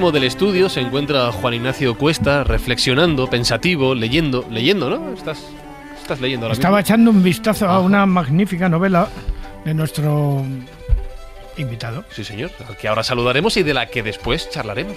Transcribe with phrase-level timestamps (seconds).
[0.00, 5.12] Extremo del estudio se encuentra Juan Ignacio Cuesta reflexionando, pensativo, leyendo, leyendo, ¿no?
[5.12, 5.44] Estás,
[6.00, 6.86] estás leyendo ahora Estaba mismo.
[6.86, 7.80] echando un vistazo a Ajá.
[7.80, 9.08] una magnífica novela
[9.62, 10.42] de nuestro
[11.58, 12.04] invitado.
[12.12, 14.96] Sí, señor, al que ahora saludaremos y de la que después charlaremos.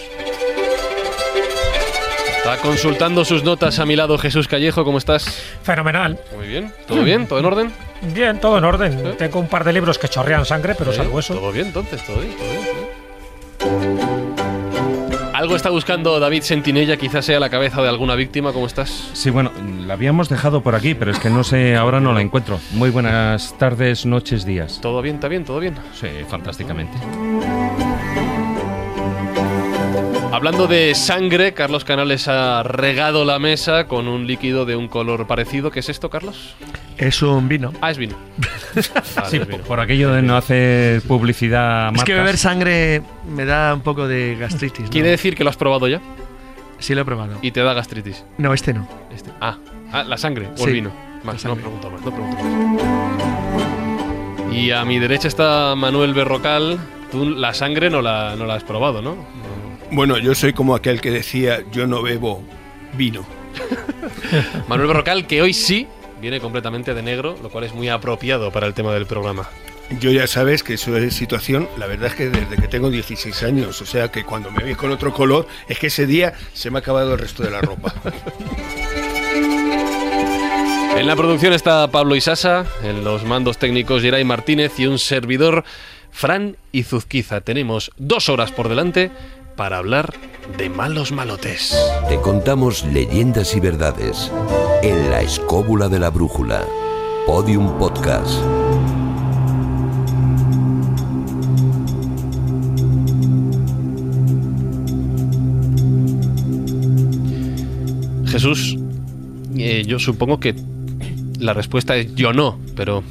[2.37, 5.25] Está consultando sus notas a mi lado Jesús Callejo, ¿cómo estás?
[5.63, 6.17] Fenomenal.
[6.37, 7.27] Muy bien, ¿todo bien?
[7.27, 7.73] ¿Todo en orden?
[8.13, 9.05] Bien, todo en orden.
[9.05, 9.15] ¿Eh?
[9.17, 11.33] Tengo un par de libros que chorrean sangre, pero Sí, salvo eso.
[11.33, 12.63] Todo bien, entonces, todo bien, todo bien.
[13.59, 14.02] todo bien.
[15.43, 19.09] Algo está buscando David Sentinella, quizás sea la cabeza de alguna víctima, ¿cómo estás?
[19.11, 19.51] Sí, bueno,
[19.85, 22.61] la habíamos dejado por aquí, pero es que no sé, ahora no la encuentro.
[22.71, 24.79] Muy buenas tardes, noches, días.
[24.81, 25.75] ¿Todo bien, está bien, todo bien?
[25.99, 26.97] Sí, fantásticamente.
[30.31, 35.27] Hablando de sangre, Carlos Canales ha regado la mesa con un líquido de un color
[35.27, 35.71] parecido.
[35.71, 36.55] ¿Qué es esto, Carlos?
[36.97, 37.73] Es un vino.
[37.81, 38.15] Ah, es vino.
[39.15, 39.63] Vale, Sí, es vino.
[39.63, 42.17] por aquello de no hacer publicidad a Es que marcas.
[42.17, 44.85] beber sangre me da un poco de gastritis.
[44.85, 44.89] ¿no?
[44.89, 46.01] Quiere decir que lo has probado ya
[46.79, 47.37] Sí, lo he probado.
[47.41, 48.23] y te da gastritis.
[48.37, 48.87] No, este no.
[49.13, 49.31] Este.
[49.41, 49.57] Ah,
[49.91, 50.91] ah, la sangre o Sí, el vino.
[51.19, 51.61] la Más, no sangre.
[51.63, 53.63] pregunto más, no pregunto más.
[54.53, 56.77] Y a mi derecha está Manuel Berrocal.
[57.11, 59.15] Tú la sangre no la, no la has probado, ¿no?
[59.91, 62.43] Bueno, yo soy como aquel que decía, yo no bebo
[62.97, 63.25] vino.
[64.67, 65.87] Manuel Berrocal, que hoy sí
[66.23, 69.49] viene completamente de negro, lo cual es muy apropiado para el tema del programa.
[69.99, 73.43] Yo ya sabes que eso es situación, la verdad es que desde que tengo 16
[73.43, 76.71] años, o sea que cuando me veis con otro color, es que ese día se
[76.71, 77.93] me ha acabado el resto de la ropa.
[80.95, 85.65] En la producción está Pablo Isasa, en los mandos técnicos Geray Martínez y un servidor,
[86.11, 87.41] Fran Izuzquiza.
[87.41, 89.09] Tenemos dos horas por delante
[89.55, 90.13] para hablar
[90.57, 91.77] de malos malotes.
[92.09, 94.31] Te contamos leyendas y verdades
[94.81, 96.65] en la escóbula de la brújula.
[97.25, 98.39] Podium Podcast.
[108.25, 108.77] Jesús,
[109.55, 110.55] eh, yo supongo que
[111.39, 113.03] la respuesta es yo no, pero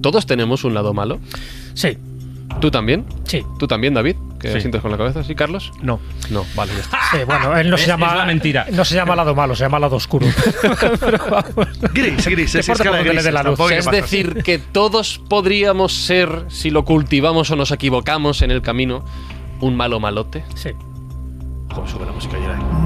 [0.00, 1.20] todos tenemos un lado malo.
[1.74, 1.96] Sí,
[2.60, 3.04] ¿Tú también?
[3.24, 3.44] sí.
[3.58, 4.16] ¿Tú también, David?
[4.40, 4.60] ¿Que Sí.
[4.60, 5.22] sientes con la cabeza?
[5.24, 5.72] ¿Sí, Carlos?
[5.82, 5.98] No.
[6.30, 6.98] No, vale, ya está.
[7.10, 8.06] Sí, bueno, él no se Es- llama.
[8.08, 8.66] es la mentira.
[8.72, 10.26] No se llama lado malo, se llama lado oscuro.
[11.00, 11.68] Pero vamos.
[11.92, 13.58] Gris, gris, Que es le grises, dé la luz.
[13.72, 19.04] Es decir, que todos podríamos ser, si lo cultivamos o nos equivocamos en el camino,
[19.60, 20.44] un malo malote.
[20.54, 20.70] Sí.
[21.72, 22.36] Joder, sube la música.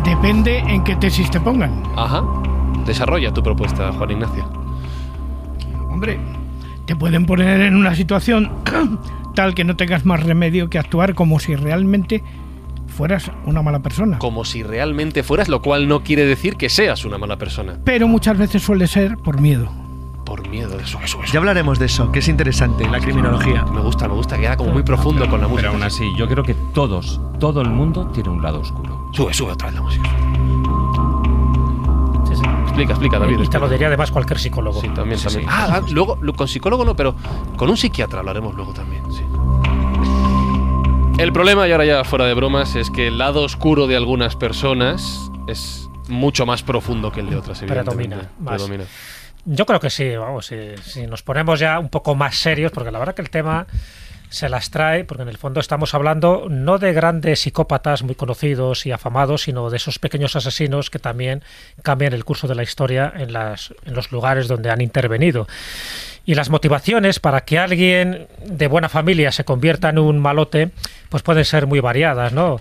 [0.04, 1.82] Depende en qué tesis te pongan.
[1.96, 2.22] Ajá.
[2.86, 4.44] Desarrolla tu propuesta, Juan Ignacio.
[5.90, 6.18] Hombre,
[6.86, 8.50] te pueden poner en una situación
[9.34, 12.22] tal que no tengas más remedio que actuar como si realmente
[12.86, 14.18] fueras una mala persona.
[14.18, 17.78] Como si realmente fueras, lo cual no quiere decir que seas una mala persona.
[17.84, 19.70] Pero muchas veces suele ser por miedo.
[20.24, 21.32] Por miedo de eso, eso, eso.
[21.32, 23.64] Ya hablaremos de eso, que es interesante, la criminología.
[23.64, 25.68] Me gusta, me gusta, queda como muy profundo con la música.
[25.68, 29.08] Pero aún así, yo creo que todos, todo el mundo tiene un lado oscuro.
[29.12, 30.10] Sube, sube otra vez la música.
[32.82, 33.32] Explica, explica, David.
[33.34, 33.58] Y te explica.
[33.64, 34.80] lo diría además cualquier psicólogo.
[34.80, 35.44] Sí, también, Sí, también.
[35.48, 35.48] sí.
[35.52, 37.14] Ah, ah, luego, lo- con psicólogo no, pero
[37.56, 39.22] con un psiquiatra hablaremos luego también, sí.
[41.18, 44.36] El problema, y ahora ya fuera de bromas, es que el lado oscuro de algunas
[44.36, 48.16] personas es mucho más profundo que el de otras, evidentemente.
[48.16, 48.54] Predomina más.
[48.62, 48.84] Predomina.
[49.44, 52.90] Yo creo que sí, vamos, si, si nos ponemos ya un poco más serios, porque
[52.90, 53.66] la verdad que el tema
[54.30, 58.86] se las trae, porque en el fondo estamos hablando no de grandes psicópatas muy conocidos
[58.86, 61.42] y afamados, sino de esos pequeños asesinos que también
[61.82, 65.48] cambian el curso de la historia en, las, en los lugares donde han intervenido.
[66.24, 70.70] Y las motivaciones para que alguien de buena familia se convierta en un malote,
[71.08, 72.60] pues pueden ser muy variadas, ¿no?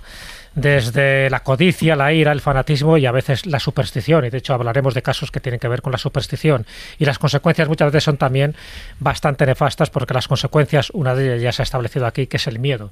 [0.55, 4.25] Desde la codicia, la ira, el fanatismo y a veces la superstición.
[4.25, 6.65] Y de hecho hablaremos de casos que tienen que ver con la superstición.
[6.97, 8.55] Y las consecuencias muchas veces son también
[8.99, 12.47] bastante nefastas porque las consecuencias, una de ellas ya se ha establecido aquí, que es
[12.47, 12.91] el miedo.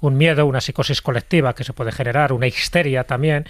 [0.00, 3.46] Un miedo, una psicosis colectiva que se puede generar, una histeria también,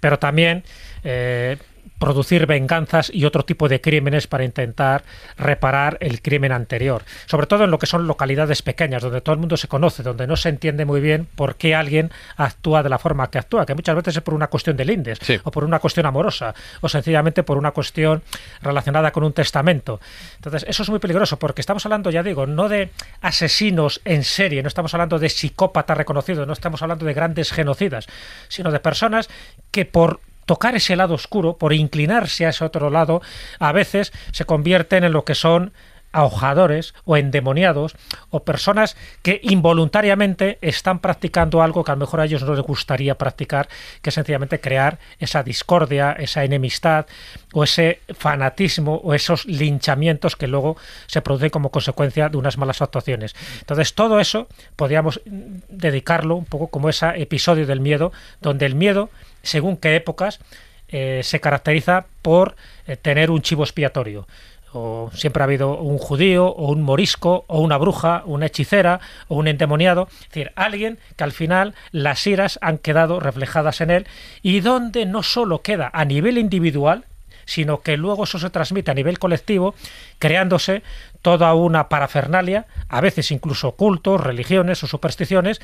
[0.00, 0.64] pero también...
[1.04, 1.56] eh,
[1.98, 5.04] producir venganzas y otro tipo de crímenes para intentar
[5.36, 7.02] reparar el crimen anterior.
[7.26, 10.26] Sobre todo en lo que son localidades pequeñas, donde todo el mundo se conoce, donde
[10.26, 13.74] no se entiende muy bien por qué alguien actúa de la forma que actúa, que
[13.74, 15.38] muchas veces es por una cuestión de lindes, Sí.
[15.44, 18.22] o por una cuestión amorosa, o sencillamente por una cuestión
[18.62, 20.00] relacionada con un testamento.
[20.36, 22.90] Entonces, eso es muy peligroso, porque estamos hablando, ya digo, no de
[23.20, 28.06] asesinos en serie, no estamos hablando de psicópatas reconocidos, no estamos hablando de grandes genocidas,
[28.48, 29.28] sino de personas
[29.70, 33.20] que por tocar ese lado oscuro, por inclinarse a ese otro lado,
[33.58, 35.72] a veces se convierten en lo que son
[36.16, 37.94] ahojadores o endemoniados
[38.30, 42.64] o personas que involuntariamente están practicando algo que a lo mejor a ellos no les
[42.64, 43.68] gustaría practicar,
[44.00, 47.04] que es sencillamente crear esa discordia, esa enemistad
[47.52, 52.80] o ese fanatismo o esos linchamientos que luego se producen como consecuencia de unas malas
[52.80, 53.34] actuaciones.
[53.60, 58.10] Entonces todo eso podríamos mm, dedicarlo un poco como ese episodio del miedo,
[58.40, 59.10] donde el miedo,
[59.46, 60.40] según qué épocas,
[60.88, 62.56] eh, se caracteriza por
[62.86, 64.26] eh, tener un chivo expiatorio.
[64.72, 69.36] O siempre ha habido un judío o un morisco o una bruja, una hechicera o
[69.36, 74.06] un endemoniado, es decir, alguien que al final las iras han quedado reflejadas en él
[74.42, 77.06] y donde no solo queda a nivel individual,
[77.46, 79.74] sino que luego eso se transmite a nivel colectivo,
[80.18, 80.82] creándose
[81.22, 85.60] toda una parafernalia, a veces incluso cultos, religiones o supersticiones,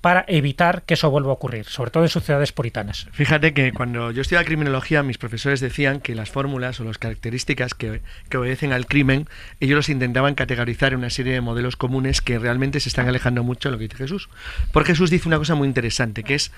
[0.00, 3.06] para evitar que eso vuelva a ocurrir, sobre todo en sociedades puritanas.
[3.12, 7.74] Fíjate que cuando yo estudiaba criminología, mis profesores decían que las fórmulas o las características
[7.74, 8.00] que,
[8.36, 9.28] obedecen al crimen,
[9.60, 13.44] ellos los intentaban categorizar en una serie de modelos comunes que realmente se están alejando
[13.44, 14.28] mucho de lo que dice Jesús.
[14.72, 16.50] Porque Jesús dice una cosa muy interesante, que es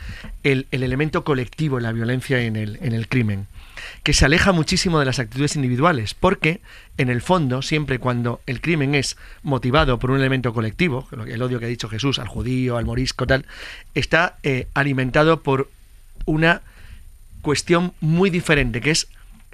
[0.42, 3.46] el, el elemento colectivo la violencia en el crimen
[4.02, 6.60] que se aleja muchísimo de las actitudes individuales, porque
[6.98, 11.58] en el fondo, siempre cuando el crimen es motivado por un elemento colectivo, el odio
[11.58, 13.46] que ha dicho Jesús al judío, al morisco, tal,
[13.94, 15.70] está eh, alimentado por
[16.24, 16.62] una
[17.42, 19.08] cuestión muy diferente, que es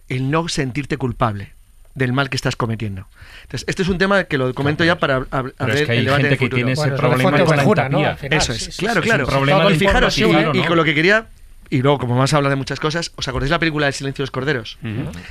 [0.09, 1.53] el no sentirte culpable
[1.95, 3.07] del mal que estás cometiendo.
[3.43, 5.27] Entonces, este es un tema que lo comento ya para
[5.69, 8.01] es que el debate gente del que tiene ese Bueno, problema con la ¿no?
[8.23, 9.27] Eso es, sí, claro, sí, claro.
[9.27, 11.27] de y con lo que quería,
[11.73, 14.23] y luego como vamos a hablar de muchas cosas, ¿os acordáis la película El silencio
[14.23, 14.79] de los corderos?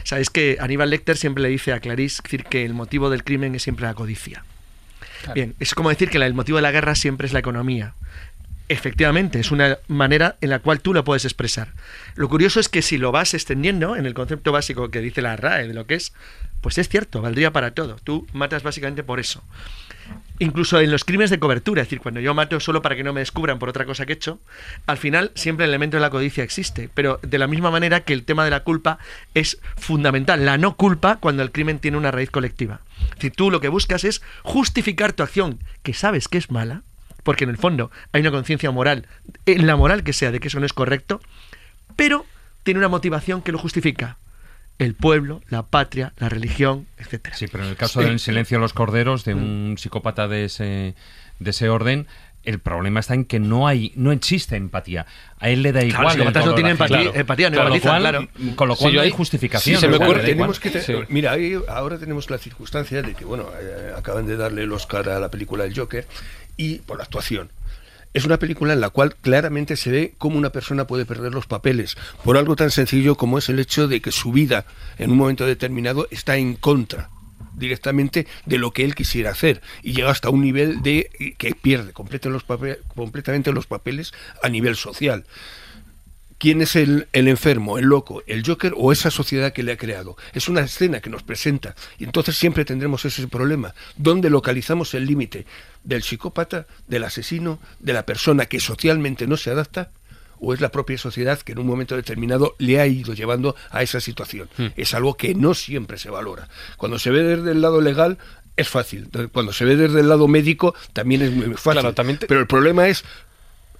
[0.03, 3.53] Sabéis que Aníbal Lecter siempre le dice a Clarice decir, que el motivo del crimen
[3.53, 4.43] es siempre la codicia.
[5.35, 7.93] Bien, es como decir que el motivo de la guerra siempre es la economía.
[8.69, 11.73] Efectivamente, es una manera en la cual tú lo puedes expresar.
[12.15, 15.35] Lo curioso es que si lo vas extendiendo en el concepto básico que dice la
[15.35, 16.11] RAE de lo que es,
[16.61, 17.97] pues es cierto, valdría para todo.
[18.03, 19.43] Tú matas básicamente por eso.
[20.39, 23.13] Incluso en los crímenes de cobertura, es decir, cuando yo mato solo para que no
[23.13, 24.39] me descubran por otra cosa que he hecho,
[24.87, 28.13] al final siempre el elemento de la codicia existe, pero de la misma manera que
[28.13, 28.97] el tema de la culpa
[29.35, 32.81] es fundamental, la no culpa cuando el crimen tiene una raíz colectiva.
[33.15, 36.81] Decir, tú lo que buscas es justificar tu acción, que sabes que es mala,
[37.21, 39.05] porque en el fondo hay una conciencia moral,
[39.45, 41.21] en la moral que sea, de que eso no es correcto,
[41.95, 42.25] pero
[42.63, 44.17] tiene una motivación que lo justifica.
[44.81, 47.35] El pueblo, la patria, la religión, etcétera.
[47.35, 50.95] Sí, pero en el caso del silencio de los corderos, de un psicópata de ese,
[51.39, 52.07] de ese orden,
[52.43, 55.05] el problema está en que no hay, no existe empatía.
[55.39, 55.91] A él le da igual.
[55.91, 56.69] Claro, los psicópatas el no ajeno.
[56.69, 58.27] empatía- empatía, no con lo cual, claro.
[58.55, 59.79] Con lo cual Sí, no hay ahí- sí, justificación.
[59.79, 60.93] se me ocurre- tenemos que te- Sí.
[61.09, 65.07] Mira, ahí ahora tenemos la circunstancia de que, bueno, eh, acaban de darle el Oscar
[65.09, 66.07] a la película El Joker
[66.57, 67.51] y por la actuación.
[68.13, 71.47] Es una película en la cual claramente se ve cómo una persona puede perder los
[71.47, 74.65] papeles por algo tan sencillo como es el hecho de que su vida
[74.97, 77.09] en un momento determinado está en contra
[77.55, 81.93] directamente de lo que él quisiera hacer y llega hasta un nivel de que pierde
[81.93, 85.25] completo los pape- completamente los papeles a nivel social.
[86.41, 89.77] ¿Quién es el, el enfermo, el loco, el Joker o esa sociedad que le ha
[89.77, 90.17] creado?
[90.33, 93.75] Es una escena que nos presenta y entonces siempre tendremos ese problema.
[93.95, 95.45] ¿Dónde localizamos el límite
[95.83, 99.91] del psicópata, del asesino, de la persona que socialmente no se adapta?
[100.39, 103.83] ¿O es la propia sociedad que en un momento determinado le ha ido llevando a
[103.83, 104.49] esa situación?
[104.75, 106.49] Es algo que no siempre se valora.
[106.77, 108.17] Cuando se ve desde el lado legal
[108.57, 109.09] es fácil.
[109.31, 111.73] Cuando se ve desde el lado médico también es muy fácil.
[111.81, 113.03] Claro, también te- Pero el problema es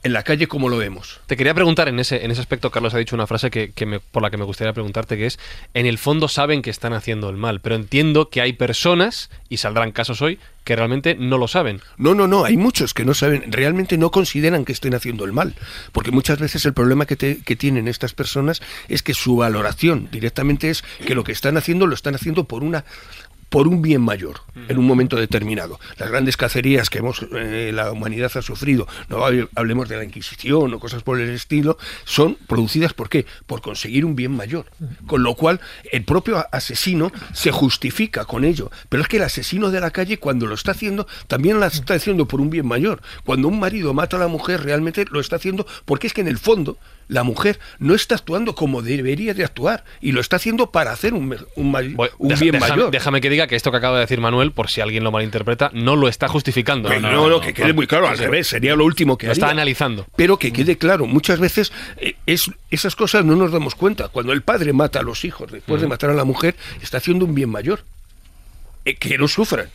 [0.04, 1.20] en la calle cómo lo vemos.
[1.28, 3.86] Te quería preguntar en ese, en ese aspecto, Carlos ha dicho una frase que, que
[3.86, 5.38] me- por la que me gustaría preguntarte, que es,
[5.74, 9.58] en el fondo saben que están haciendo el mal, pero entiendo que hay personas, y
[9.58, 11.82] saldrán casos hoy, que realmente no lo saben.
[11.98, 15.34] No, no, no, hay muchos que no saben, realmente no consideran que estén haciendo el
[15.34, 15.56] mal,
[15.92, 20.08] porque muchas veces el problema que, te- que tienen estas personas es que su valoración
[20.12, 22.86] directamente es que lo que están haciendo lo están haciendo por una
[23.52, 24.38] por un bien mayor
[24.70, 25.78] en un momento determinado.
[25.98, 30.06] Las grandes cacerías que hemos eh, la humanidad ha sufrido, no hab- hablemos de la
[30.06, 33.26] Inquisición o cosas por el estilo, son producidas por qué?
[33.46, 34.66] Por conseguir un bien mayor.
[35.06, 35.60] Con lo cual
[35.92, 38.72] el propio asesino se justifica con ello.
[38.88, 41.96] Pero es que el asesino de la calle cuando lo está haciendo también lo está
[41.96, 43.02] haciendo por un bien mayor.
[43.26, 46.30] Cuando un marido mata a la mujer realmente lo está haciendo porque es que en
[46.30, 46.78] el fondo
[47.12, 51.14] la mujer no está actuando como debería de actuar y lo está haciendo para hacer
[51.14, 52.90] un, un, deja- bien déjame, mayor.
[52.92, 55.72] déjame que diga que esto que acaba de decir Manuel, por si alguien lo malinterpreta,
[55.74, 56.88] no lo está justificando.
[56.88, 59.50] Que no, no, que quede muy claro, al revés, sería lo último que Lo está
[59.50, 60.08] analizando.
[60.16, 64.08] Pero que quede claro, muchas veces eh, es, esas cosas no nos damos cuenta.
[64.08, 67.26] Cuando el padre mata a los hijos después de matar a la mujer, está haciendo
[67.26, 67.84] un bien mayor.
[68.86, 69.68] Eh, que no sufran.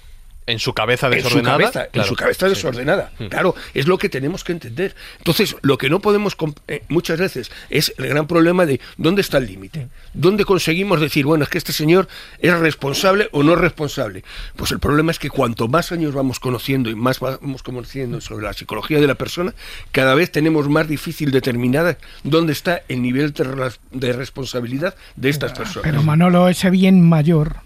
[0.46, 1.58] En su cabeza En su desordenada.
[1.58, 3.10] cabeza, en su cabeza desordenada.
[3.18, 3.26] Mm.
[3.26, 4.94] Claro, es lo que tenemos que entender.
[5.18, 6.36] Entonces, lo que no podemos
[6.68, 9.88] eh, muchas veces es el gran problema de dónde está el límite.
[10.14, 12.06] ¿Dónde conseguimos decir, bueno, es que este señor
[12.38, 14.22] es responsable o no es responsable?
[14.54, 18.44] Pues el problema es que cuanto más años vamos conociendo y más vamos conociendo sobre
[18.46, 19.52] la psicología de la persona,
[19.90, 25.28] cada vez tenemos más difícil determinar dónde está el nivel de, rela- de responsabilidad de
[25.28, 25.88] estas personas.
[25.90, 27.65] Pero Manolo, ese bien mayor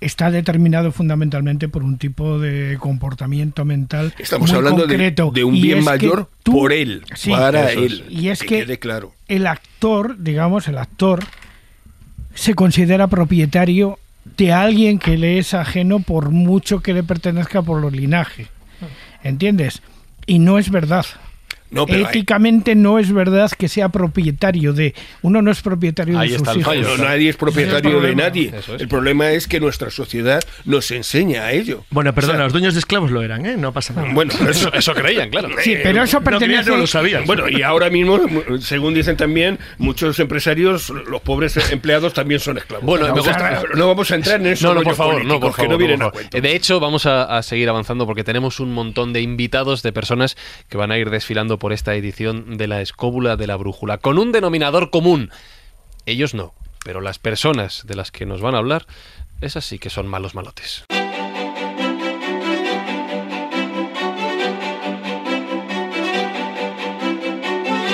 [0.00, 5.30] está determinado fundamentalmente por un tipo de comportamiento mental Estamos muy hablando de, concreto.
[5.34, 7.76] de un Y bien mayor tú- por él, Sí, para es.
[7.76, 8.04] él.
[8.08, 9.12] Y es que que quede claro.
[9.26, 11.24] el actor, digamos, el actor
[12.34, 13.98] se considera propietario
[14.36, 18.46] de alguien que le es ajeno por mucho que le pertenezca por los linaje.
[19.24, 19.82] ¿Entiendes?
[20.26, 21.06] Y no es verdad.
[21.70, 24.94] No, pero hay- Éticamente no es verdad que sea propietario de.
[25.22, 26.64] Uno no es propietario Ahí de sus hijos.
[26.64, 26.96] fallo.
[26.96, 28.52] No, nadie es propietario es de nadie.
[28.56, 28.68] Es.
[28.80, 31.84] El problema es que nuestra sociedad nos enseña a ello.
[31.90, 33.56] Bueno, perdona, O sea, los dueños de esclavos lo eran, ¿eh?
[33.56, 34.08] No pasa nada.
[34.12, 34.32] Bueno,
[34.72, 35.48] Eso, creían, claro.
[35.62, 36.70] Sí, pero eso no pertenece.
[36.70, 37.26] no lo sabías.
[37.26, 38.20] Bueno, y ahora mismo,
[38.60, 42.86] según dicen también, muchos empresarios, los pobres empleados también son esclavos.
[42.86, 44.68] Bueno, no, me o sea, gusta- no vamos a entrar en eso.
[44.68, 45.68] No, no, por favor, no, por favor.
[45.68, 46.42] no no, vienen por a favor.
[46.42, 50.36] De hecho, vamos a, a seguir avanzando porque tenemos un montón de invitados, de personas
[50.68, 54.18] que van a ir desfilando por esta edición de la Escóbula de la Brújula, con
[54.18, 55.30] un denominador común.
[56.06, 58.86] Ellos no, pero las personas de las que nos van a hablar,
[59.40, 60.84] esas sí que son malos malotes.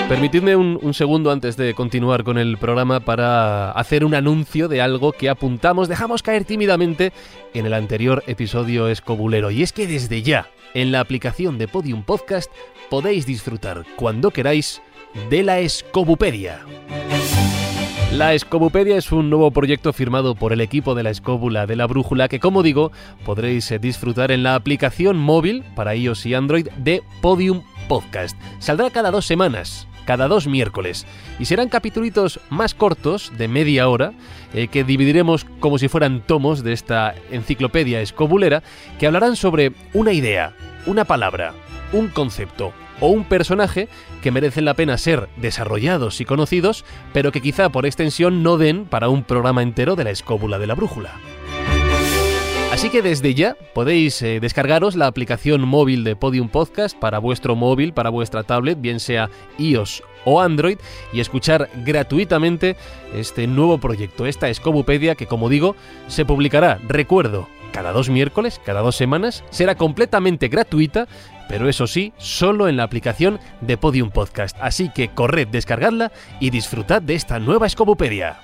[0.09, 4.83] Permitidme un, un segundo antes de continuar con el programa para hacer un anuncio de
[4.83, 7.13] algo que apuntamos, dejamos caer tímidamente
[7.55, 9.51] en el anterior episodio escobulero.
[9.51, 12.53] Y es que desde ya, en la aplicación de Podium Podcast,
[12.91, 14.83] podéis disfrutar cuando queráis
[15.31, 16.61] de la Escobupedia.
[18.13, 21.87] La Escobupedia es un nuevo proyecto firmado por el equipo de la Escóbula de la
[21.87, 22.93] Brújula que, como digo,
[23.25, 28.41] podréis disfrutar en la aplicación móvil para iOS y Android de Podium Podcast.
[28.61, 31.07] Saldrá cada dos semanas, cada dos miércoles,
[31.39, 34.13] y serán capítulos más cortos, de media hora,
[34.53, 38.63] eh, que dividiremos como si fueran tomos de esta enciclopedia escobulera,
[38.99, 40.55] que hablarán sobre una idea,
[40.87, 41.55] una palabra,
[41.93, 43.89] un concepto o un personaje
[44.23, 48.87] que merecen la pena ser desarrollados y conocidos, pero que quizá por extensión no den
[48.87, 51.13] para un programa entero de la escóbula de la brújula.
[52.75, 57.55] Así que desde ya podéis eh, descargaros la aplicación móvil de Podium Podcast para vuestro
[57.55, 60.79] móvil, para vuestra tablet, bien sea iOS o Android,
[61.13, 62.75] y escuchar gratuitamente
[63.15, 65.77] este nuevo proyecto, esta Escobupedia que como digo
[66.09, 71.07] se publicará, recuerdo, cada dos miércoles, cada dos semanas, será completamente gratuita,
[71.49, 74.57] pero eso sí, solo en la aplicación de Podium Podcast.
[74.61, 78.41] Así que corred, descargadla y disfrutad de esta nueva Escobupedia.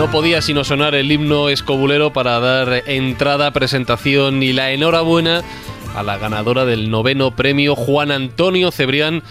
[0.00, 5.42] No podía sino sonar el himno escobulero para dar entrada, presentación y la enhorabuena
[5.94, 9.22] a la ganadora del noveno premio Juan Antonio Cebrián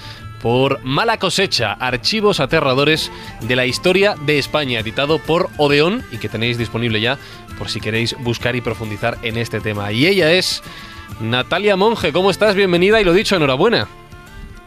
[0.43, 3.11] por Mala cosecha, archivos aterradores
[3.41, 7.17] de la historia de España, editado por Odeón y que tenéis disponible ya
[7.57, 9.91] por si queréis buscar y profundizar en este tema.
[9.91, 10.61] Y ella es
[11.19, 12.53] Natalia Monge, ¿cómo estás?
[12.53, 13.87] Bienvenida y lo dicho, enhorabuena.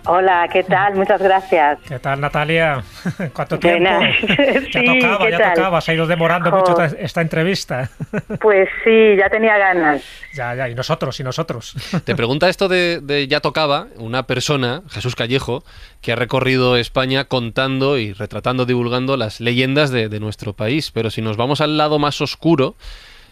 [0.04, 0.96] Hola, ¿qué tal?
[0.96, 1.78] Muchas gracias.
[1.86, 2.82] ¿Qué tal, Natalia?
[3.32, 3.78] ¿Cuánto tiempo?
[3.88, 4.16] Buenas.
[4.72, 5.54] ya Sí, tocaba, ¿qué ya tal?
[5.54, 5.80] tocaba.
[5.80, 7.88] Se ha ido demorando mucho esta, esta entrevista.
[8.40, 10.02] Pues sí, ya tenía ganas.
[10.34, 11.74] ya, ya, y nosotros, y nosotros.
[12.04, 15.62] Te pregunta esto de, de Ya Tocaba, una persona, Jesús Callejo,
[16.00, 20.90] que ha recorrido España contando y retratando, divulgando las leyendas de, de nuestro país.
[20.90, 22.74] Pero si nos vamos al lado más oscuro,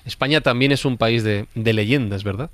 [0.06, 2.50] España también es un país de, de leyendas, ¿verdad?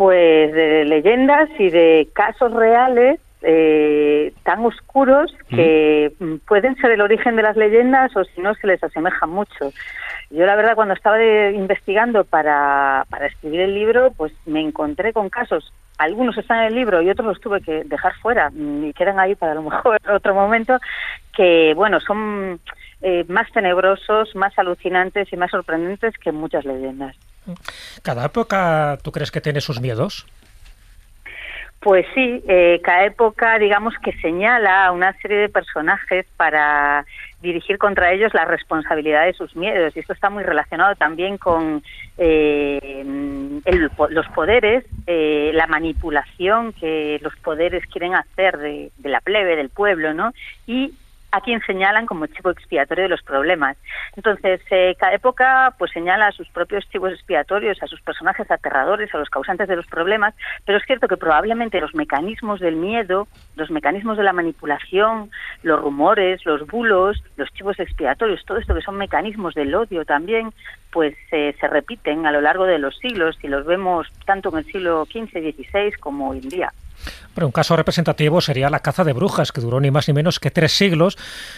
[0.00, 7.02] Pues de leyendas y de casos reales eh, tan oscuros que mm, pueden ser el
[7.02, 9.74] origen de las leyendas o si no se les asemeja mucho.
[10.30, 15.12] Yo la verdad cuando estaba de- investigando para, para escribir el libro, pues me encontré
[15.12, 15.70] con casos.
[15.98, 19.20] Algunos están en el libro y otros los tuve que dejar fuera mm, y quedan
[19.20, 20.78] ahí para a lo mejor otro momento
[21.36, 22.58] que, bueno, son
[23.02, 27.14] eh, más tenebrosos, más alucinantes y más sorprendentes que muchas leyendas.
[28.02, 30.26] ¿Cada época tú crees que tiene sus miedos?
[31.80, 37.06] Pues sí, eh, cada época, digamos que señala a una serie de personajes para
[37.40, 39.96] dirigir contra ellos la responsabilidad de sus miedos.
[39.96, 41.82] Y esto está muy relacionado también con
[42.18, 43.02] eh,
[43.64, 49.56] el, los poderes, eh, la manipulación que los poderes quieren hacer de, de, la plebe,
[49.56, 50.34] del pueblo, ¿no?
[50.66, 50.92] Y
[51.32, 53.76] a quien señalan como chivo expiatorio de los problemas.
[54.16, 59.14] Entonces, eh, cada época pues señala a sus propios chivos expiatorios, a sus personajes aterradores,
[59.14, 60.34] a los causantes de los problemas,
[60.64, 65.30] pero es cierto que probablemente los mecanismos del miedo, los mecanismos de la manipulación,
[65.62, 70.52] los rumores, los bulos, los chivos expiatorios, todo esto que son mecanismos del odio también,
[70.92, 74.58] pues eh, se repiten a lo largo de los siglos y los vemos tanto en
[74.58, 76.72] el siglo XV, XVI como hoy en día.
[77.34, 80.40] Pero un caso representativo sería la caza de brujas, que duró ni más ni menos
[80.40, 81.16] que tres siglos,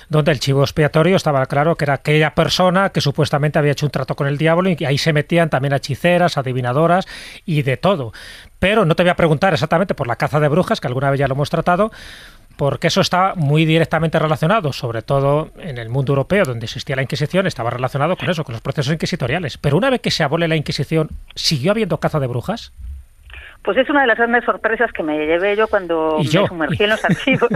[0.08, 3.92] donde el chivo expiatorio estaba claro que era aquella persona que supuestamente había hecho un
[3.92, 7.06] trato con el diablo y ahí se metían también hechiceras, adivinadoras
[7.46, 8.12] y de todo.
[8.58, 11.18] Pero no te voy a preguntar exactamente por la caza de brujas, que alguna vez
[11.18, 11.90] ya lo hemos tratado,
[12.56, 17.02] porque eso está muy directamente relacionado, sobre todo en el mundo europeo, donde existía la
[17.02, 19.58] Inquisición, estaba relacionado con eso, con los procesos inquisitoriales.
[19.58, 22.72] Pero una vez que se abole la Inquisición, ¿siguió habiendo caza de brujas?
[23.62, 26.90] Pues es una de las grandes sorpresas que me llevé yo cuando me sumergí en
[26.90, 27.48] los archivos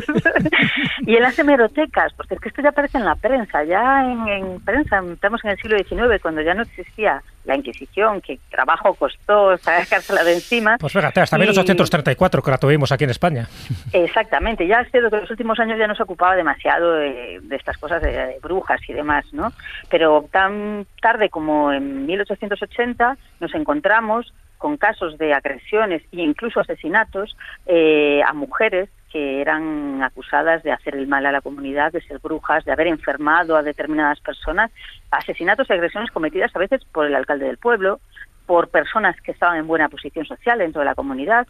[1.01, 4.29] y en las hemerotecas, porque es que esto ya aparece en la prensa, ya en,
[4.29, 8.95] en, prensa, estamos en el siglo XIX, cuando ya no existía la Inquisición, que trabajo
[8.95, 10.77] costó sacársela de encima.
[10.79, 11.41] Pues fíjate, hasta y...
[11.41, 13.49] 1834 que la tuvimos aquí en España.
[13.93, 17.41] Exactamente, ya es cierto que en los últimos años ya no se ocupaba demasiado de,
[17.43, 19.53] de estas cosas de, de, brujas y demás, ¿no?
[19.89, 27.37] Pero tan tarde como en 1880 nos encontramos con casos de agresiones e incluso asesinatos
[27.67, 32.19] eh, a mujeres que eran acusadas de hacer el mal a la comunidad, de ser
[32.19, 34.71] brujas, de haber enfermado a determinadas personas,
[35.11, 38.01] asesinatos y agresiones cometidas a veces por el alcalde del pueblo,
[38.47, 41.47] por personas que estaban en buena posición social dentro de la comunidad,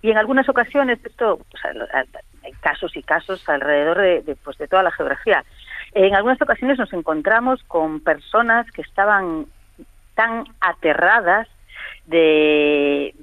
[0.00, 2.04] y en algunas ocasiones esto, sea,
[2.44, 5.44] hay casos y casos alrededor de, de, pues, de toda la geografía.
[5.92, 9.46] En algunas ocasiones nos encontramos con personas que estaban
[10.14, 11.48] tan aterradas
[12.06, 13.14] de,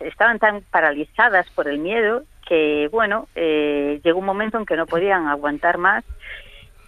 [0.00, 4.86] estaban tan paralizadas por el miedo que bueno eh, llegó un momento en que no
[4.86, 6.04] podían aguantar más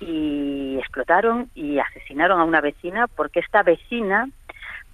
[0.01, 4.29] y explotaron y asesinaron a una vecina porque esta vecina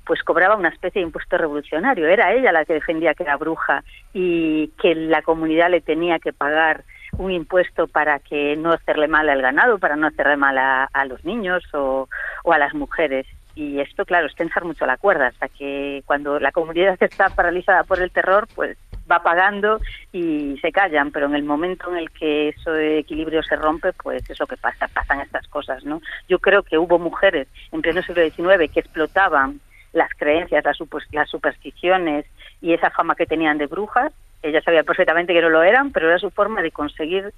[0.04, 2.06] pues cobraba una especie de impuesto revolucionario.
[2.06, 3.82] Era ella la que defendía que era bruja
[4.14, 6.84] y que la comunidad le tenía que pagar
[7.18, 11.24] un impuesto para que no hacerle mal al ganado, para no hacerle mal a, los
[11.24, 12.08] niños o
[12.44, 16.52] a las mujeres y esto, claro, es tensar mucho la cuerda, hasta que cuando la
[16.52, 18.76] comunidad está paralizada por el terror, pues
[19.10, 19.80] va pagando
[20.12, 24.28] y se callan, pero en el momento en el que ese equilibrio se rompe, pues
[24.28, 26.02] es lo que pasa, pasan estas cosas, ¿no?
[26.28, 29.60] Yo creo que hubo mujeres en pleno siglo XIX que explotaban
[29.92, 30.78] las creencias, las,
[31.12, 32.26] las supersticiones
[32.60, 36.08] y esa fama que tenían de brujas, ellas sabían perfectamente que no lo eran, pero
[36.08, 37.32] era su forma de conseguir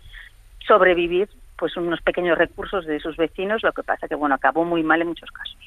[0.67, 4.83] sobrevivir pues unos pequeños recursos de sus vecinos, lo que pasa que bueno, acabó muy
[4.83, 5.59] mal en muchos casos.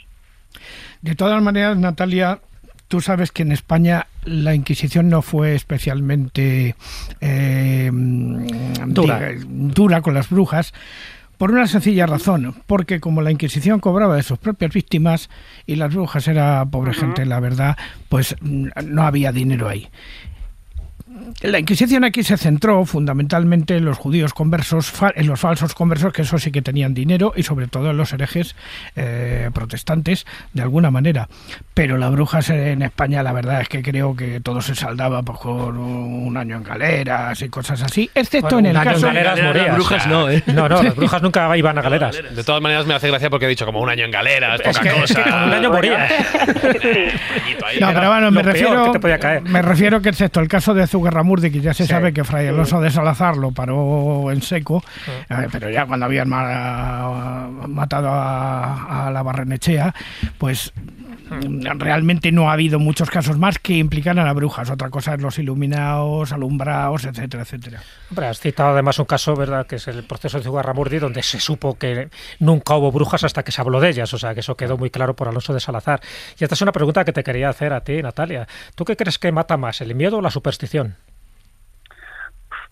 [1.02, 2.40] De todas maneras, Natalia,
[2.88, 6.76] tú sabes que en España la Inquisición no fue especialmente
[7.22, 9.20] eh, dura.
[9.20, 10.74] Diga, dura con las brujas.
[11.38, 15.30] Por una sencilla razón, porque como la Inquisición cobraba de sus propias víctimas
[15.66, 17.00] y las brujas era pobre uh -huh.
[17.00, 17.78] gente, la verdad,
[18.10, 19.90] pues no había dinero ahí.
[21.42, 26.22] La Inquisición aquí se centró fundamentalmente en los judíos conversos, en los falsos conversos, que
[26.22, 28.56] eso sí que tenían dinero, y sobre todo en los herejes
[28.96, 31.28] eh, protestantes, de alguna manera.
[31.74, 35.78] Pero las brujas en España, la verdad es que creo que todo se saldaba por
[35.78, 39.08] un año en galeras y cosas así, excepto bueno, en el caso.
[39.08, 39.68] En galeras morías.
[39.68, 40.44] Las brujas no, ¿eh?
[40.48, 42.16] No, no, las brujas nunca iban a galeras.
[42.36, 44.70] De todas maneras, me hace gracia porque he dicho como un año en galeras, poca
[44.70, 45.20] es que, cosa.
[45.22, 46.08] Es que un año moría.
[47.80, 49.44] no, pero bueno, me refiero, que te podía caer.
[49.44, 51.90] me refiero que excepto el caso de Zugarramurdi, que ya se Sí.
[51.90, 54.82] sabe que Fray Alonso de Salazar lo paró en seco,
[55.30, 59.94] eh, pero ya cuando habían ma- matado a, a la Barrenechea,
[60.38, 60.72] pues
[61.78, 64.70] realmente no ha habido muchos casos más que implicaran a brujas.
[64.70, 67.80] Otra cosa es los iluminados, alumbrados, etcétera, etcétera.
[68.10, 71.40] Hombre, has citado además un caso, ¿verdad?, que es el proceso de Zugarramurdi, donde se
[71.40, 74.14] supo que nunca hubo brujas hasta que se habló de ellas.
[74.14, 76.02] O sea, que eso quedó muy claro por Alonso de Salazar.
[76.40, 78.48] Y esta es una pregunta que te quería hacer a ti, Natalia.
[78.76, 80.96] ¿Tú qué crees que mata más, el miedo o la superstición?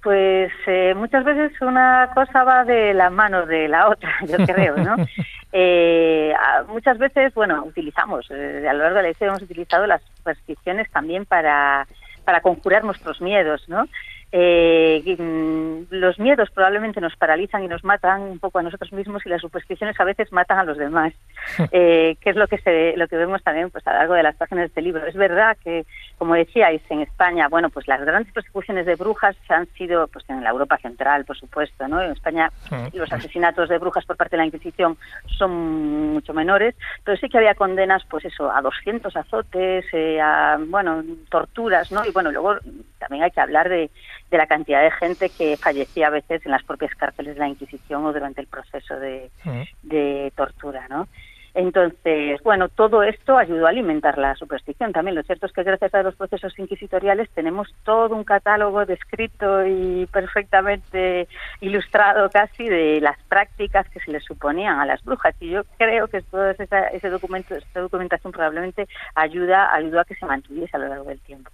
[0.02, 4.78] Pues eh, muchas veces una cosa va de la mano de la otra, yo creo,
[4.78, 4.95] ¿no?
[5.51, 6.33] eh,
[6.67, 10.89] muchas veces, bueno, utilizamos, eh, a lo largo de la historia hemos utilizado las supersticiones
[10.91, 11.88] también para,
[12.23, 13.85] para conjurar nuestros miedos, ¿no?
[14.32, 19.26] Eh, mm, los miedos probablemente nos paralizan y nos matan un poco a nosotros mismos
[19.26, 21.13] y las supersticiones a veces matan a los demás,
[21.72, 24.24] eh, que es lo que se lo que vemos también pues a lo largo de
[24.24, 25.06] las páginas de este libro.
[25.06, 25.86] Es verdad que,
[26.18, 30.44] como decíais, en España, bueno, pues las grandes persecuciones de brujas han sido, pues en
[30.44, 32.02] la Europa central, por supuesto, ¿no?
[32.02, 32.52] En España
[32.94, 34.98] los asesinatos de brujas por parte de la Inquisición
[35.38, 40.60] son mucho menores, pero sí que había condenas, pues eso, a 200 azotes, eh, a,
[40.68, 42.06] bueno, torturas, ¿no?
[42.06, 42.58] Y bueno, luego
[42.99, 43.89] también hay que hablar de
[44.29, 47.47] de la cantidad de gente que fallecía a veces en las propias cárceles de la
[47.47, 49.31] Inquisición o durante el proceso de,
[49.83, 51.07] de tortura, ¿no?
[51.55, 55.15] Entonces, bueno, todo esto ayudó a alimentar la superstición también.
[55.15, 60.05] Lo cierto es que gracias a los procesos inquisitoriales tenemos todo un catálogo descrito y
[60.13, 61.27] perfectamente
[61.59, 65.35] ilustrado casi de las prácticas que se les suponían a las brujas.
[65.39, 70.15] Y yo creo que toda esa, ese documento, esta documentación probablemente ayuda, ayudó a que
[70.15, 71.49] se mantuviese a lo largo del tiempo.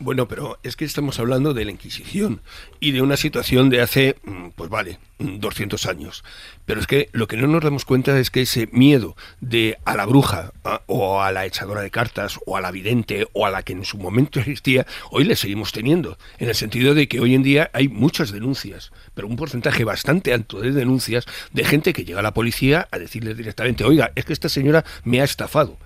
[0.00, 2.40] Bueno, pero es que estamos hablando de la Inquisición
[2.78, 6.24] y de una situación de hace, mm, pues vale, 200 mm, años.
[6.66, 9.96] Pero es que lo que no nos damos cuenta es que ese miedo de a
[9.96, 10.52] la bruja
[10.86, 13.84] o a la echadora de cartas o a la vidente o a la que en
[13.84, 16.16] su momento existía, hoy le seguimos teniendo.
[16.38, 20.32] En el sentido de que hoy en día hay muchas denuncias, pero un porcentaje bastante
[20.32, 24.24] alto de denuncias de gente que llega a la policía a decirles directamente, oiga, es
[24.24, 25.76] que esta señora me ha estafado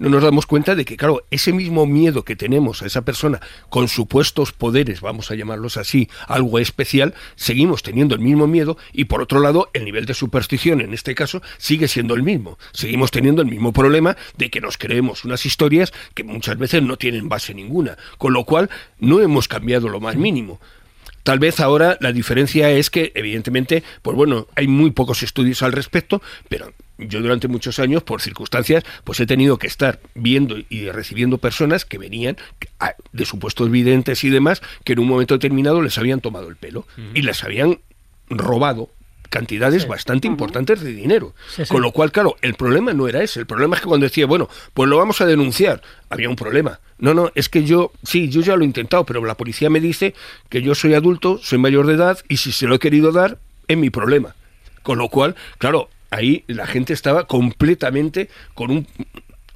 [0.00, 3.38] no nos damos cuenta de que, claro, ese mismo miedo que tenemos a esa persona
[3.68, 9.04] con supuestos poderes, vamos a llamarlos así, algo especial, seguimos teniendo el mismo miedo y
[9.04, 12.58] por otro lado el nivel de superstición en este caso sigue siendo el mismo.
[12.72, 16.96] Seguimos teniendo el mismo problema de que nos creemos unas historias que muchas veces no
[16.96, 20.60] tienen base ninguna, con lo cual no hemos cambiado lo más mínimo.
[21.24, 25.72] Tal vez ahora la diferencia es que, evidentemente, pues bueno, hay muy pocos estudios al
[25.72, 26.72] respecto, pero
[27.08, 31.84] yo durante muchos años, por circunstancias, pues he tenido que estar viendo y recibiendo personas
[31.84, 32.36] que venían
[33.12, 36.86] de supuestos videntes y demás, que en un momento determinado les habían tomado el pelo
[37.14, 37.78] y les habían
[38.28, 38.90] robado
[39.30, 41.34] cantidades bastante importantes de dinero.
[41.68, 43.40] Con lo cual, claro, el problema no era ese.
[43.40, 46.80] El problema es que cuando decía, bueno, pues lo vamos a denunciar, había un problema.
[46.98, 49.80] No, no, es que yo, sí, yo ya lo he intentado, pero la policía me
[49.80, 50.14] dice
[50.50, 53.38] que yo soy adulto, soy mayor de edad y si se lo he querido dar,
[53.68, 54.34] es mi problema.
[54.82, 58.86] Con lo cual, claro, ahí la gente estaba completamente con un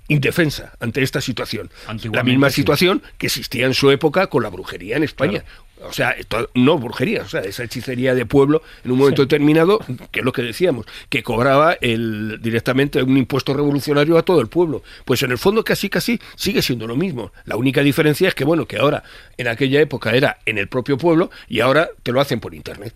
[0.08, 1.70] indefensa ante esta situación.
[2.12, 5.44] La misma situación que existía en su época con la brujería en España.
[5.86, 6.14] O sea,
[6.54, 10.32] no brujería, o sea, esa hechicería de pueblo en un momento determinado, que es lo
[10.32, 14.82] que decíamos, que cobraba el, directamente un impuesto revolucionario a todo el pueblo.
[15.04, 17.32] Pues en el fondo casi casi sigue siendo lo mismo.
[17.44, 19.02] La única diferencia es que, bueno, que ahora
[19.36, 22.94] en aquella época era en el propio pueblo y ahora te lo hacen por Internet.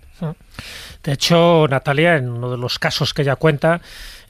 [1.03, 3.81] De hecho, Natalia, en uno de los casos que ella cuenta,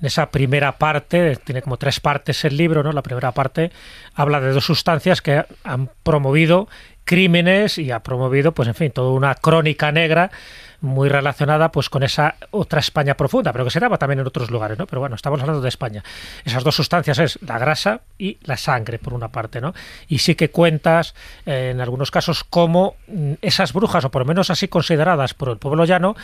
[0.00, 2.92] en esa primera parte, tiene como tres partes el libro, ¿no?
[2.92, 3.72] La primera parte
[4.14, 6.68] habla de dos sustancias que han promovido
[7.04, 10.30] crímenes y ha promovido, pues en fin, toda una crónica negra
[10.80, 14.50] muy relacionada pues con esa otra España profunda, pero que se daba también en otros
[14.50, 14.86] lugares, ¿no?
[14.86, 16.04] Pero bueno, estamos hablando de España.
[16.44, 19.74] Esas dos sustancias es la grasa y la sangre, por una parte, ¿no?
[20.08, 21.14] Y sí que cuentas,
[21.46, 25.48] eh, en algunos casos, cómo mm, esas brujas, o por lo menos así consideradas por
[25.48, 26.16] el pueblo llano,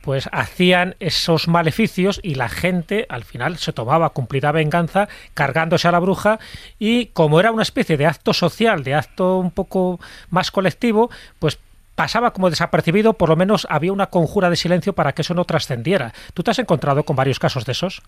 [0.00, 5.92] pues hacían esos maleficios y la gente al final se tomaba cumplida venganza cargándose a
[5.92, 6.38] la bruja
[6.78, 11.58] y como era una especie de acto social, de acto un poco más colectivo, pues
[12.00, 15.44] pasaba como desapercibido, por lo menos había una conjura de silencio para que eso no
[15.44, 16.12] trascendiera.
[16.32, 18.00] ¿Tú te has encontrado con varios casos de esos?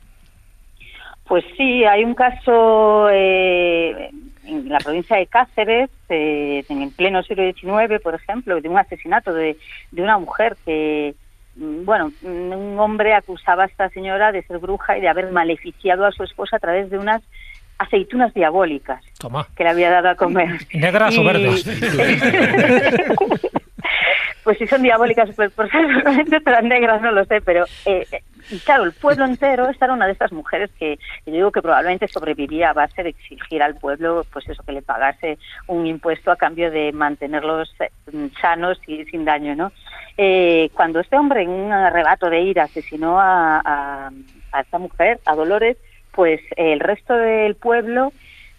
[1.24, 4.08] Pues sí, hay un caso eh,
[4.46, 8.78] en la provincia de Cáceres, eh, en el pleno siglo XIX, por ejemplo, de un
[8.78, 9.58] asesinato de,
[9.90, 11.14] de una mujer que,
[11.56, 16.06] mm, bueno, un hombre acusaba a esta señora de ser bruja y de haber maleficiado
[16.06, 17.20] a su esposa a través de unas
[17.76, 19.04] aceitunas diabólicas
[19.54, 20.60] que le había dado a comer.
[20.72, 21.66] ¿Negras o verdes?
[24.44, 25.70] pues si son diabólicas, pues, pues
[26.44, 28.06] serán negras, no lo sé, pero eh,
[28.50, 31.62] y claro, el pueblo entero, esta era una de estas mujeres que yo digo que
[31.62, 36.30] probablemente sobrevivía a base de exigir al pueblo, pues eso, que le pagase un impuesto
[36.30, 37.90] a cambio de mantenerlos eh,
[38.40, 39.72] sanos y sin daño, ¿no?
[40.16, 44.10] Eh, cuando este hombre en un arrebato de ira asesinó a,
[44.52, 45.76] a esta mujer, a Dolores,
[46.12, 48.12] pues el resto del pueblo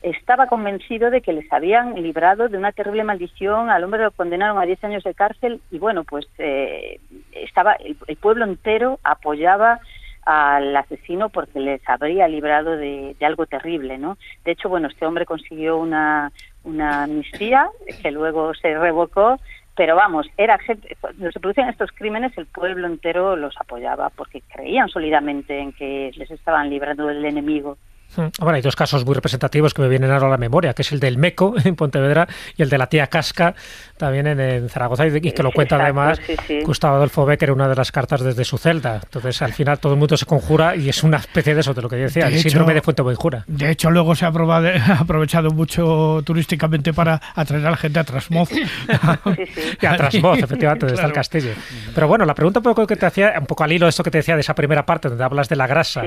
[0.03, 4.59] estaba convencido de que les habían librado de una terrible maldición, al hombre lo condenaron
[4.59, 6.99] a 10 años de cárcel y bueno, pues eh,
[7.31, 9.79] estaba el, pueblo entero apoyaba
[10.25, 14.17] al asesino porque les habría librado de, algo terrible, ¿no?
[14.43, 16.31] De hecho, bueno, este hombre consiguió una,
[16.65, 17.69] una amnistía
[18.01, 19.39] que luego se revocó,
[19.75, 24.41] pero vamos, era gente, cuando se producían estos crímenes el pueblo entero los apoyaba porque
[24.41, 27.77] creían sólidamente en que les estaban librando del enemigo.
[28.15, 28.21] Mm.
[28.39, 30.91] Bueno, hay dos casos muy representativos que me vienen ahora a la memoria, que es
[30.91, 33.55] el del Meco en Pontevedra y el de la tía Casca
[33.97, 36.19] también en, Zaragoza, y que lo cuenta además
[36.65, 38.99] Gustavo Adolfo Becker en una de las cartas desde su celda.
[39.01, 41.81] Entonces, al final todo el mundo se conjura y es una especie de eso, de
[41.81, 43.45] lo que decía, el síndrome de Fuente Buenjura.
[43.47, 44.29] De hecho, luego se ha,
[44.99, 48.51] aprovechado mucho turísticamente para atraer a la gente a Trasmoz.
[49.81, 51.51] y a Trasmoz, efectivamente, desde el castillo.
[51.93, 54.03] Pero bueno, la pregunta un poco que te hacía, un poco al hilo de esto
[54.03, 56.03] que te decía de esa primera parte, donde hablas de la grasa,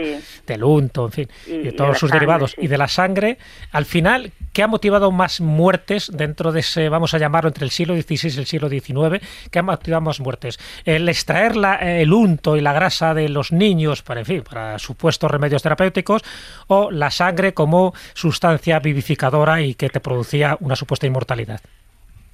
[0.46, 3.38] del unto, en fin, y, de todos sus derivados, y de la sangre,
[3.72, 7.70] al final, ¿qué ha motivado más muertes dentro de ese, vamos a llamarlo, entre el
[7.70, 9.24] siglo XVI y el siglo XIX?
[9.50, 10.58] ¿Qué ha motivado más muertes?
[10.84, 15.30] El extraer el unto y la grasa de los niños para, en fin, para supuestos
[15.30, 16.22] remedios terapéuticos,
[16.66, 21.60] o la sangre como sustancia vivificadora y que te producía una supuesta inmortalidad.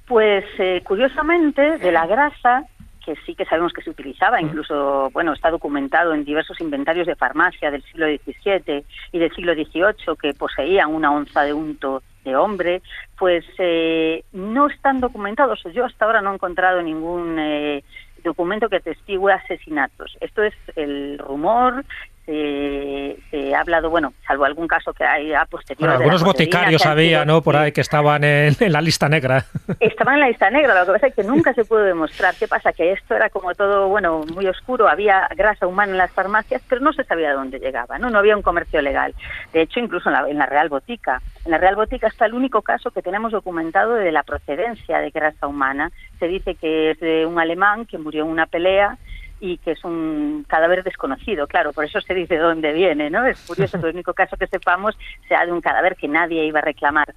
[0.07, 2.65] Pues eh, curiosamente, de la grasa
[3.05, 7.15] que sí que sabemos que se utilizaba, incluso, bueno, está documentado en diversos inventarios de
[7.15, 12.35] farmacia del siglo XVII y del siglo XVIII que poseían una onza de unto de
[12.35, 12.81] hombre,
[13.17, 15.61] pues eh, no están documentados.
[15.73, 17.83] Yo hasta ahora no he encontrado ningún eh,
[18.23, 20.17] documento que atestigue asesinatos.
[20.21, 21.83] Esto es el rumor
[22.25, 25.93] se, ha hablado, bueno, salvo algún caso que hay a posteriori.
[25.93, 27.41] algunos boticarios había, ¿no?
[27.41, 29.45] Por ahí que estaban en, la lista negra.
[29.79, 32.35] Estaban en la lista negra, lo que pasa es que nunca se pudo demostrar.
[32.35, 32.71] ¿Qué pasa?
[32.71, 36.81] Que esto era como todo, bueno, muy oscuro, había grasa humana en las farmacias, pero
[36.81, 38.09] no se sabía de dónde llegaba, ¿no?
[38.09, 39.13] No había un comercio legal.
[39.51, 41.21] De hecho, incluso en la, en la Real Botica.
[41.45, 45.09] En la Real Botica está el único caso que tenemos documentado de la procedencia de
[45.09, 45.91] grasa humana.
[46.19, 48.97] Se dice que es de un alemán que murió en una pelea
[49.43, 53.25] y que es un cadáver desconocido, claro, por eso se dice dónde viene, ¿no?
[53.25, 56.59] Es curioso que el único caso que sepamos sea de un cadáver que nadie iba
[56.59, 57.13] a reclamar.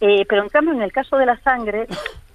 [0.00, 1.86] Eh, pero en cambio, en el caso de la sangre,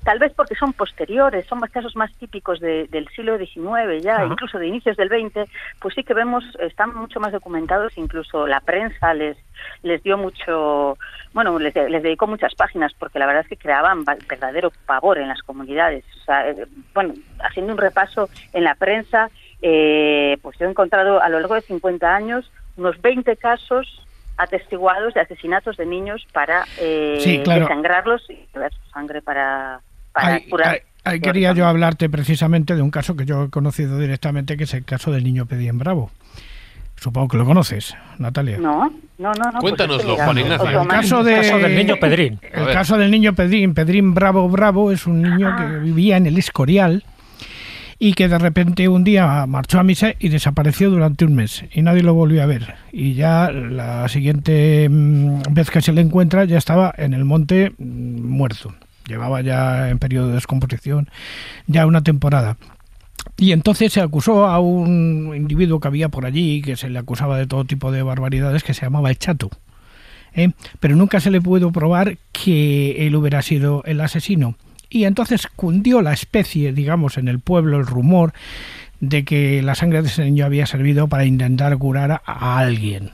[0.04, 4.68] tal vez porque son posteriores, son casos más típicos del siglo XIX ya, incluso de
[4.68, 9.38] inicios del XX, pues sí que vemos, están mucho más documentados, incluso la prensa les
[9.82, 10.98] les dio mucho,
[11.34, 15.42] bueno, les, dedicó muchas páginas porque la verdad es que creaban verdadero pavor en las
[15.42, 16.04] comunidades.
[16.22, 19.30] O sea, eh, bueno, haciendo un repaso en la prensa,
[19.62, 25.13] eh, pues yo he encontrado a lo largo de 50 años unos 20 casos atestiguados
[25.13, 29.82] de asesinatos de niños para eh, desangrarlos y dar su sangre para,
[30.13, 30.82] para curar.
[31.06, 34.73] Ahí quería yo hablarte precisamente de un caso que yo he conocido directamente, que es
[34.73, 36.12] el caso del niño Pedín Bravo.
[36.95, 38.58] Supongo que lo conoces, Natalia.
[38.60, 39.34] No, no, no.
[39.34, 40.82] no pues Cuéntanoslo, Juan Ignacio.
[40.82, 42.39] El caso, del niño Pedrín.
[42.54, 46.38] El caso del niño Pedrín, Pedrín Bravo Bravo, es un niño que vivía en el
[46.38, 47.04] Escorial
[47.99, 51.82] y que de repente un día marchó a misa y desapareció durante un mes y
[51.82, 52.76] nadie lo volvió a ver.
[52.93, 57.73] Y ya la siguiente mm, vez que se le encuentra ya estaba en el monte
[57.78, 58.73] mm, muerto.
[59.08, 61.10] Llevaba ya en periodo de descomposición
[61.68, 62.58] ya una temporada.
[63.38, 67.38] Y entonces se acusó a un individuo que había por allí, que se le acusaba
[67.38, 69.50] de todo tipo de barbaridades, que se llamaba el Chato.
[70.34, 70.52] ¿eh?
[70.80, 74.56] Pero nunca se le pudo probar que él hubiera sido el asesino.
[74.89, 78.34] Y entonces cundió la especie, digamos, en el pueblo el rumor
[79.00, 83.12] de que la sangre de ese niño había servido para intentar curar a alguien,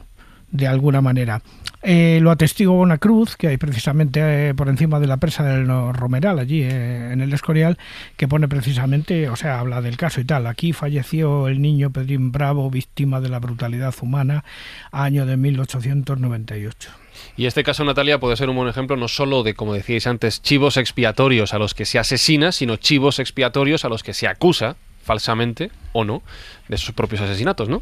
[0.52, 1.42] de alguna manera.
[1.82, 5.68] Eh, lo atestigua una cruz que hay precisamente eh, por encima de la presa del
[5.94, 7.78] Romeral, allí eh, en el Escorial,
[8.18, 10.48] que pone precisamente, o sea, habla del caso y tal.
[10.48, 14.44] Aquí falleció el niño Pedrín Bravo, víctima de la brutalidad humana,
[14.92, 16.92] año de 1898.
[17.38, 20.42] Y este caso, Natalia, puede ser un buen ejemplo no solo de, como decíais antes,
[20.42, 24.76] chivos expiatorios a los que se asesina, sino chivos expiatorios a los que se acusa,
[25.04, 26.22] falsamente o no,
[26.68, 27.82] de sus propios asesinatos, ¿no?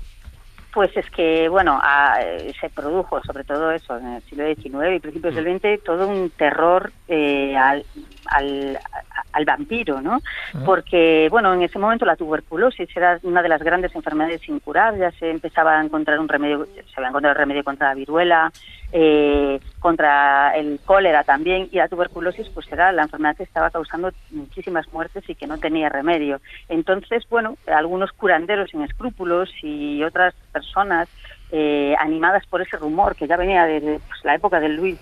[0.78, 1.82] Pues es que, bueno,
[2.62, 6.30] se produjo sobre todo eso en el siglo XIX y principios del XX todo un
[6.30, 7.84] terror eh, al,
[8.30, 8.80] al,
[9.32, 10.20] al, vampiro, ¿no?
[10.66, 14.98] Porque, bueno, en ese momento la tuberculosis era una de las grandes enfermedades sin curar,
[14.98, 18.52] ya se empezaba a encontrar un remedio, se había encontrado el remedio contra la viruela,
[18.92, 24.12] eh, contra el cólera también, y la tuberculosis pues era la enfermedad que estaba causando
[24.32, 26.40] muchísimas muertes y que no tenía remedio.
[26.70, 31.10] Entonces, bueno, algunos curanderos sin escrúpulos y otras personas
[31.52, 35.00] eh, animadas por ese rumor que ya venía desde pues, la época de Luis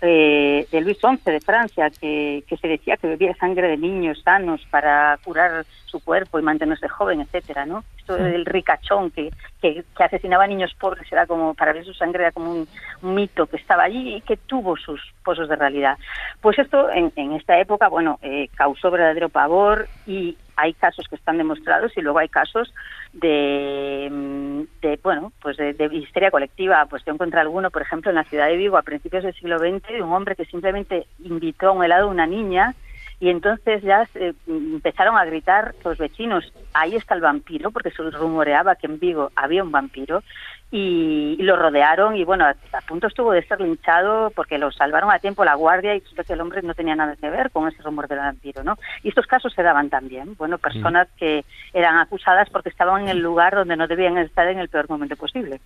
[0.00, 5.18] de, Luis XI de Francia, que, se decía que bebía sangre de niños sanos para
[5.24, 7.84] curar su cuerpo y mantenerse joven, etcétera, ¿no?
[7.98, 9.30] Esto del ricachón que,
[9.60, 12.68] que, asesinaba a niños pobres era como, para ver su sangre era como un,
[13.02, 15.98] mito que estaba allí y que tuvo sus pozos de realidad.
[16.40, 21.16] Pues esto en, en esta época, bueno, eh, causó verdadero pavor y hay casos que
[21.16, 22.72] están demostrados y luego hay casos
[23.12, 26.86] de, mm, de bueno, pues de, histeria colectiva.
[26.86, 29.58] Pues yo encontré alguno, por ejemplo, en la ciudad de Vigo a principios del siglo
[29.58, 32.74] XX, de un hombre que simplemente invitó a un helado a una niña
[33.18, 38.02] Y entonces ya se- empezaron a gritar los vecinos, ahí está el vampiro, porque se
[38.10, 40.22] rumoreaba que en Vigo había un vampiro,
[40.70, 42.54] y, lo rodearon y bueno, a,
[42.88, 46.40] punto estuvo de ser linchado porque lo salvaron a tiempo la guardia y que el
[46.40, 48.76] hombre no tenía nada que ver con ese rumor del vampiro, ¿no?
[49.02, 53.18] Y estos casos se daban también, bueno, personas que eran acusadas porque estaban en el
[53.18, 55.60] lugar donde no debían estar en el peor momento posible.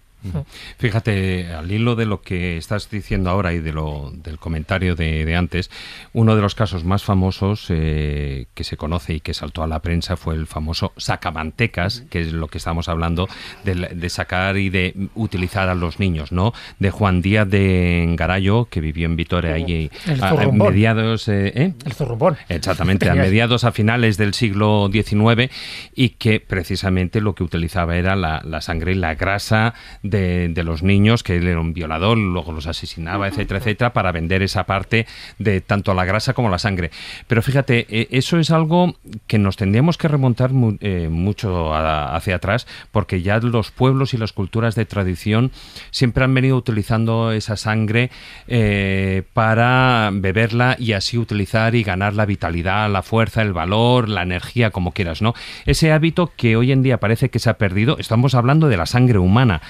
[0.77, 5.25] Fíjate, al hilo de lo que estás diciendo ahora y de lo, del comentario de,
[5.25, 5.71] de antes,
[6.13, 9.81] uno de los casos más famosos eh, que se conoce y que saltó a la
[9.81, 13.29] prensa fue el famoso sacamantecas, que es lo que estamos hablando
[13.65, 16.53] de, de sacar y de utilizar a los niños, ¿no?
[16.79, 20.33] De Juan Díaz de Garayo, que vivió en Vitoria ahí El a- a
[20.71, 21.29] mediados...
[21.29, 21.73] eh, ¿eh?
[21.85, 22.37] El zurrumbón.
[22.49, 25.51] Exactamente, a mediados a finales del siglo XIX
[25.95, 30.65] y que precisamente lo que utilizaba era la, la sangre y la grasa de, de
[30.65, 34.65] los niños, que él era un violador, luego los asesinaba, etcétera, etcétera, para vender esa
[34.65, 35.07] parte
[35.39, 36.91] de tanto la grasa como la sangre.
[37.27, 38.95] Pero fíjate, eh, eso es algo
[39.27, 44.15] que nos tendríamos que remontar mu- eh, mucho a- hacia atrás, porque ya los pueblos
[44.15, 45.51] y las culturas de tradición
[45.91, 48.11] siempre han venido utilizando esa sangre
[48.49, 54.23] eh, para beberla y así utilizar y ganar la vitalidad, la fuerza, el valor, la
[54.23, 55.35] energía, como quieras, ¿no?
[55.67, 58.87] Ese hábito que hoy en día parece que se ha perdido, estamos hablando de la
[58.87, 59.63] sangre humana.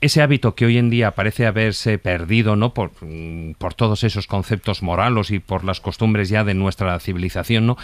[0.00, 2.72] Ese hábito que hoy en día parece haberse perdido, ¿no?
[2.72, 7.66] Por, mm, por todos esos conceptos morales y por las costumbres ya de nuestra civilización,
[7.66, 7.76] ¿no?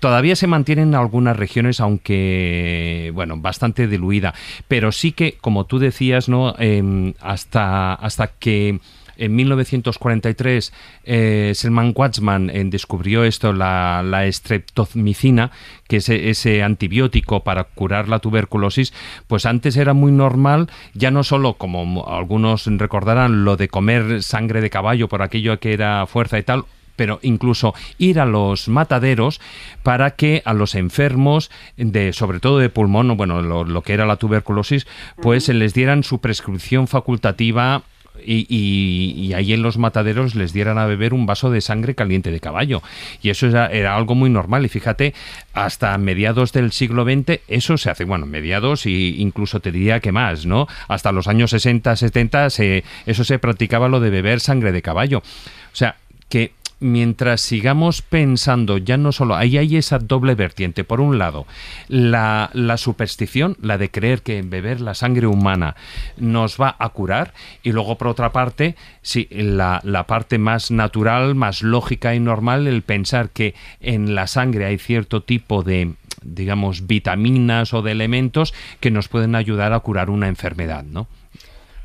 [0.00, 4.32] Todavía se mantiene en algunas regiones, aunque, bueno, bastante diluida.
[4.66, 6.54] Pero sí que, como tú decías, ¿no?
[6.58, 8.80] Em, hasta, hasta que
[9.18, 10.72] en 1943
[11.04, 15.50] eh, Selman Watzman eh, descubrió esto, la, la streptomicina,
[15.86, 18.92] que es e- ese antibiótico para curar la tuberculosis,
[19.26, 24.22] pues antes era muy normal, ya no solo como mo- algunos recordarán lo de comer
[24.22, 26.64] sangre de caballo por aquello que era fuerza y tal,
[26.96, 29.40] pero incluso ir a los mataderos
[29.84, 34.04] para que a los enfermos de sobre todo de pulmón, bueno, lo, lo que era
[34.04, 34.86] la tuberculosis,
[35.22, 37.82] pues se les dieran su prescripción facultativa
[38.24, 42.30] y, y- ahí en los mataderos les dieran a beber un vaso de sangre caliente
[42.30, 42.82] de caballo.
[43.22, 44.64] Y eso era, era algo muy normal.
[44.64, 45.14] Y fíjate,
[45.52, 50.12] hasta mediados del siglo XX eso se hace, bueno, mediados y incluso te diría que
[50.12, 50.66] más, ¿no?
[50.88, 55.18] Hasta los años 60, 70 se, eso se practicaba lo de beber sangre de caballo.
[55.18, 55.96] O sea,
[56.28, 60.84] que mientras sigamos pensando, ya no solo, ahí hay esa doble vertiente.
[60.84, 61.46] Por un lado,
[61.88, 65.76] la, la superstición, la de creer que beber la sangre humana
[66.16, 71.34] nos va a curar, y luego por otra parte, sí, la, la parte más natural,
[71.34, 76.88] más lógica y normal, el pensar que en la sangre hay cierto tipo de digamos
[76.88, 81.06] vitaminas o de elementos que nos pueden ayudar a curar una enfermedad, ¿no?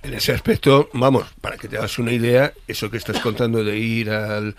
[0.04, 3.78] En ese aspecto, vamos, para que te hagas una idea, eso que estás contando de
[3.78, 4.56] ir al,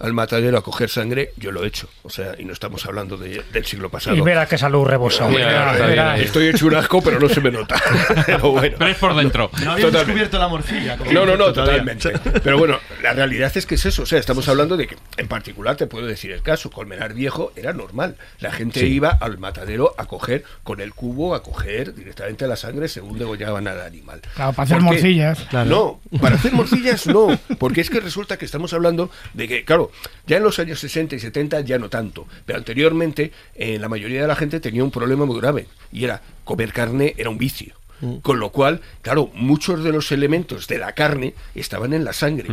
[0.00, 1.88] al matadero a coger sangre, yo lo he hecho.
[2.02, 4.16] O sea, y no estamos hablando de- del siglo pasado.
[4.16, 5.28] Y mira qué salud rebosa.
[5.28, 6.18] Mira, Mira, mira, mira.
[6.18, 7.76] Estoy hecho un asco, pero no se me nota.
[8.26, 8.76] Pero bueno.
[8.78, 9.50] Pero es por dentro.
[9.64, 10.96] No habías descubierto la morcilla.
[10.96, 12.12] como No, no, no, totalmente.
[12.42, 14.02] Pero bueno, la realidad es que es eso.
[14.02, 17.52] O sea, estamos hablando de que, en particular, te puedo decir el caso, Colmenar Viejo
[17.56, 18.16] era normal.
[18.40, 18.86] La gente Sí.
[18.86, 23.66] iba al matadero a coger con el cubo, a coger directamente la sangre según degollaban
[23.68, 24.20] al animal.
[24.34, 25.46] Claro, para hacer morcillas.
[25.66, 29.87] No, para hacer morcillas no, porque es que resulta que estamos hablando de que, claro,
[30.26, 34.22] ya en los años 60 y 70 ya no tanto, pero anteriormente eh, la mayoría
[34.22, 37.78] de la gente tenía un problema muy grave y era comer carne era un vicio.
[38.22, 42.48] Con lo cual, claro, muchos de los elementos de la carne estaban en la sangre.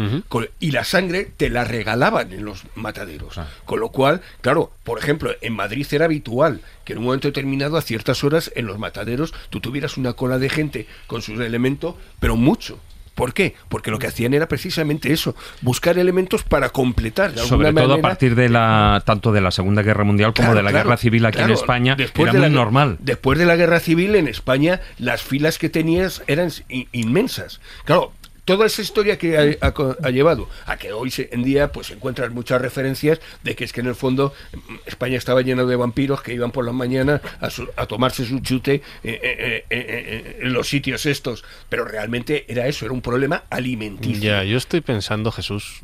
[0.59, 3.39] Y la sangre te la regalaban en los mataderos.
[3.65, 7.77] Con lo cual, claro, por ejemplo, en Madrid era habitual que en un momento determinado,
[7.77, 11.95] a ciertas horas, en los mataderos, tú tuvieras una cola de gente con sus elementos,
[12.19, 12.79] pero mucho.
[13.15, 13.55] ¿Por qué?
[13.69, 17.31] Porque lo que hacían era precisamente eso, buscar elementos para completar.
[17.33, 20.57] De Sobre todo a partir de la tanto de la Segunda Guerra Mundial como Claro,
[20.57, 21.53] de la claro, Guerra Civil aquí claro.
[21.53, 22.97] en España, Después era de muy la- normal.
[22.99, 27.61] Después de la guerra civil en España, las filas que tenías eran in- inmensas.
[27.85, 28.11] Claro,
[28.45, 31.71] toda esa historia que ha, ha co- ha llevado a que hoy se- en día
[31.71, 35.65] pues encuentras muchas referencias de que es que en el fondo mm, España estaba lleno
[35.65, 39.65] de vampiros que iban por las mañanas a, su- a tomarse su chute eh, eh,
[39.69, 41.43] eh, en los sitios estos.
[41.69, 44.21] Pero realmente era eso, era un problema alimenticio.
[44.21, 45.81] Ya, yo estoy pensando, Jesús.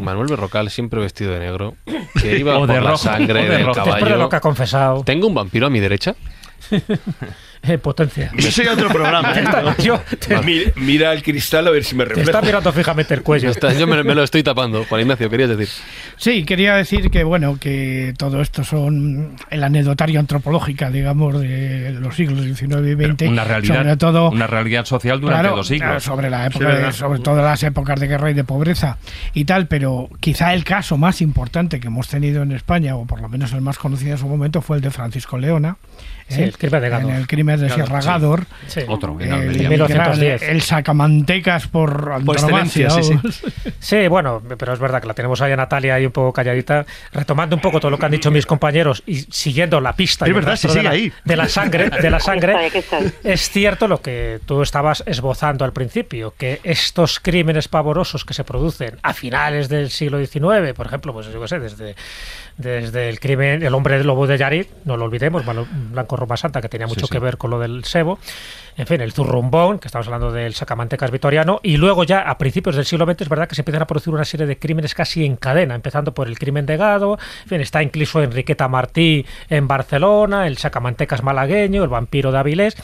[0.00, 1.76] Manuel Berrocal, siempre vestido de negro,
[2.20, 3.80] que iba O por de la rojo, sangre o de del rojo.
[3.80, 4.28] De lo que caballo.
[4.36, 5.02] ha confesado.
[5.04, 6.14] ¿Tengo un vampiro a mi derecha?
[7.62, 8.30] eh, potencia.
[8.36, 9.32] Eso sería otro programa.
[9.36, 9.44] ¿eh?
[9.82, 13.22] Yo- te, Mira, mira el cristal a ver si me te está mirando fijamente el
[13.22, 13.50] cuello.
[13.50, 14.84] Está, yo me, me lo estoy tapando.
[14.84, 15.68] Juan Ignacio, querías decir.
[16.16, 22.16] Sí, quería decir que bueno, que todo esto son el anecdotario antropológica, digamos, de los
[22.16, 26.02] siglos XIX y XX, Una realidad, sobre todo una realidad social durante Claro, dos siglos.
[26.02, 28.98] sobre la época, sobre todo las épocas de guerra y de pobreza
[29.34, 33.20] y tal, pero quizá el caso más importante que hemos tenido en España, o por
[33.20, 35.76] lo menos el más conocido en su momento, fue el de Francisco Leona.
[36.30, 36.44] Sí, ¿eh?
[36.44, 37.10] el crimen de Gádor.
[37.10, 38.06] En el crimen de Sierra sí.
[38.08, 38.46] Gádor.
[38.66, 38.80] Sí.
[38.88, 39.62] Otro, en El, Almería.
[39.62, 40.40] el 1910.
[40.40, 42.88] gran- el sacamantecas por, Por antonomasia,
[43.80, 46.86] sí, bueno, pero es verdad que la tenemos ahí a Natalia ahí un poco calladita,
[47.12, 50.28] retomando un poco todo lo que han dicho mis compañeros y siguiendo la pista Es
[50.28, 51.12] el verdad, de, la, sigue ahí.
[51.24, 52.54] de la sangre, de la sangre.
[53.24, 58.44] Es cierto lo que tú estabas esbozando al principio, que estos crímenes pavorosos que se
[58.44, 61.94] producen a finales del siglo XIX, por ejemplo, pues yo qué sé, desde,
[62.60, 66.60] desde el crimen, el hombre del lobo de Yarit, no lo olvidemos, Blanco Roma Santa,
[66.60, 67.12] que tenía mucho sí.
[67.12, 68.18] que ver con lo del sebo,
[68.76, 72.76] en fin, el zurrumbón, que estamos hablando del sacamantecas vitoriano, y luego ya a principios
[72.76, 75.24] del siglo XX es verdad que se empiezan a producir una serie de crímenes casi
[75.24, 79.66] en cadena, empezando por el crimen de Gado, en fin, está incluso Enriqueta Martí en
[79.66, 82.76] Barcelona, el sacamantecas malagueño, el vampiro de Avilés,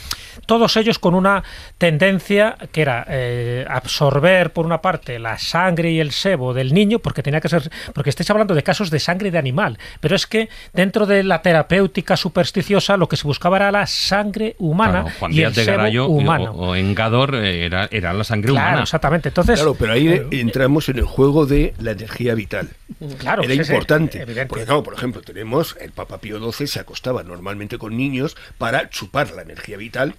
[0.46, 1.44] todos ellos con una
[1.78, 6.98] tendencia que era eh, absorber por una parte la sangre y el sebo del niño,
[6.98, 10.26] porque tenía que ser, porque estáis hablando de casos de sangre de animal, pero es
[10.26, 15.34] que dentro de la terapéutica supersticiosa lo que se buscaba era la sangre humana Claro,
[15.34, 16.52] y el Díaz de humano.
[16.52, 18.82] o, o en Gador eh, era, era la sangre Claro, humana.
[18.82, 19.28] exactamente.
[19.28, 22.70] Entonces, Claro, pero ahí entramos en el juego de la energía vital.
[23.18, 24.26] claro, Era sí, importante.
[24.48, 28.88] porque, claro, por ejemplo, tenemos el Papa Pío XII se acostaba normalmente con niños para
[28.90, 30.14] chupar la energía vital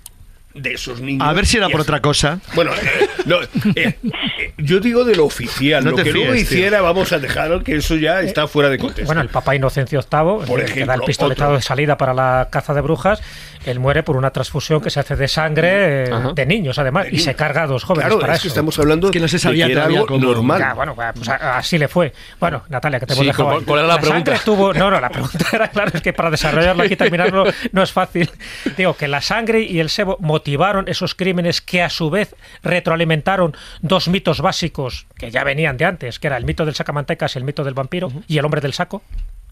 [0.58, 1.28] de esos niños.
[1.28, 2.40] A ver si era y por otra cosa.
[2.56, 5.84] Bueno, eh, no, eh, eh, yo digo de lo oficial.
[5.84, 8.78] No lo te que luego hiciera, vamos a dejar que eso ya está fuera de
[8.78, 9.06] contexto.
[9.06, 11.58] Bueno, el Papa Inocencio VIII, Por el que da ejemplo, el pistoletado otro.
[11.58, 13.22] de salida para la caza de brujas,
[13.66, 17.16] él muere por una transfusión que se hace de sangre eh, de niños, además, De
[17.16, 18.44] y se carga a dos jóvenes claro, para es eso.
[18.44, 20.60] que estamos hablando Es que no se de sabía que era algo cómo- normal.
[20.60, 22.14] Ya, bueno, pues a- así le fue.
[22.40, 24.32] Bueno, Natalia, que te hemos Sí, dejado ¿cuál- era la pregunta?
[24.32, 24.74] sangre tuvo...
[24.74, 28.30] No, no, la pregunta era claro, es que para desarrollarlo aquí, terminarlo, no es fácil.
[28.78, 30.18] Digo, que la sangre y el sebo
[30.48, 32.34] motivaron esos crímenes que a su vez
[32.64, 37.36] retroalimentaron dos mitos básicos que ya venían de antes, que era el mito del sacamantecas,
[37.36, 39.02] el mito del vampiro y el hombre del saco.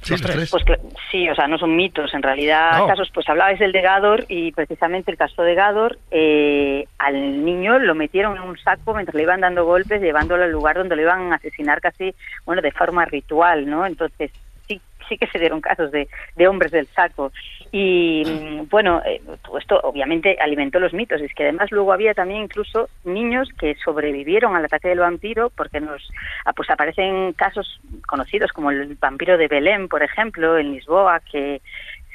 [0.02, 0.50] Sí, tres.
[0.52, 0.64] Pues
[1.12, 2.88] sí, o sea, no son mitos, en realidad No.
[2.88, 7.78] casos, pues hablabais del de Gador y precisamente el caso de Gador, eh, al niño
[7.80, 11.02] lo metieron en un saco mientras le iban dando golpes, llevándolo al lugar donde lo
[11.02, 12.14] iban a asesinar casi,
[12.46, 13.86] bueno, de forma ritual, ¿no?
[13.86, 14.32] Entonces,
[15.08, 17.32] sí, que se dieron casos de, de hombres del saco.
[17.72, 21.22] Y mm, bueno, eh, todo esto obviamente alimentó los mitos.
[21.22, 25.80] Es que además luego había también incluso niños que sobrevivieron al ataque del vampiro, porque
[25.80, 26.10] nos
[26.46, 31.62] ah, pues aparecen casos conocidos como el vampiro de Belén, por ejemplo, en Lisboa, que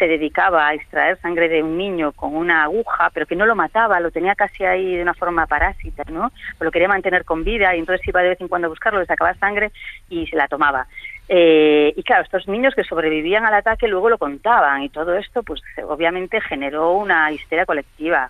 [0.01, 3.55] se dedicaba a extraer sangre de un niño con una aguja, pero que no lo
[3.55, 6.33] mataba, lo tenía casi ahí de una forma parásita, ¿no?
[6.59, 9.05] Lo quería mantener con vida y entonces iba de vez en cuando a buscarlo, le
[9.05, 9.71] sacaba sangre
[10.09, 10.87] y se la tomaba.
[11.33, 15.45] Eh, y claro, estos niños que sobrevivían al ataque luego lo contaban y todo esto,
[15.45, 18.29] pues obviamente generó una histeria colectiva.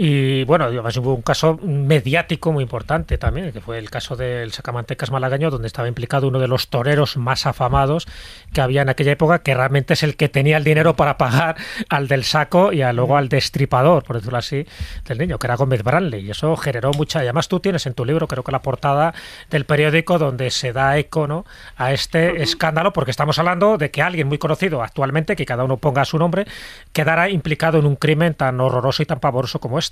[0.00, 4.52] Y bueno, además hubo un caso mediático muy importante también, que fue el caso del
[4.52, 8.06] Sacamantecas malagueño, donde estaba implicado uno de los toreros más afamados
[8.52, 11.56] que había en aquella época, que realmente es el que tenía el dinero para pagar
[11.88, 14.68] al del saco y a, luego al destripador, por decirlo así,
[15.04, 16.26] del niño, que era Gómez Branley.
[16.26, 17.18] Y eso generó mucha.
[17.18, 19.14] Y además tú tienes en tu libro, creo que la portada
[19.50, 21.44] del periódico, donde se da eco ¿no?
[21.76, 25.76] a este escándalo, porque estamos hablando de que alguien muy conocido actualmente, que cada uno
[25.76, 26.46] ponga su nombre,
[26.92, 29.87] quedara implicado en un crimen tan horroroso y tan pavoroso como este.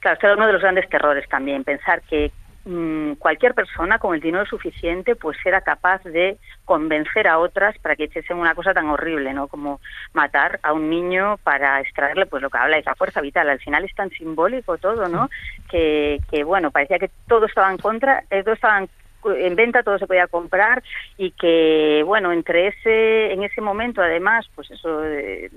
[0.00, 2.30] Claro, este era uno de los grandes terrores también, pensar que
[2.66, 6.36] mm, cualquier persona con el dinero suficiente pues era capaz de
[6.66, 9.48] convencer a otras para que hiciesen una cosa tan horrible, ¿no?
[9.48, 9.80] Como
[10.12, 13.48] matar a un niño para extraerle pues lo que habla es la fuerza vital.
[13.48, 15.30] Al final es tan simbólico todo, ¿no?
[15.70, 18.88] Que, que bueno, parecía que todo estaba en contra, eh, todo estaba en
[19.36, 20.82] en venta todo se podía comprar
[21.16, 25.50] y que bueno entre ese en ese momento además pues eso de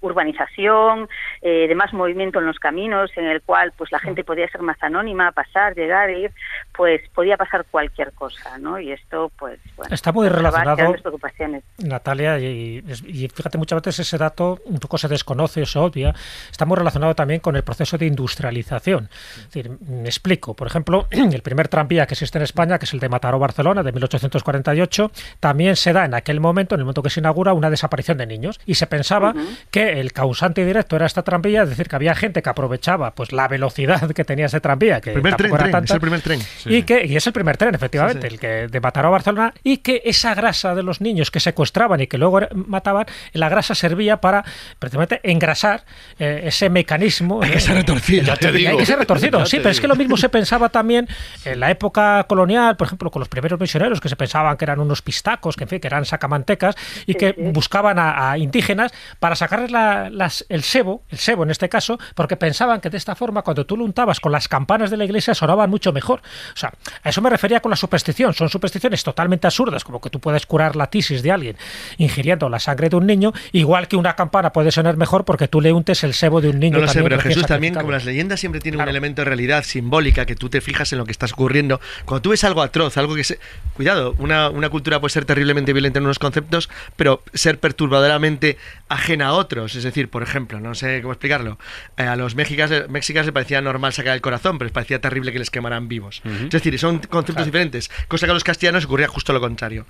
[0.00, 1.08] urbanización
[1.42, 4.62] eh, de más movimiento en los caminos en el cual pues la gente podía ser
[4.62, 6.30] más anónima pasar llegar ir
[6.72, 11.64] pues podía pasar cualquier cosa no y esto pues bueno Está muy acaba relacionado- preocupaciones.
[11.78, 16.14] Natalia, y, y fíjate, muchas veces ese dato un poco se desconoce se obvia,
[16.50, 19.08] está muy relacionado también con el proceso de industrialización.
[19.38, 22.92] Es decir, me explico, por ejemplo, el primer tranvía que existe en España, que es
[22.92, 27.10] el de Mataró-Barcelona, de 1848, también se da en aquel momento, en el momento que
[27.10, 28.60] se inaugura, una desaparición de niños.
[28.66, 29.34] Y se pensaba
[29.70, 33.12] que que el causante directo era esta tranvía, es decir, que había gente que aprovechaba
[33.14, 36.00] pues la velocidad que tenía ese tranvía, que Primer tren, era tren, tanta, es el
[36.00, 36.40] primer tren.
[36.66, 38.34] y que y es el primer tren, efectivamente, Sí, sí.
[38.34, 42.00] el que de Mataró a Barcelona, y que esa grasa de los niños que secuestraban
[42.00, 44.44] y que luego mataban, la grasa servía para
[44.78, 45.84] precisamente engrasar
[46.18, 47.42] eh, ese mecanismo.
[47.42, 48.22] Hay que ser retorcido.
[48.24, 48.78] Ya te Hay digo.
[48.78, 51.08] que ser retorcido, sí, pero es que lo mismo se pensaba también
[51.44, 54.80] en la época colonial, por ejemplo, con los primeros misioneros que se pensaban que eran
[54.80, 56.74] unos pistacos, que en fin, que eran sacamantecas
[57.06, 59.79] y que buscaban a, a indígenas para sacarles la-
[60.10, 63.66] las- el sebo, el sebo en este caso, porque pensaban que de esta forma, cuando
[63.66, 66.20] tú lo untabas con las campanas de la iglesia, sonaban mucho mejor.
[66.54, 66.72] O sea,
[67.02, 68.34] a eso me refería con la superstición.
[68.34, 71.56] Son supersticiones totalmente absurdas, como que tú puedes curar la tisis de alguien
[71.98, 75.60] ingiriendo la sangre de un niño, igual que una campana puede sonar mejor porque tú
[75.60, 76.78] le untes el sebo de un niño.
[76.78, 78.90] No lo sé, pero Jesús también, como las leyendas siempre tienen Claro.
[78.90, 81.80] un elemento de realidad simbólica, que tú te fijas en lo que está ocurriendo.
[82.04, 83.38] Cuando tú ves algo atroz, algo que se...
[83.74, 88.56] Cuidado, una, una cultura puede ser terriblemente violenta en unos conceptos, pero ser perturbadoramente
[88.88, 89.69] ajena a otros.
[89.74, 91.58] Es decir, por ejemplo, no sé cómo explicarlo,
[91.96, 95.32] eh, a los mexicas, mexicanos les parecía normal sacar el corazón, pero les parecía terrible
[95.32, 96.22] que les quemaran vivos.
[96.24, 99.86] Es decir, son conceptos diferentes, cosa que a los castellanos ocurría justo lo contrario.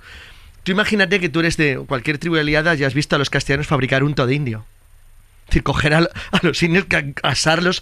[0.63, 3.67] Tú imagínate que tú eres de cualquier tribu aliada y has visto a los castellanos
[3.67, 4.65] fabricar un todo indio.
[5.45, 6.85] Es decir, coger a, a los indios,
[7.23, 7.81] asarlos,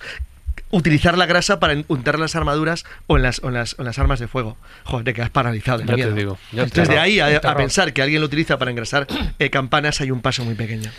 [0.71, 3.85] utilizar la grasa para untar las armaduras o en las, o en las, o en
[3.85, 4.57] las armas de fuego.
[4.83, 5.79] Joder, te quedas paralizado.
[5.79, 8.57] de Ya te digo, ya te Entonces, de ahí a, pensar que alguien lo utiliza
[8.57, 9.07] para engrasar
[9.39, 10.91] eh, campanas hay un paso muy pequeño.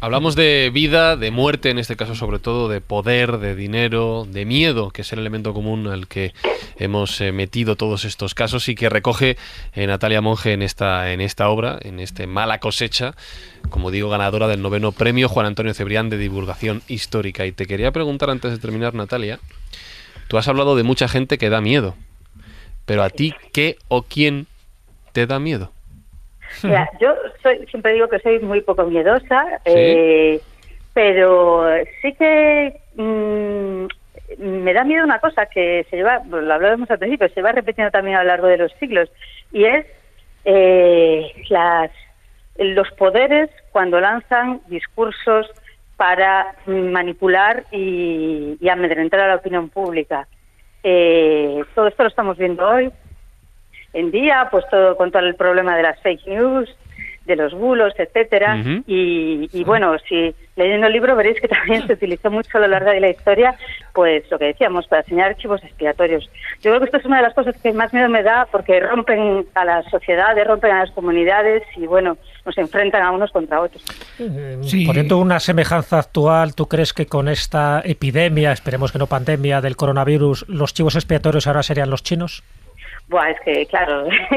[0.00, 4.44] Hablamos de vida, de muerte, en este caso sobre todo, de poder, de dinero, de
[4.44, 6.34] miedo, que es el elemento común al que
[6.76, 9.36] hemos eh, metido todos estos casos y que recoge
[9.72, 13.16] eh, Natalia Monge en esta, en esta obra, en este Mala cosecha,
[13.70, 17.44] como digo, ganadora del noveno premio Juan Antonio Cebrián de Divulgación Histórica.
[17.44, 19.40] Y te quería preguntar antes de terminar, Natalia,
[20.28, 21.96] tú has hablado de mucha gente que da miedo,
[22.86, 24.46] pero a ti, ¿qué o quién
[25.12, 25.72] te da miedo?
[26.62, 30.40] Mira, yo soy, siempre digo que soy muy poco miedosa, eh,
[30.94, 31.66] pero
[32.02, 33.86] sí que mm,
[34.38, 37.52] me da miedo una cosa que se lleva, pues lo hablábamos al principio, se va
[37.52, 39.10] repitiendo también a lo largo de los siglos,
[39.52, 39.86] y es
[40.44, 41.90] eh, las,
[42.56, 45.50] los poderes cuando lanzan discursos
[45.96, 50.28] para manipular y, y amedrentar a la opinión pública.
[50.82, 52.92] Eh, todo esto lo estamos viendo hoy
[53.92, 56.68] en día, pues todo con todo el problema de las fake news,
[57.28, 58.56] de los bulos, etcétera.
[58.86, 62.68] Y, y bueno, si leyendo el libro veréis que también se utilizó mucho a lo
[62.68, 63.54] largo de la historia,
[63.92, 66.28] pues lo que decíamos, para enseñar archivos expiatorios.
[66.62, 68.80] Yo creo que esto es una de las cosas que más miedo me da porque
[68.80, 73.60] rompen a las sociedades, rompen a las comunidades y bueno, nos enfrentan a unos contra
[73.60, 73.84] otros.
[74.62, 74.86] Sí.
[74.86, 79.76] Poniendo una semejanza actual, ¿tú crees que con esta epidemia, esperemos que no pandemia, del
[79.76, 82.42] coronavirus, los chivos expiatorios ahora serían los chinos?
[83.08, 84.06] Buah, es que, claro,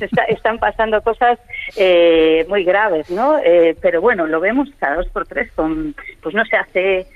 [0.00, 1.38] está- están pasando cosas
[1.76, 3.38] eh, muy graves, ¿no?
[3.44, 7.06] Eh, pero bueno, lo vemos cada dos por tres con, pues no sé, hace,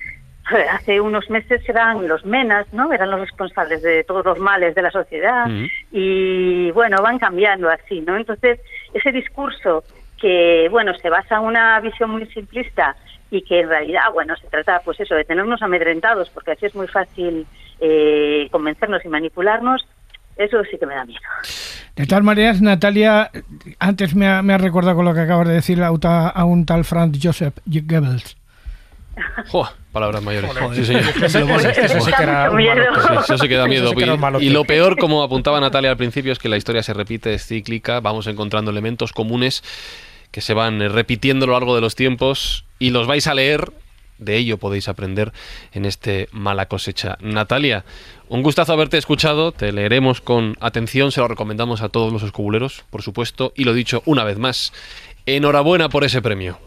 [0.72, 2.92] hace unos meses eran los menas, ¿no?
[2.92, 5.46] Eran los responsables de todos los males de la sociedad
[5.92, 8.16] y bueno, van cambiando así, ¿no?
[8.16, 8.59] Entonces,
[8.92, 9.84] ese discurso
[10.20, 12.96] que, bueno, se basa en una visión muy simplista
[13.30, 16.74] y que en realidad, bueno, se trata, pues eso, de tenernos amedrentados, porque así es
[16.74, 17.46] muy fácil
[17.78, 19.86] eh, convencernos y manipularnos,
[20.39, 21.20] eso sí que me da miedo.
[21.97, 23.30] De todas maneras, Natalia,
[23.78, 26.28] antes me ha, me ha recordado con lo que acabas de decir a, un ta-
[26.28, 28.36] a un tal Franz Joseph Goebbels.
[29.93, 30.51] Palabras mayores.
[30.74, 31.03] Sí, señor.
[31.20, 32.74] Eso sí que era un Miedo.
[32.76, 33.20] malo Sí, tío.
[33.20, 33.91] eso sí que da miedo.
[33.91, 37.34] Sí y, lo peor, como apuntaba Natalia al principio, es que la historia se repite,
[37.34, 39.64] es cíclica, vamos encontrando elementos comunes
[40.30, 43.34] que se van eh, repitiendo a lo largo de los tiempos y los vais a
[43.34, 43.72] leer,
[44.19, 45.33] de ello podéis aprender
[45.73, 47.16] en este Mala cosecha.
[47.21, 47.85] Natalia,
[48.29, 52.85] un gustazo haberte escuchado, te leeremos con atención, se lo recomendamos a todos los escobuleros,
[52.91, 54.73] por supuesto, y lo dicho una vez más,
[55.27, 56.59] enhorabuena por ese premio.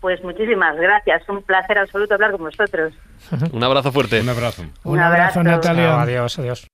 [0.00, 2.92] Pues muchísimas gracias, un placer absoluto hablar con vosotros.
[3.52, 4.20] Un abrazo fuerte.
[4.20, 4.62] Un abrazo.
[4.84, 5.42] Un abrazo, abrazo.
[5.42, 6.00] Natalia.
[6.00, 6.66] Adiós, adiós.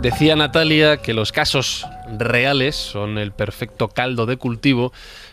[0.00, 1.86] Decía Natalia que los casos
[2.18, 4.92] reales son el perfecto caldo de cultivo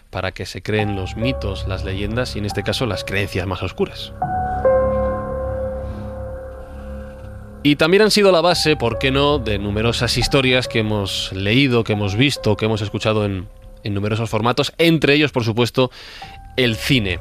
[0.09, 3.61] para que se creen los mitos, las leyendas y en este caso las creencias más
[3.61, 4.13] oscuras.
[7.61, 11.83] Y también han sido la base, ¿por qué no?, de numerosas historias que hemos leído,
[11.83, 13.47] que hemos visto, que hemos escuchado en
[13.83, 15.91] numerosos formatos, entre ellos, por supuesto,
[16.57, 17.19] el cine.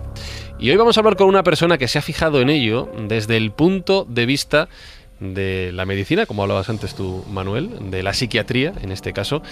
[0.59, 3.37] Y hoy vamos a hablar con una persona que se ha fijado en ello desde
[3.37, 4.69] el punto de vista
[5.23, 9.43] de la medicina, como hablabas antes tú, Manuel, de la psiquiatría, en este caso,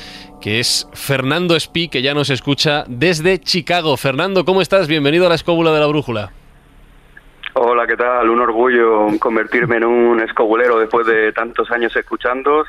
[0.40, 3.96] que es Fernando Espí, que ya nos escucha desde Chicago.
[3.96, 4.88] Fernando, ¿cómo estás?
[4.88, 6.32] Bienvenido a la escóbula de la brújula.
[7.54, 8.28] Hola, ¿qué tal?
[8.30, 12.66] Un orgullo convertirme en un escobulero después de tantos años escuchándos,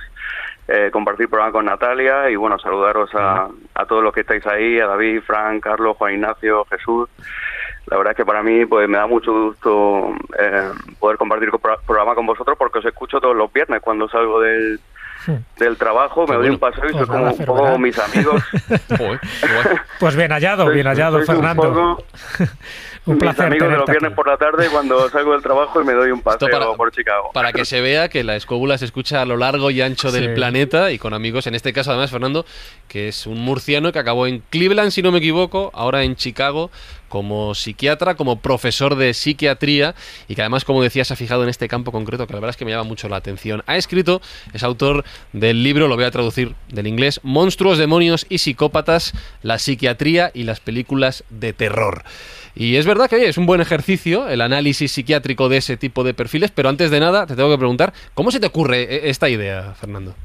[0.67, 4.79] eh, compartir programa con Natalia y bueno, saludaros a, a todos los que estáis ahí,
[4.79, 7.09] a David, Frank, Carlos, Juan Ignacio, Jesús.
[7.91, 11.59] La verdad es que para mí pues me da mucho gusto eh, poder compartir el
[11.85, 14.79] programa con vosotros porque os escucho todos los viernes cuando salgo del,
[15.57, 18.41] del trabajo, me doy un paseo y soy como un poco mis amigos.
[19.99, 22.01] pues bien hallado, bien hallado, Fernando.
[23.05, 23.49] un placer.
[23.49, 26.11] Mis amigos de los viernes por la tarde cuando salgo del trabajo y me doy
[26.11, 27.31] un paseo por Chicago.
[27.33, 30.33] Para que se vea que la escóbula se escucha a lo largo y ancho del
[30.33, 32.45] planeta y con amigos, en este caso además Fernando,
[32.87, 36.71] que es un murciano que acabó en Cleveland, si no me equivoco, ahora en Chicago
[37.11, 39.93] como psiquiatra, como profesor de psiquiatría
[40.29, 42.51] y que además, como decía, se ha fijado en este campo concreto que la verdad
[42.51, 43.63] es que me llama mucho la atención.
[43.67, 44.21] Ha escrito,
[44.53, 45.03] es autor
[45.33, 50.43] del libro, lo voy a traducir del inglés, Monstruos, Demonios y Psicópatas, la psiquiatría y
[50.43, 52.03] las películas de terror.
[52.55, 56.13] Y es verdad que es un buen ejercicio el análisis psiquiátrico de ese tipo de
[56.13, 59.27] perfiles, pero antes de nada te tengo que preguntar, ¿cómo se te ocurre e-, esta
[59.27, 60.15] idea, Fernando?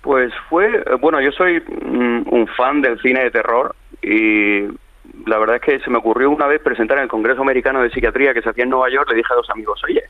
[0.00, 4.62] Pues fue, eh, bueno, yo soy mm, un fan del cine de terror y
[5.26, 7.90] la verdad es que se me ocurrió una vez presentar en el Congreso Americano de
[7.90, 10.02] Psiquiatría que se hacía en Nueva York, le dije a dos amigos, oye,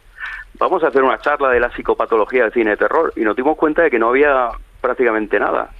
[0.58, 3.12] vamos a hacer una charla de la psicopatología del cine de terror.
[3.16, 5.70] Y nos dimos cuenta de que no había prácticamente nada.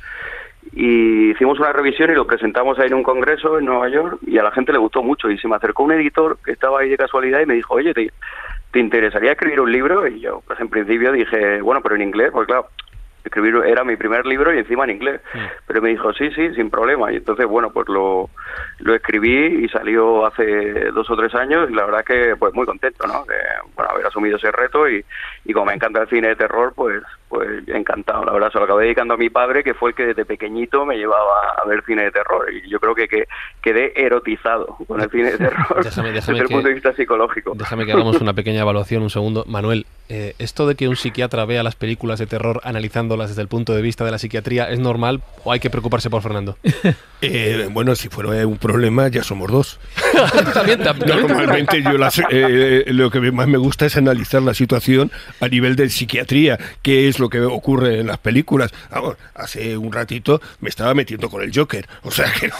[0.73, 4.39] Y hicimos una revisión y lo presentamos ahí en un congreso en Nueva York y
[4.39, 5.31] a la gente le gustó mucho.
[5.31, 7.93] Y se me acercó un editor que estaba ahí de casualidad y me dijo, oye,
[7.95, 8.11] ¿te,
[8.71, 10.07] ¿te interesaría escribir un libro?
[10.07, 12.69] Y yo, pues en principio dije, bueno, pero en inglés, porque claro,
[13.25, 15.21] escribir era mi primer libro y encima en inglés.
[15.35, 15.39] Mm.
[15.67, 17.13] Pero me dijo, sí, sí, sin problema.
[17.13, 18.31] Y entonces, bueno, pues lo,
[18.79, 22.55] lo escribí y salió hace dos o tres años y la verdad es que pues
[22.55, 23.25] muy contento, ¿no?
[23.25, 23.37] De,
[23.75, 25.05] bueno, haber asumido ese reto y,
[25.45, 28.65] y como me encanta el cine de terror, pues pues encantado, la verdad, se lo
[28.65, 31.85] acabé dedicando a mi padre, que fue el que desde pequeñito me llevaba a ver
[31.85, 33.29] cine de terror, y yo creo que, que
[33.63, 37.53] quedé erotizado con el cine de terror desde el punto de vista psicológico.
[37.55, 39.45] Déjame que hagamos una pequeña evaluación, un segundo.
[39.47, 43.49] Manuel, eh, ¿esto de que un psiquiatra vea las películas de terror analizándolas desde el
[43.49, 46.59] punto de vista de la psiquiatría es normal o hay que preocuparse por Fernando?
[47.23, 49.79] Eh, bueno, si fuera un problema, ya somos dos.
[50.55, 51.91] también, Normalmente yo
[52.31, 57.09] eh, lo que más me gusta es analizar la situación a nivel de psiquiatría, que
[57.09, 58.73] es lo que ocurre en las películas.
[58.91, 62.51] Vamos, hace un ratito me estaba metiendo con el Joker, o sea que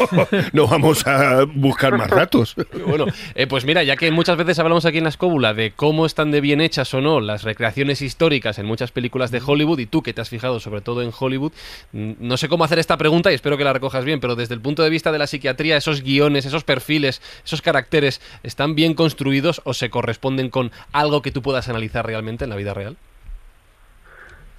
[0.53, 2.55] no, vamos a buscar más datos.
[2.87, 3.07] Bueno,
[3.49, 6.43] pues mira, ya que muchas veces hablamos aquí en la escóbula de cómo están de
[6.43, 10.13] bien hechas o no las recreaciones históricas en muchas películas de Hollywood, y tú que
[10.13, 11.53] te has fijado sobre todo en Hollywood,
[11.93, 14.61] no sé cómo hacer esta pregunta y espero que la recojas bien, pero desde el
[14.61, 19.61] punto de vista de la psiquiatría, esos guiones, esos perfiles, esos caracteres, ¿están bien construidos
[19.65, 22.97] o se corresponden con algo que tú puedas analizar realmente en la vida real?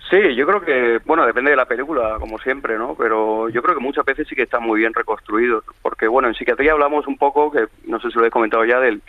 [0.10, 2.96] Sí, yo creo que, bueno, depende de la película, como siempre, ¿no?
[2.96, 6.36] Pero yo creo que muchas veces sí que están muy bien reconstruidos, porque, bueno, en
[6.36, 9.02] psiquiatría hablamos un poco, que no sé si lo he comentado ya, del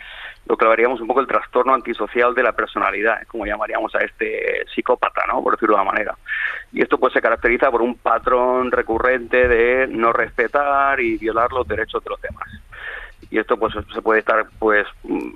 [0.45, 4.65] lo que hablaríamos un poco el trastorno antisocial de la personalidad, como llamaríamos a este
[4.73, 5.41] psicópata, ¿no?
[5.41, 6.17] Por decirlo de una manera.
[6.71, 11.67] Y esto pues se caracteriza por un patrón recurrente de no respetar y violar los
[11.67, 12.47] derechos de los demás
[13.29, 14.85] y esto pues se puede estar pues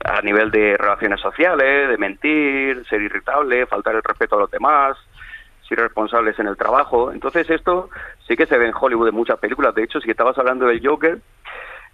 [0.03, 4.97] a nivel de relaciones sociales, de mentir, ser irritable, faltar el respeto a los demás,
[5.75, 7.11] responsables en el trabajo.
[7.11, 7.89] Entonces esto
[8.27, 9.75] sí que se ve en Hollywood en muchas películas.
[9.75, 11.19] De hecho, si estabas hablando del Joker,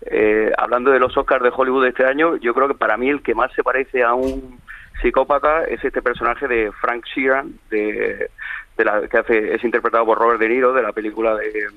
[0.05, 3.09] eh, hablando de los Oscars de Hollywood de este año, yo creo que para mí
[3.09, 4.59] el que más se parece a un
[5.01, 8.29] psicópata es este personaje de Frank Sheeran, de,
[8.77, 11.67] la, que hace, es interpretado por Robert De Niro, de la película de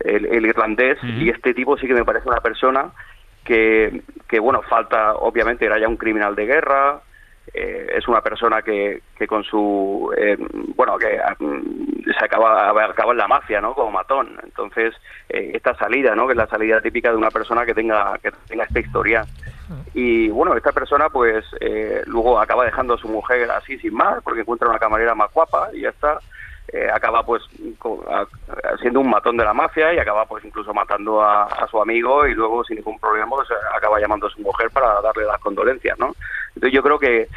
[0.00, 2.92] El, Irlandés, y este tipo sí que me parece una persona
[3.44, 7.00] que, que bueno, falta, obviamente, era ya un criminal de guerra,
[7.52, 10.36] eh, es una persona que, que con su eh,
[10.76, 14.38] bueno que mm, se acaba acaba en la mafia no como matón.
[14.42, 14.94] Entonces
[15.28, 18.30] eh, esta salida no que es la salida típica de una persona que tenga que
[18.46, 19.24] tenga esta historia.
[19.94, 21.44] Y bueno esta persona pues
[22.06, 25.70] luego acaba dejando a su mujer así sin más porque encuentra una camarera más guapa
[25.72, 26.18] y ya está
[26.72, 27.42] eh, acaba pues
[28.80, 32.34] siendo un matón de la mafia y acaba pues incluso matando a, su amigo y
[32.34, 36.14] luego sin ningún problema pues, acaba llamando a su mujer para darle las condolencias, ¿no?
[36.54, 37.28] Entonces yo creo que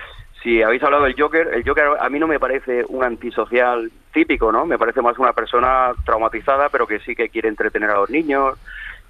[0.44, 4.52] si habéis hablado del Joker, el Joker a mí no me parece un antisocial típico,
[4.52, 4.66] ¿no?
[4.66, 8.60] Me parece más una persona traumatizada pero que sí que quiere entretener a los niños,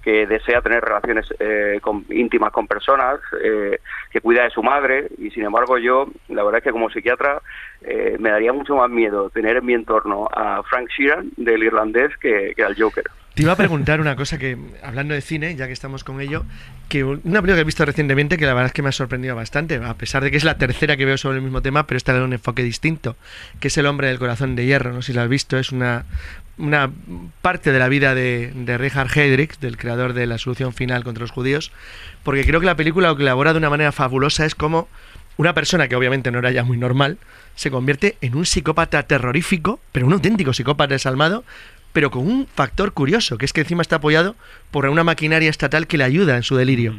[0.04, 1.80] que desea tener relaciones eh,
[2.10, 3.80] íntimas con personas, eh,
[4.10, 7.40] que cuida de su madre y sin embargo yo, la verdad es que como psiquiatra
[7.80, 12.14] eh, me daría mucho más miedo tener en mi entorno a Frank Sheeran del irlandés
[12.18, 13.04] que, al Joker.
[13.34, 16.44] Te iba a preguntar una cosa que, hablando de cine, ya que estamos con ello,
[16.88, 19.34] que una película que he visto recientemente que la verdad es que me ha sorprendido
[19.34, 21.96] bastante, a pesar de que es la tercera que veo sobre el mismo tema, pero
[21.96, 23.16] esta da un enfoque distinto,
[23.58, 25.72] que es El hombre del corazón de hierro, no sé si la has visto, es
[25.72, 26.04] una,
[26.56, 26.90] una
[27.42, 31.22] parte de la vida de, de Richard Heydrich, del creador de La solución final contra
[31.22, 31.72] los judíos,
[32.22, 34.88] porque creo que la película lo que elabora de una manera fabulosa es como
[35.36, 37.18] una persona que obviamente no era ya muy normal,
[37.56, 41.44] se convierte en un psicópata terrorífico, pero un auténtico psicópata desalmado,
[41.92, 44.36] pero con un factor curioso, que es que encima está apoyado
[44.70, 46.98] por una maquinaria estatal que le ayuda en su delirio.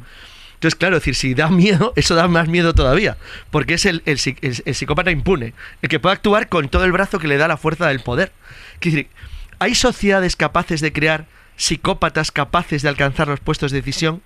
[0.55, 3.17] Entonces, claro, decir, si da miedo, eso da más miedo todavía,
[3.51, 6.91] porque es el, el, el- el psicópata impune, el que puede actuar con todo el
[6.93, 8.31] brazo que le da la fuerza del poder.
[8.79, 9.11] Quiere decir,
[9.65, 14.21] ¿hay sociedades capaces de crear psicópatas capaces de alcanzar los puestos de decisión?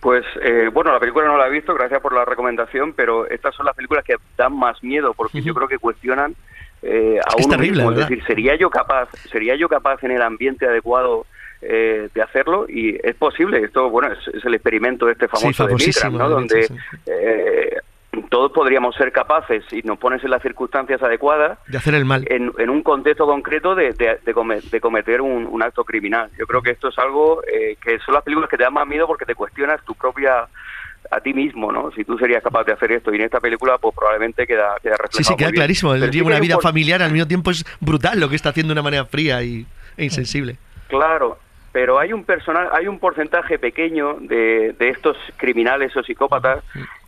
[0.00, 3.54] Pues eh, bueno, la película no la he visto, gracias por la recomendación, pero estas
[3.54, 6.34] son las películas que dan más miedo porque yo creo que cuestionan
[6.82, 7.92] eh, a Es uno terrible, mismo.
[7.92, 11.24] Es decir, ¿sería yo capaz, sería yo capaz en el ambiente adecuado
[11.62, 12.66] eh, de hacerlo?
[12.68, 13.64] Y es posible.
[13.64, 16.28] Esto, bueno, es, es el experimento este famoso de famosísimo, Milgram, ¿no?
[16.28, 16.74] de Donde sí.
[17.06, 17.76] eh,
[18.32, 22.24] todos podríamos ser capaces, si nos pones en las circunstancias adecuadas, De hacer el mal.
[22.30, 26.30] en, en un contexto concreto de, de- de come- de cometer un, un acto criminal.
[26.38, 28.86] Yo creo que esto es algo eh, que son las películas que te dan más
[28.86, 30.46] miedo porque te cuestionas tu propia
[31.10, 31.90] a ti mismo, ¿no?
[31.92, 34.92] Si tú serías capaz de hacer esto y en esta película pues probablemente queda, queda
[34.96, 35.18] reflejado.
[35.18, 35.92] Sí, sí, queda clarísimo.
[35.94, 38.72] Él lleva una vida por- familiar, al mismo tiempo es brutal lo que está haciendo
[38.72, 39.66] de una manera fría y,
[39.98, 40.56] e insensible.
[40.88, 41.36] Claro,
[41.70, 46.64] pero hay un personal, hay un porcentaje pequeño de, de estos criminales o psicópatas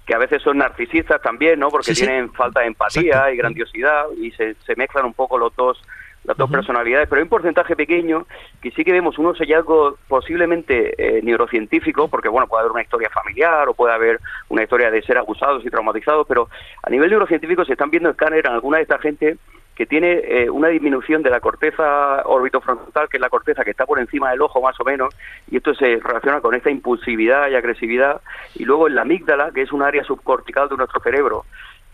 [0.07, 1.69] que a veces son narcisistas también, ¿no?
[1.71, 2.07] Porque Sí, sí.
[2.07, 3.33] tienen falta de empatía Exacto.
[3.33, 5.81] y grandiosidad y se, se mezclan un poco los dos
[6.25, 8.27] las dos personalidades, pero hay un porcentaje pequeño
[8.63, 13.11] que sí que vemos unos hallazgos posiblemente eh, neurocientíficos, porque bueno, puede haber una historia
[13.11, 16.49] familiar o puede haber una historia de ser abusados y traumatizados, pero
[16.83, 19.37] a nivel neurocientífico se están viendo escáner en alguna de esta gente
[19.75, 23.87] que tiene eh, una disminución de la corteza orbitofrontal, que es la corteza que está
[23.87, 25.13] por encima del ojo más o menos,
[25.51, 28.21] y esto se relaciona con esta impulsividad y agresividad,
[28.55, 31.45] y luego en la amígdala, que es un área subcortical de nuestro cerebro,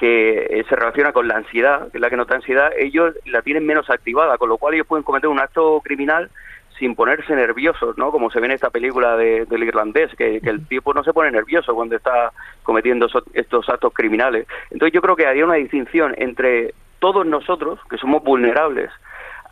[0.00, 3.42] que eh, se relaciona con la ansiedad, que es la que nota ansiedad, ellos la
[3.42, 6.30] tienen menos activada, con lo cual ellos pueden cometer un acto criminal
[6.78, 8.10] sin ponerse nerviosos, ¿no?
[8.10, 11.12] Como se ve en esta película de- del irlandés, que, que el tipo no se
[11.12, 12.32] pone nervioso cuando está
[12.62, 14.46] cometiendo so- estos actos criminales.
[14.70, 18.90] Entonces yo creo que haría una distinción entre todos nosotros, que somos vulnerables,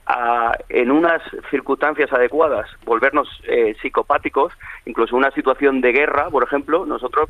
[0.09, 4.54] a, en unas circunstancias adecuadas, volvernos eh, psicopáticos,
[4.86, 7.28] incluso una situación de guerra, por ejemplo, nosotros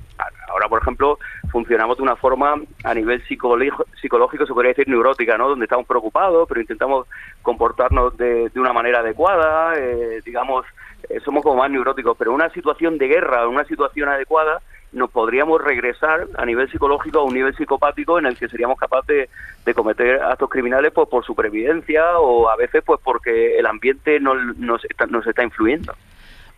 [0.48, 1.18] ahora, por ejemplo,
[1.50, 2.54] funcionamos de una forma
[2.84, 5.48] a nivel psicológico, se podría decir neurótica, ¿no?
[5.48, 7.08] Donde estamos preocupados, pero intentamos
[7.42, 10.64] comportarnos de, de una manera adecuada, eh, digamos,
[11.08, 14.60] eh, somos como más neuróticos, pero una situación de guerra, una situación adecuada,
[14.92, 19.06] nos podríamos regresar a nivel psicológico a un nivel psicopático en el que seríamos capaces
[19.08, 19.28] de,
[19.66, 24.56] de cometer actos criminales pues por supervivencia o a veces pues porque el ambiente nos,
[24.56, 25.94] nos, está, nos está influyendo.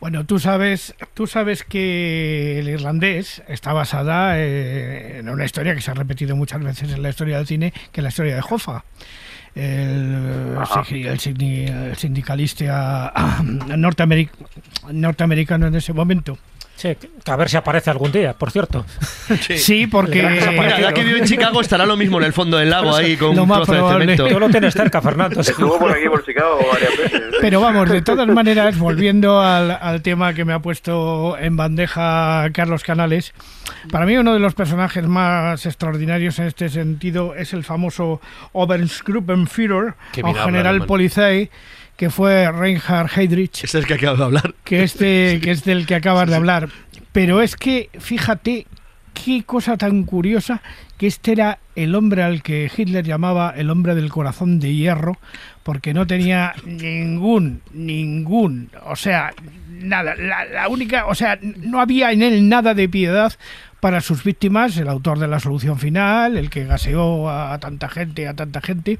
[0.01, 5.83] Bueno, tú sabes, tú sabes que el irlandés está basada eh, en una historia que
[5.83, 8.43] se ha repetido muchas veces en la historia del cine, que es la historia de
[8.49, 8.83] Hoffa.
[9.55, 10.57] El,
[10.91, 14.31] el el sindicalista ah, norteameric-
[14.93, 16.39] norteamericano en ese momento.
[16.81, 18.87] Sí, que a ver si aparece algún día, por cierto.
[19.55, 22.71] Sí, porque Mira, ya que vive en Chicago estará lo mismo en el fondo del
[22.71, 24.27] lago ahí con Lo un trozo de cemento.
[24.27, 25.43] Tú lo tienes cerca, Fernando.
[25.43, 27.23] Estuvo por aquí, por Chicago, varias veces.
[27.39, 32.49] Pero vamos, de todas maneras, volviendo al, al tema que me ha puesto en bandeja
[32.55, 33.35] Carlos Canales,
[33.91, 38.23] para mí uno de los personajes más extraordinarios en este sentido es el famoso
[38.53, 40.89] Obergruppenführer, Qué o general alemán.
[42.01, 44.55] Que fue Reinhard Heydrich, es el que acabo de hablar.
[44.65, 46.71] que, este, que es del que acabas de hablar.
[47.13, 48.67] Pero es que, fíjate,
[49.13, 50.63] qué cosa tan curiosa,
[50.97, 55.19] que este era el hombre al que Hitler llamaba el hombre del corazón de hierro,
[55.63, 59.35] porque no tenía ningún, ningún, o sea,
[59.69, 63.35] nada, la, la única, o sea, no había en él nada de piedad
[63.81, 68.29] para sus víctimas, el autor de la solución final, el que gaseó a, tanta gente,
[68.29, 68.99] a tanta gente,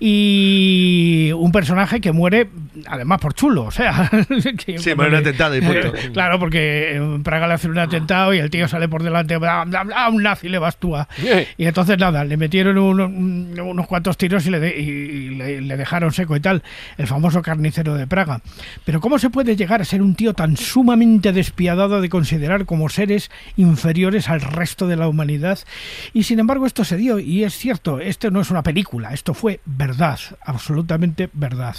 [0.00, 2.48] y un personaje que muere
[2.86, 4.10] además por chulo, o sea,
[4.66, 5.92] que Sí, un atentado y punto.
[6.12, 9.64] Claro, porque en Praga le hacen un atentado y el tío sale por delante, bla,
[9.64, 11.08] bla, bla, un nazi le bastúa.
[11.56, 15.28] Y entonces nada, le metieron un- un- unos cuantos tiros y, le, de- y- y
[15.30, 16.62] le, le dejaron seco y tal,
[16.96, 18.40] el famoso carnicero de Praga.
[18.84, 22.88] Pero ¿cómo se puede llegar a ser un tío tan sumamente despiadado de considerar como
[22.88, 25.58] seres inferiores al resto de la humanidad?
[26.12, 29.34] Y sin embargo esto se dio y es cierto, esto no es una película, esto
[29.34, 31.76] fue verdad, absolutamente verdad.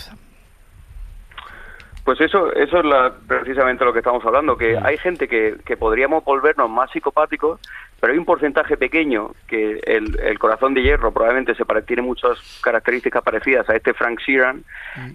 [2.10, 5.78] Pues eso, eso es la- precisamente lo que estamos hablando, que hay gente que, que
[5.78, 7.60] podríamos volvernos más psicopáticos
[8.00, 12.02] pero hay un porcentaje pequeño que el, el corazón de hierro probablemente se pare- tiene
[12.02, 14.64] muchas características parecidas a este Frank Sheeran,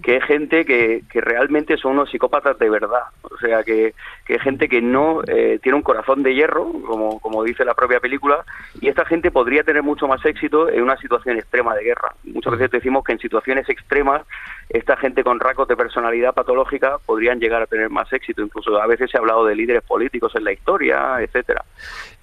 [0.03, 3.95] que es gente que, que realmente son unos psicópatas de verdad, o sea, que,
[4.27, 7.75] que es gente que no eh, tiene un corazón de hierro, como, como dice la
[7.75, 8.45] propia película,
[8.81, 12.15] y esta gente podría tener mucho más éxito en una situación extrema de guerra.
[12.25, 14.23] Muchas veces decimos que en situaciones extremas
[14.69, 18.43] esta gente con rasgos de personalidad patológica podrían llegar a tener más éxito.
[18.43, 21.65] Incluso a veces se ha hablado de líderes políticos en la historia, etcétera.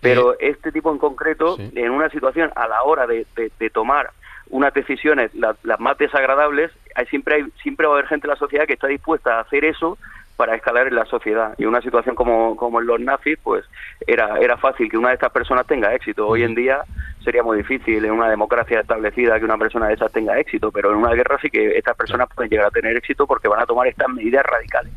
[0.01, 4.09] Pero este tipo en concreto, en una situación a la hora de, de- de tomar
[4.49, 8.31] unas decisiones la- las más desagradables, hay, siempre hay, siempre va a haber gente en
[8.31, 9.97] la sociedad que está dispuesta a hacer eso
[10.35, 11.53] para escalar en la sociedad.
[11.59, 13.63] Y una situación como, como en los nazis, pues
[14.07, 16.27] era, era fácil que una de estas personas tenga éxito.
[16.27, 16.79] Hoy en día
[17.23, 20.89] sería muy difícil en una democracia establecida que una persona de esas tenga éxito, pero
[20.91, 23.65] en una guerra sí que estas personas pueden llegar a tener éxito porque van a
[23.67, 24.91] tomar estas medidas radicales.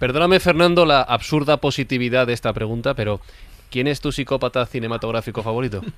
[0.00, 3.20] Perdóname, Fernando, la absurda positividad de esta pregunta, pero
[3.74, 5.82] ¿quién es tu psicópata cinematográfico favorito?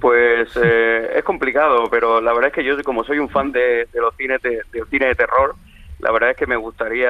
[0.00, 3.86] Pues eh, es complicado, pero la verdad es que yo como soy un fan de,
[3.92, 5.54] de los cines de, cine de terror,
[6.00, 7.08] la verdad es que me gustaría,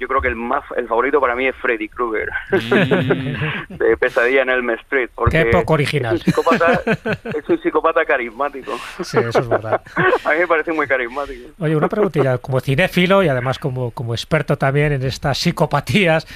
[0.00, 2.30] yo creo que el más el favorito para mí es Freddy Krueger
[3.68, 6.16] de Pesadilla en Elm Street, porque Qué poco original.
[6.16, 6.82] Es un psicópata,
[7.24, 8.72] es un psicópata carismático.
[9.02, 9.82] Sí, eso es verdad.
[10.24, 11.50] A mí me parece muy carismático.
[11.58, 16.26] Oye, una preguntilla, como cinéfilo y además como, como experto también en estas psicopatías,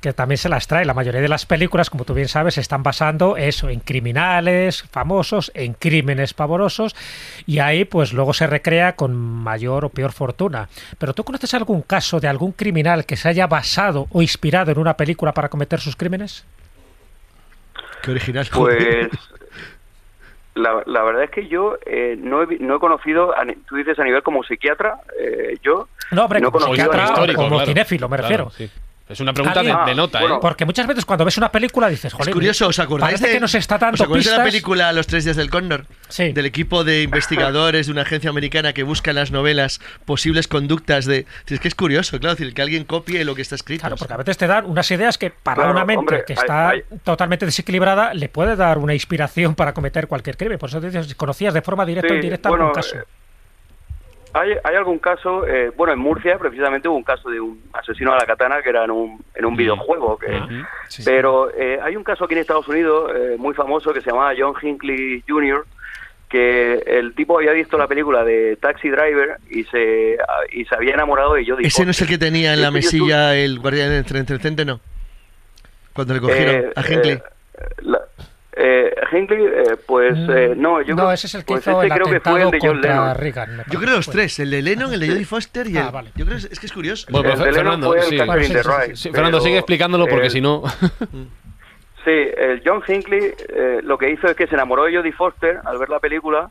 [0.00, 0.84] que también se las trae.
[0.84, 4.82] La mayoría de las películas, como tú bien sabes, se están basando eso en criminales
[4.90, 6.94] famosos, en crímenes pavorosos,
[7.46, 10.68] y ahí pues luego se recrea con mayor o peor fortuna.
[10.98, 14.78] Pero ¿tú conoces algún caso de algún criminal que se haya basado o inspirado en
[14.78, 16.44] una película para cometer sus crímenes?
[18.02, 18.46] Qué original.
[18.52, 19.08] Pues
[20.54, 23.98] la, la verdad es que yo eh, no, he, no he conocido, a tú dices
[23.98, 28.46] a nivel como psiquiatra, eh, yo No, hombre, no como psiquiatra como cinéfilo, me Claro,
[28.46, 28.50] refiero.
[28.50, 28.70] sí.
[29.08, 30.26] Es una pregunta de, de nota, ¿eh?
[30.40, 33.32] Porque muchas veces cuando ves una película dices, Es joder, curioso, ¿os acordáis parece de,
[33.34, 35.86] que nos está dando ¿os acordáis de la película Los tres días del cóndor?
[36.08, 36.32] Sí.
[36.32, 41.06] Del equipo de investigadores de una agencia americana que busca en las novelas posibles conductas
[41.06, 41.24] de...
[41.46, 43.80] Es que es curioso, claro, es decir, que alguien copie lo que está escrito.
[43.80, 46.34] Claro, porque a veces te dan unas ideas que para Claro, una mente hombre, que
[46.34, 50.58] está hay- totalmente desequilibrada le puede dar una inspiración para cometer cualquier crimen.
[50.58, 52.96] Por eso te dices, conocías de forma directa o Sí, indirecta bueno, algún caso.
[54.38, 58.12] Hay, hay algún caso, eh, bueno, en Murcia precisamente hubo un caso de un asesino
[58.12, 60.16] a la katana que era en un, en un videojuego.
[60.18, 60.40] Que,
[61.04, 64.32] pero eh, hay un caso aquí en Estados Unidos eh, muy famoso que se llamaba
[64.38, 65.64] John Hinckley Jr.,
[66.28, 70.18] que el tipo había visto la película de Taxi Driver y se,
[70.52, 73.34] y se había enamorado de Jodie Ese no es el que tenía en la mesilla
[73.34, 74.78] el guardián entre entrecente, no.
[75.94, 77.12] Cuando le cogieron Eh, a Hinckley.
[77.14, 77.22] eh,
[77.82, 78.02] la-
[78.60, 81.80] eh, Hinckley, eh, pues eh, no, yo no, creo, ese es el que pues hizo
[81.80, 83.14] ese el creo que fue el de John contra Lennon.
[83.16, 83.64] Reagan.
[83.70, 85.78] Yo creo los tres, el de Lennon, el de Jodie Foster y el...
[85.78, 86.10] Ah, vale.
[86.16, 87.06] Yo creo es, es que es curioso.
[87.08, 88.16] Bueno, El de Fernando, fue el sí.
[88.16, 90.64] Catherine Sí, sí, Wright, sí, Fernando, sigue explicándolo porque eh, si no...
[92.04, 95.60] Sí, el John Hinckley eh, lo que hizo es que se enamoró de Jodie Foster
[95.64, 96.50] al ver la película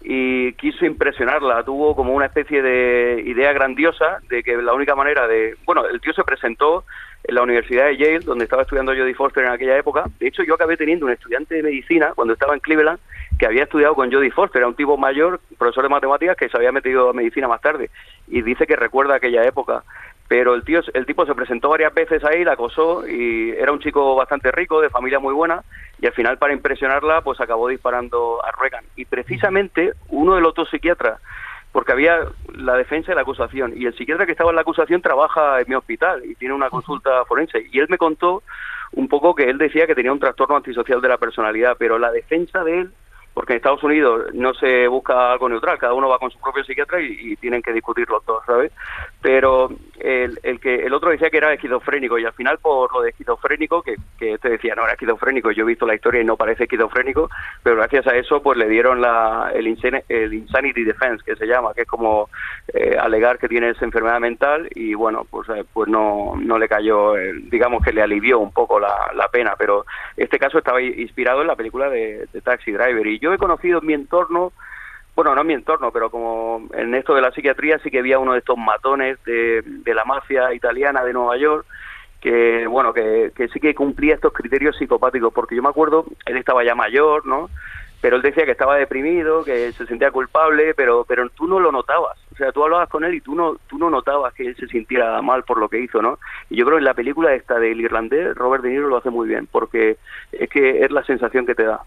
[0.00, 1.64] y quiso impresionarla.
[1.64, 5.56] Tuvo como una especie de idea grandiosa de que la única manera de...
[5.64, 6.84] Bueno, el tío se presentó
[7.24, 10.04] en la Universidad de Yale, donde estaba estudiando Jodie Foster en aquella época.
[10.18, 12.98] De hecho, yo acabé teniendo un estudiante de medicina cuando estaba en Cleveland
[13.38, 14.60] que había estudiado con Jodie Foster.
[14.60, 17.90] Era un tipo mayor, profesor de matemáticas, que se había metido a medicina más tarde.
[18.28, 19.82] Y dice que recuerda aquella época
[20.32, 23.80] pero el tío el tipo se presentó varias veces ahí la acosó y era un
[23.80, 25.62] chico bastante rico de familia muy buena
[26.00, 30.54] y al final para impresionarla pues acabó disparando a Reagan y precisamente uno de los
[30.54, 31.20] dos psiquiatras
[31.72, 32.20] porque había
[32.54, 33.72] la defensa y la acusación.
[33.74, 36.70] Y el psiquiatra que estaba en la acusación trabaja en mi hospital y tiene una
[36.70, 37.66] consulta forense.
[37.72, 38.42] Y él me contó
[38.92, 42.12] un poco que él decía que tenía un trastorno antisocial de la personalidad pero la
[42.12, 42.90] defensa de él
[43.34, 46.64] porque en Estados Unidos no se busca algo neutral, cada uno va con su propio
[46.64, 48.72] psiquiatra y, y tienen que discutir los dos, ¿sabes?
[49.22, 49.70] Pero
[50.02, 53.10] el, el que el otro decía que era esquizofrénico y al final por lo de
[53.10, 56.36] esquizofrénico, que, que este decía no era esquizofrénico, yo he visto la historia y no
[56.36, 57.30] parece esquizofrénico,
[57.62, 61.46] pero gracias a eso pues le dieron la, el, insane- el Insanity Defense, que se
[61.46, 62.28] llama, que es como
[62.74, 67.16] eh, alegar que tienes enfermedad mental y bueno, pues, eh, pues no, no le cayó,
[67.16, 69.86] eh, digamos que le alivió un poco la, la pena, pero
[70.16, 73.78] este caso estaba inspirado en la película de, de Taxi Driver y yo he conocido
[73.80, 74.52] en mi entorno
[75.14, 78.18] bueno, no en mi entorno, pero como en esto de la psiquiatría sí que había
[78.18, 81.66] uno de estos matones de, la mafia italiana de Nueva York
[82.20, 86.36] que, bueno, que, que sí que cumplía estos criterios psicopáticos, porque yo me acuerdo, él
[86.36, 87.50] estaba ya mayor, ¿no?
[88.00, 91.70] Pero él decía que estaba deprimido, que se sentía culpable, pero pero tú no lo
[91.70, 92.18] notabas.
[92.32, 94.66] O sea, tú hablabas con él y tú no tú no notabas que él se
[94.66, 96.18] sintiera mal por lo que hizo, ¿no?
[96.50, 99.10] Y yo creo que en la película esta del irlandés, Robert De Niro lo hace
[99.10, 99.98] muy bien, porque
[100.32, 101.82] es que es la sensación que te da,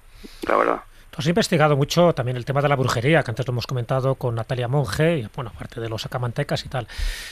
[0.48, 0.82] la verdad.
[1.16, 4.16] Tú has investigado mucho también el tema de la brujería, que antes lo hemos comentado
[4.16, 6.90] con Natalia Monge, y bueno, aparte de los acamantecas y tal.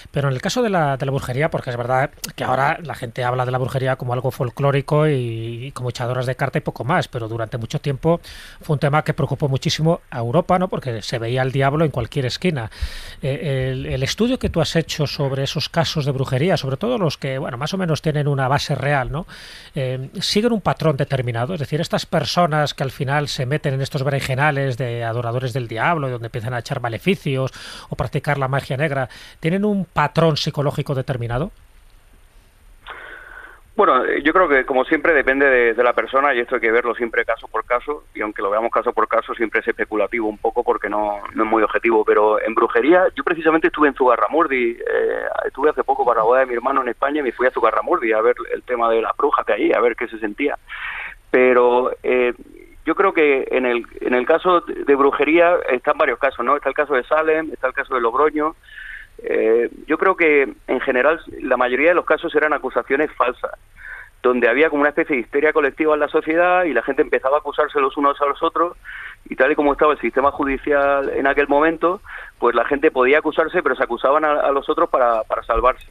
[0.09, 2.95] Pero en el caso de la, de la brujería, porque es verdad que ahora la
[2.95, 6.85] gente habla de la brujería como algo folclórico y, como echadoras de carta y poco
[6.85, 8.21] más, pero durante mucho tiempo
[8.61, 10.69] fue un tema que preocupó muchísimo a Europa, ¿no?
[10.69, 12.71] Porque se veía el diablo en cualquier esquina.
[13.21, 16.97] Eh, el, el estudio que tú has hecho sobre esos casos de brujería, sobre todo
[16.97, 19.27] los que, bueno, más o menos tienen una base real, ¿no?
[19.75, 23.81] Eh, siguen un patrón determinado, es decir, estas personas que al final se meten en
[23.81, 27.51] estos berenjenales de adoradores del diablo, donde empiezan a echar maleficios
[27.89, 29.09] o practicar la magia negra,
[29.39, 31.51] ¿tienen un patrón psicológico determinado?
[33.75, 36.71] Bueno, eh, yo creo que como siempre depende de, la persona y esto hay que
[36.71, 40.27] verlo siempre caso por caso y aunque lo veamos caso por caso siempre es especulativo
[40.27, 44.77] un poco porque no, es muy objetivo, pero en brujería yo precisamente estuve en Zugarramurdi,
[44.79, 47.47] eh, estuve hace poco para la boda de mi hermano en España y me fui
[47.47, 50.19] a Zugarramurdi a ver el tema de la bruja que hay, a ver qué se
[50.19, 50.55] sentía.
[51.31, 52.33] Pero eh,
[52.85, 56.55] yo creo que en el, en el caso de brujería están varios casos, ¿no?
[56.55, 58.55] Está el caso de Salem, está el caso de Logroño,
[59.19, 63.51] eh, yo creo que en general la mayoría de los casos eran acusaciones falsas,
[64.21, 67.37] donde había como una especie de histeria colectiva en la sociedad y la gente empezaba
[67.37, 68.77] a acusarse los unos a los otros
[69.25, 72.01] y tal y como estaba el sistema judicial en aquel momento,
[72.39, 75.87] pues la gente podía acusarse, pero se acusaban a, los otros para, para salvarse.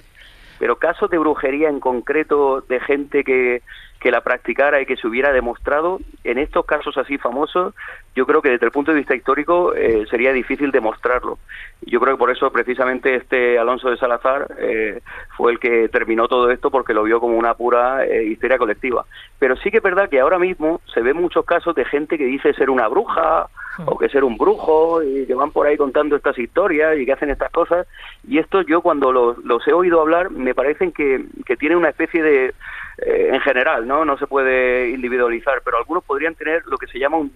[0.62, 3.62] Pero casos de brujería en concreto de gente que,
[3.98, 7.74] que la practicara y que se hubiera demostrado, en estos casos así famosos,
[8.14, 11.40] yo creo que desde el punto de vista histórico eh, sería difícil demostrarlo.
[11.80, 15.00] Yo creo que por eso precisamente este Alonso de Salazar eh,
[15.36, 19.04] fue el que terminó todo esto porque lo vio como una pura eh, histeria colectiva.
[19.40, 22.26] Pero sí que es verdad que ahora mismo se ven muchos casos de gente que
[22.26, 23.48] dice ser una bruja
[23.86, 27.12] o que ser un brujo y que van por ahí contando estas historias y que
[27.12, 27.86] hacen estas cosas.
[28.26, 31.90] Y esto yo cuando los, los he oído hablar me parecen que, que tienen una
[31.90, 32.54] especie de
[32.98, 34.04] eh, en general, ¿no?
[34.04, 37.32] No se puede individualizar, pero algunos podrían tener lo que se llama un,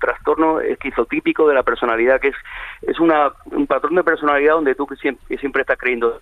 [0.00, 2.36] trastorno esquizotípico de la personalidad, que es,
[2.82, 6.20] es una, un patrón de personalidad donde tú siempre, siempre estás creyendo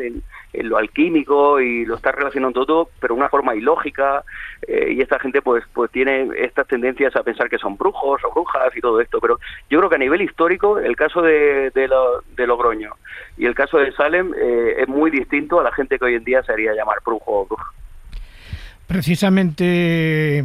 [0.00, 0.22] en,
[0.68, 4.24] lo alquímico y lo está relacionando todo, pero de una forma ilógica.
[4.66, 8.30] Eh, y esta gente pues pues tiene estas tendencias a pensar que son brujos o
[8.32, 9.20] brujas y todo esto.
[9.20, 9.38] Pero
[9.68, 12.94] yo creo que a nivel histórico, el caso de, de, lo, de Logroño
[13.36, 16.24] y el caso de Salem eh, es muy distinto a la gente que hoy en
[16.24, 17.72] día se haría llamar brujo o bruja.
[18.86, 20.44] Precisamente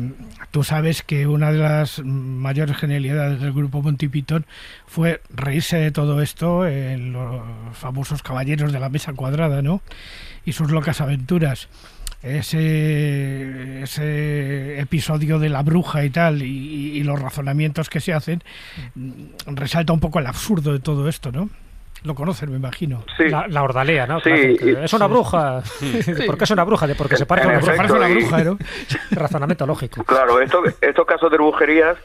[0.49, 4.45] tú sabes que una de las mayores genialidades del grupo Monty Python
[4.87, 7.41] fue reírse de todo esto en los
[7.73, 9.81] famosos caballeros de la mesa cuadrada, ¿no?
[10.43, 11.69] Y sus locas aventuras.
[12.23, 18.43] Ese, ese episodio de la bruja y tal, y, y los razonamientos que se hacen,
[19.47, 21.49] resalta un poco el absurdo de todo esto, ¿no?
[22.03, 23.03] Lo conocen, me imagino.
[23.19, 24.19] La, la, ordalea, ¿no?
[24.21, 25.61] Sí, es una bruja.
[26.25, 26.87] ¿Por qué es una bruja?
[26.97, 27.75] Porque se parece a una bruja.
[27.75, 28.57] Parece una bruja, ¿no?
[29.11, 30.03] Razonamiento lógico.
[30.03, 31.97] Claro, esto, estos casos de brujerías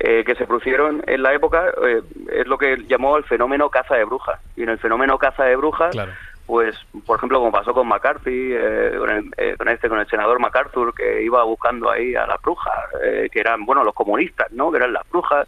[0.00, 2.02] eh, que se produjeron en la época eh,
[2.32, 4.40] es lo que llamó el fenómeno caza de brujas.
[4.56, 5.94] Y en el fenómeno caza de brujas,
[6.46, 6.76] pues,
[7.06, 10.92] por ejemplo, como pasó con McCarthy, eh, con, el, con, este, con el senador MacArthur,
[10.94, 12.74] que iba buscando ahí a las brujas,
[13.30, 14.72] que eran, bueno, los comunistas, ¿no?
[14.72, 15.46] Que eran las brujas.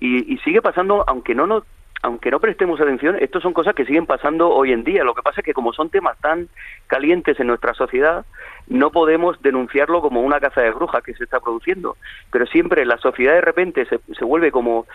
[0.00, 1.64] Y, y sigue pasando, aunque no nos
[2.02, 5.04] aunque no prestemos atención, esto son cosas que siguen pasando hoy en día.
[5.04, 6.48] Lo que pasa es que como son temas tan
[6.86, 8.24] calientes en nuestra sociedad,
[8.68, 11.96] no podemos denunciarlo como una caza de brujas que se está produciendo.
[12.30, 14.86] Pero siempre la sociedad de repente se, se vuelve como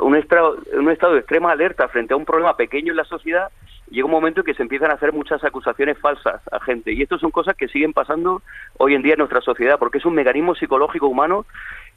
[0.00, 3.48] un estado, un estado de extrema alerta frente a un problema pequeño en la sociedad
[3.90, 6.92] llega un momento en que se empiezan a hacer muchas acusaciones falsas a gente.
[6.92, 8.42] Y esto son cosas que siguen pasando
[8.78, 11.46] hoy en día en nuestra sociedad, porque es un mecanismo psicológico humano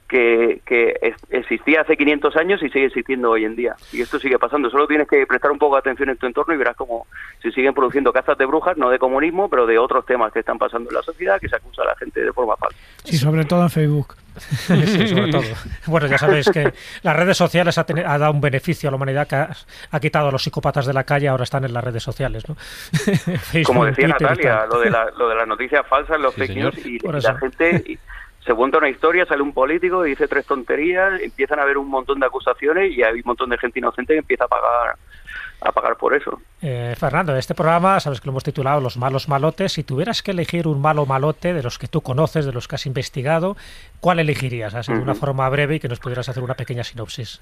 [0.10, 3.76] que, que existía hace 500 años y sigue existiendo hoy en día.
[3.93, 4.70] Y esto sigue pasando.
[4.70, 7.05] Solo tienes que prestar un poco de atención en tu entorno y verás cómo
[7.41, 10.57] se siguen produciendo cazas de brujas, no de comunismo, pero de otros temas que están
[10.57, 12.76] pasando en la sociedad, que se acusa a la gente de forma falsa.
[13.03, 14.16] Sí, sobre todo en Facebook.
[14.39, 15.43] sí, sobre todo.
[15.86, 19.28] Bueno, ya sabéis que las redes sociales ha, ha, dado un beneficio a la humanidad
[19.28, 22.43] que ha, quitado a los psicópatas de la calle, ahora están en las redes sociales,
[22.49, 22.55] ¿no?
[23.66, 26.99] Como decía Natalia, lo de, la, lo de las noticias falsas, los fake news y,
[26.99, 27.99] la gente
[28.50, 32.20] se cuenta una historia, sale un político, dice tres tonterías, empiezan a haber un montón
[32.20, 34.95] de acusaciones y hay un montón de gente inocente que empieza a pagar
[35.62, 36.41] a pagar por eso.
[36.60, 39.74] Eh, Fernando, este programa, sabes que lo hemos titulado Los malos malotes.
[39.74, 42.74] Si tuvieras que elegir un malo malote de los que tú conoces, de los que
[42.74, 43.56] has investigado,
[44.00, 44.74] ¿cuál elegirías?
[44.74, 47.41] Así de una forma breve y que nos pudieras hacer una pequeña sinopsis.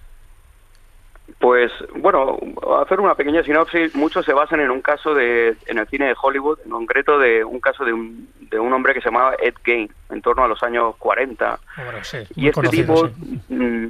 [1.39, 2.39] Pues bueno,
[2.81, 6.15] hacer una pequeña sinopsis, muchos se basan en un caso de, en el cine de
[6.19, 9.53] Hollywood, en concreto de un caso de un, de un hombre que se llamaba Ed
[9.63, 11.59] Gein, en torno a los años 40.
[12.35, 13.09] y este tipo
[13.49, 13.87] mm,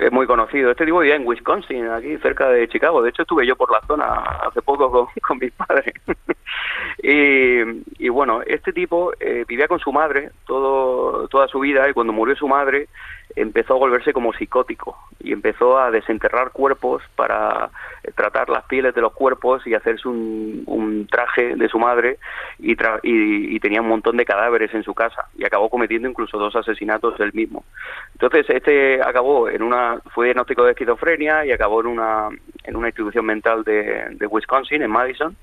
[0.00, 0.70] es muy conocido.
[0.70, 3.02] Este tipo vivía en Wisconsin, aquí cerca de Chicago.
[3.02, 4.06] De hecho, estuve yo por la zona
[4.46, 5.92] hace poco con, con mis padres.
[7.02, 11.92] y, y, bueno, este tipo eh, vivía con su madre todo, toda su vida y
[11.92, 12.88] cuando murió su madre,
[13.36, 17.70] empezó a volverse como psicótico y empezó a desenterrar cuerpos para
[18.02, 22.18] eh, tratar las pieles de los cuerpos y hacerse un, un traje de su madre
[22.58, 26.08] y, tra- y, y tenía un montón de cadáveres en su casa y acabó cometiendo
[26.08, 27.64] incluso dos asesinatos él mismo.
[28.12, 32.28] Entonces este acabó en una fue diagnóstico de esquizofrenia y acabó en una
[32.64, 35.36] en una institución mental de, de Wisconsin en Madison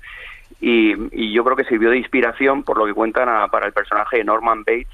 [0.60, 3.72] y, y yo creo que sirvió de inspiración por lo que cuentan a- para el
[3.72, 4.88] personaje de Norman Bates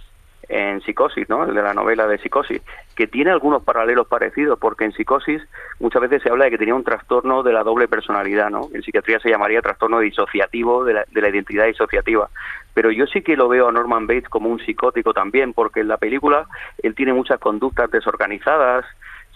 [0.48, 1.44] en Psicosis, ¿no?
[1.44, 2.62] El de la novela de Psicosis,
[2.96, 5.42] que tiene algunos paralelos parecidos, porque en Psicosis
[5.80, 8.68] muchas veces se habla de que tenía un trastorno de la doble personalidad, ¿no?
[8.72, 12.28] En psiquiatría se llamaría trastorno disociativo de la, de la identidad disociativa.
[12.74, 15.88] Pero yo sí que lo veo a Norman Bates como un psicótico también, porque en
[15.88, 16.46] la película
[16.82, 18.84] él tiene muchas conductas desorganizadas,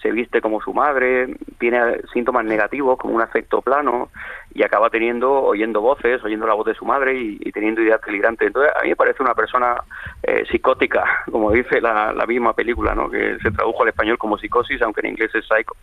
[0.03, 4.11] se viste como su madre, tiene síntomas negativos como un afecto plano
[4.55, 8.47] y acaba teniendo, oyendo voces, oyendo la voz de su madre y, teniendo ideas delirantes.
[8.47, 9.83] Entonces, a mí me parece una persona
[10.23, 13.11] eh, psicótica, como dice la, la misma película, ¿no?
[13.11, 15.75] que se tradujo al español como psicosis, aunque en inglés es psycho.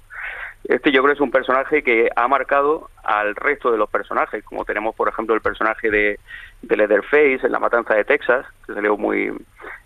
[0.67, 4.65] Este yo creo es un personaje que ha marcado al resto de los personajes, como
[4.65, 6.19] tenemos por ejemplo el personaje de,
[6.63, 9.31] de Leatherface en La Matanza de Texas, que salió muy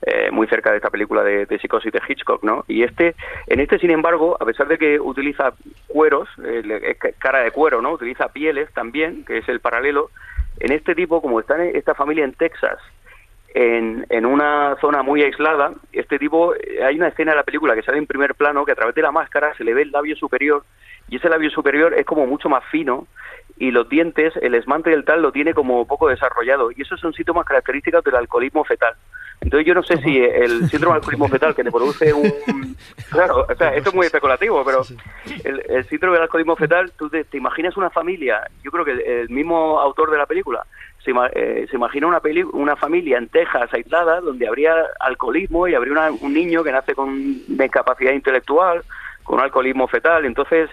[0.03, 2.63] eh, muy cerca de esta película de, de psicosis de Hitchcock, ¿no?
[2.69, 3.15] Y este,
[3.47, 5.53] en este sin embargo, a pesar de que utiliza
[5.87, 7.91] cueros, eh, cara de cuero, ¿no?
[7.91, 10.11] Utiliza pieles también, que es el paralelo.
[10.61, 12.79] En este tipo, como está en esta familia en Texas,
[13.53, 17.75] en, en una zona muy aislada, este tipo, eh, hay una escena de la película
[17.75, 19.91] que sale en primer plano que a través de la máscara se le ve el
[19.91, 20.63] labio superior
[21.09, 23.07] y ese labio superior es como mucho más fino
[23.57, 27.13] y los dientes, el esmante del tal lo tiene como poco desarrollado y esos son
[27.13, 28.93] síntomas característicos del alcoholismo fetal.
[29.41, 32.31] Entonces yo no sé si el síndrome de alcoholismo fetal que te produce un...
[33.09, 34.83] Claro, o sea, esto es muy especulativo, pero
[35.43, 38.91] el, el síndrome del alcoholismo fetal, tú te, te imaginas una familia, yo creo que
[38.91, 40.63] el, el mismo autor de la película
[41.03, 45.75] se, eh, se imagina una, peli, una familia en Texas aislada donde habría alcoholismo y
[45.75, 48.83] habría una- un niño que nace con discapacidad intelectual,
[49.23, 50.25] con alcoholismo fetal.
[50.25, 50.69] Entonces,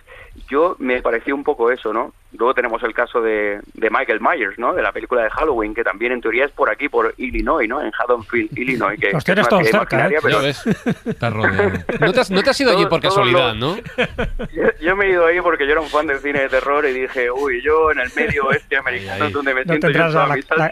[0.49, 2.13] yo me pareció un poco eso, ¿no?
[2.39, 4.73] Luego tenemos el caso de, de Michael Myers, ¿no?
[4.75, 7.81] De la película de Halloween, que también en teoría es por aquí, por Illinois, ¿no?
[7.81, 8.99] En Haddonfield, Illinois.
[9.01, 10.17] Que, Los que es todos cerca, ¿eh?
[10.23, 10.67] pero- ves.
[11.07, 11.31] Está.
[11.31, 13.77] No te has, no te has ido allí por casualidad, lo- ¿no?
[14.53, 16.85] Yo, yo me he ido ahí porque yo era un fan del cine de terror
[16.87, 19.33] y dije, uy, yo en el medio oeste americano ahí.
[19.33, 20.09] donde me No siento yo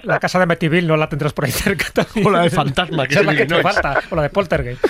[0.05, 2.27] la, casa de Metiville, no la tendrás por ahí cerca también.
[2.27, 4.01] O la de Fantasma, que es la que te falta.
[4.11, 4.85] O la de Poltergeist.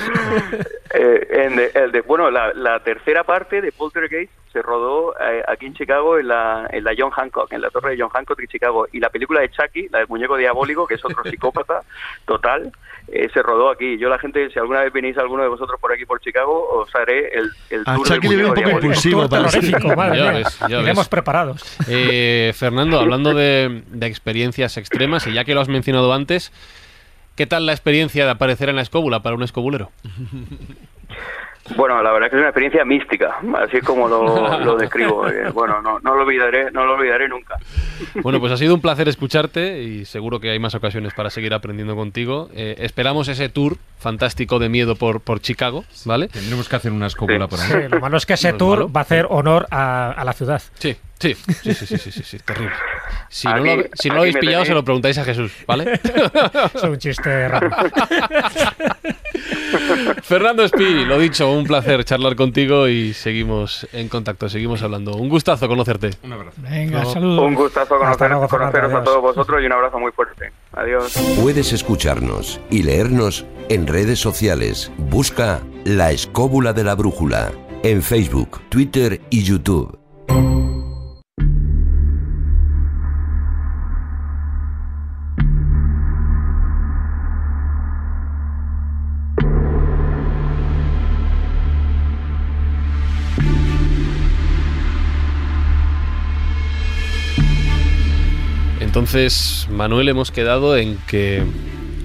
[0.94, 5.42] Eh, en de- el de- bueno, la, la tercera parte de Poltergeist se rodó eh,
[5.48, 8.38] aquí en Chicago, en la, en la John Hancock, en la torre de John Hancock
[8.40, 8.86] en Chicago.
[8.92, 11.80] Y la película de Chucky, la del muñeco diabólico, que es otro psicópata
[12.26, 12.72] total,
[13.08, 13.98] eh, se rodó aquí.
[13.98, 16.94] Yo la gente, si alguna vez venís alguno de vosotros por aquí por Chicago, os
[16.94, 18.86] haré el, el A tour Chucky del muñeco un poco diabólico.
[18.86, 19.28] impulsivo.
[19.28, 20.32] Terrorífico, madre Ya mía.
[20.32, 21.08] ves, ya Iremos ves.
[21.08, 21.78] preparados.
[21.88, 26.52] Eh, Fernando, hablando de, de experiencias extremas, y ya que lo has mencionado antes,
[27.36, 29.90] ¿qué tal la experiencia de aparecer en la escóbula para un escobulero?
[31.76, 35.26] Bueno, la verdad es que es una experiencia mística, así es como lo, lo describo.
[35.28, 37.56] Eh, bueno, no, no lo olvidaré, no lo olvidaré nunca.
[38.22, 41.54] Bueno, pues ha sido un placer escucharte y seguro que hay más ocasiones para seguir
[41.54, 42.50] aprendiendo contigo.
[42.54, 46.28] Eh, esperamos ese tour fantástico de miedo por, por Chicago, ¿vale?
[46.28, 47.66] Tendremos que hacer una escóbula por ahí.
[47.68, 50.32] Sí, lo malo es que ese No tour va a hacer honor a, a la
[50.34, 50.60] ciudad.
[50.74, 50.96] Sí,
[51.34, 52.72] sí, sí, sí, sí, sí, sí, sí, terrible.
[53.28, 54.68] Si no, lo, si no lo aquí habéis pillado, tenéis.
[54.68, 56.00] se lo preguntáis a Jesús, ¿vale?
[56.74, 57.70] Es un chiste raro.
[60.22, 65.16] Fernando Espi, lo dicho, un placer charlar contigo y seguimos en contacto, seguimos hablando.
[65.16, 66.10] Un gustazo conocerte.
[66.22, 66.56] Un abrazo.
[66.62, 67.10] Venga, No.
[67.12, 67.44] saludos.
[67.46, 70.52] Un gustazo Hasta conocer, luego, Fernando, conoceros a todos vosotros y un abrazo muy fuerte.
[70.72, 71.14] Adiós.
[71.40, 74.90] Puedes escucharnos y leernos en redes sociales.
[74.96, 77.52] Busca La Escóbula de la Brújula
[77.82, 79.98] en Facebook, Twitter y YouTube.
[99.04, 101.42] Entonces, Manuel, hemos quedado en que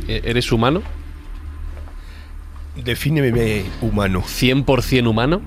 [0.09, 0.83] eh, eres humano,
[2.75, 4.21] Defíneme humano.
[4.21, 5.41] 100% humano,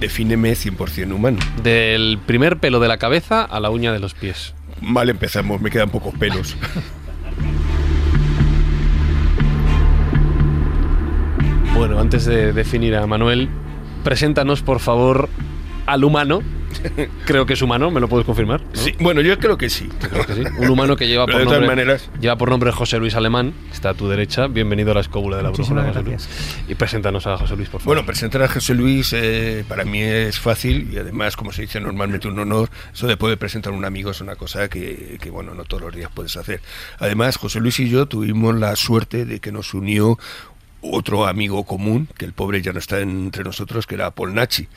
[0.00, 1.40] Defíneme 100% humano.
[1.62, 4.54] del primer pelo de la cabeza a la uña de los pies.
[4.80, 6.56] Mal empezamos, me quedan pocos pelos.
[11.76, 13.50] Bueno, antes de definir a Manuel,
[14.04, 15.28] preséntanos por favor
[15.84, 16.40] al humano.
[17.26, 18.60] Creo que es humano, ¿me lo puedes confirmar?
[18.62, 18.66] ¿no?
[18.74, 19.88] Sí, bueno, yo creo que sí.
[20.00, 20.42] Creo que sí.
[20.58, 23.90] Un humano que lleva por, de nombre, maneras- lleva por nombre José Luis Alemán, está
[23.90, 24.46] a tu derecha.
[24.46, 26.28] Bienvenido a la escóbula de la brújula, José Luis.
[26.68, 27.96] Y preséntanos a José Luis, por favor.
[27.96, 31.80] Bueno, presentar a José Luis eh, para mí es fácil y además, como se dice
[31.80, 32.68] normalmente, un honor.
[32.92, 35.82] Eso de poder presentar a un amigo es una cosa que, que, bueno, no todos
[35.84, 36.60] los días puedes hacer.
[36.98, 40.18] Además, José Luis y yo tuvimos la suerte de que nos unió
[40.92, 44.68] otro amigo común, que el pobre ya no está entre nosotros, que era Paul Nachi.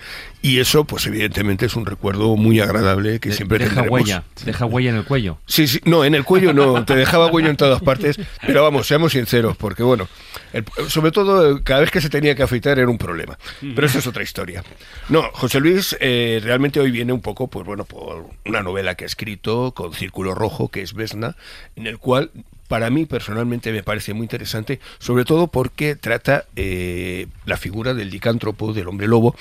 [0.42, 4.00] Y eso, pues evidentemente es un recuerdo muy agradable que De- siempre deja tendremos.
[4.02, 5.38] huella, deja huella en el cuello.
[5.46, 8.88] Sí, sí, no, en el cuello no, te dejaba huello en todas partes, pero vamos,
[8.88, 10.08] seamos sinceros, porque bueno,
[10.54, 13.38] el- sobre todo cada vez que se tenía que afeitar era un problema,
[13.76, 14.64] pero eso es otra historia.
[15.10, 19.04] No, José Luis eh, realmente hoy viene un poco, pues bueno, por una novela que
[19.04, 21.36] ha escrito con Círculo Rojo, que es Vesna,
[21.76, 22.32] en el cual
[22.68, 28.10] para mí personalmente me parece muy interesante, sobre todo porque trata eh, la figura del
[28.10, 29.36] licántropo, del hombre lobo,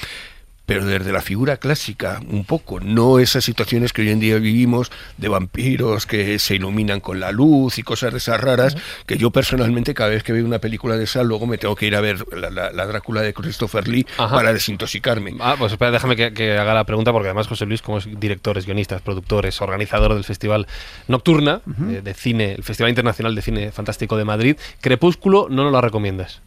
[0.67, 4.91] pero desde la figura clásica, un poco, no esas situaciones que hoy en día vivimos
[5.17, 8.76] de vampiros que se iluminan con la luz y cosas de esas raras,
[9.07, 11.87] que yo personalmente cada vez que veo una película de esa, luego me tengo que
[11.87, 14.34] ir a ver la, la- la Drácula de Christopher Lee Ajá.
[14.34, 15.34] para desintoxicarme.
[15.41, 18.09] Ah, pues espera, déjame que, que haga la pregunta, porque además José Luis, como es
[18.18, 20.67] director, es guionista, es productor, es organizador del Festival
[21.07, 21.61] Nocturna,
[21.91, 25.80] eh, de cine, el Festival Internacional de Cine Fantástico de Madrid, Crepúsculo no nos la
[25.80, 26.41] recomiendas.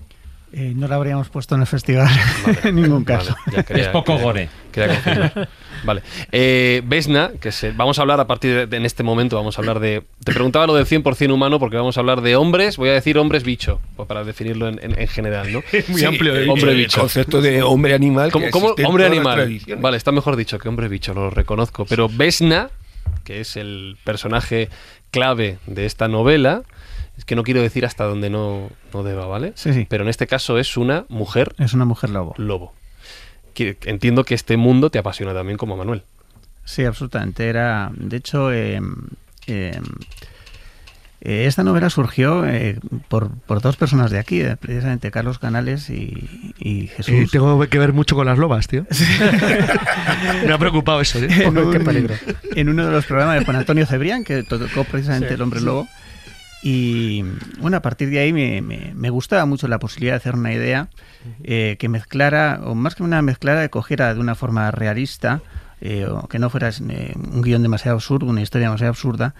[0.51, 2.09] Eh, no lo habríamos puesto en el festival
[2.63, 3.35] en ningún caso.
[3.45, 4.49] Vale, ya quería- Es poco quería- gore.
[4.71, 5.49] quería.
[5.83, 6.01] Vale.
[6.31, 9.57] Eh, Vesna, que se, vamos a hablar a partir de, de- en este momento, vamos
[9.57, 10.03] a hablar de...
[10.23, 13.17] Te preguntaba lo del 100% humano porque vamos a hablar de hombres, voy a decir
[13.19, 15.61] hombres bicho, pues para definirlo en, en- en general, ¿no?
[15.87, 16.99] Muy amplio el, hombre el bicho.
[16.99, 18.31] concepto de hombre animal.
[18.31, 19.59] ¿Cómo, hombre animal?
[19.79, 21.85] Vale, está mejor dicho que hombre bicho, lo reconozco.
[21.85, 22.69] Pero Vesna,
[23.23, 24.69] que es el personaje
[25.11, 26.63] clave de esta novela,
[27.19, 29.51] es que no quiero decir hasta donde no, no deba, ¿vale?
[29.55, 29.85] Sí, sí.
[29.87, 32.33] Pero en este caso es una mujer Es una mujer lobo.
[32.37, 32.73] lobo.
[33.53, 36.03] Que- entiendo que este mundo te apasiona también como a Manuel.
[36.65, 37.47] Sí, absolutamente.
[37.49, 38.79] Era, de hecho, eh,
[39.47, 39.79] eh,
[41.21, 42.79] eh, esta novela surgió eh,
[43.09, 47.13] por, por dos personas de aquí, eh, precisamente Carlos Canales y, y Jesús.
[47.13, 48.85] Eh, tengo que ver mucho con las lobas, tío.
[50.45, 51.27] Me ha preocupado eso, ¿eh?
[51.29, 52.15] en, un, Qué peligro.
[52.55, 55.59] en uno de los programas de Juan Antonio Cebrián, que tocó precisamente Sí, el hombre
[55.59, 55.65] sí.
[56.61, 57.23] Y
[57.59, 60.53] bueno, a partir de ahí me, me- me gustaba mucho la posibilidad de hacer una
[60.53, 60.89] idea
[61.43, 65.41] eh, que mezclara, o más que una mezclara, que cogiera de una forma realista,
[65.81, 69.33] eh, o que no fuera eh, un guion demasiado absurdo, una historia demasiado absurda,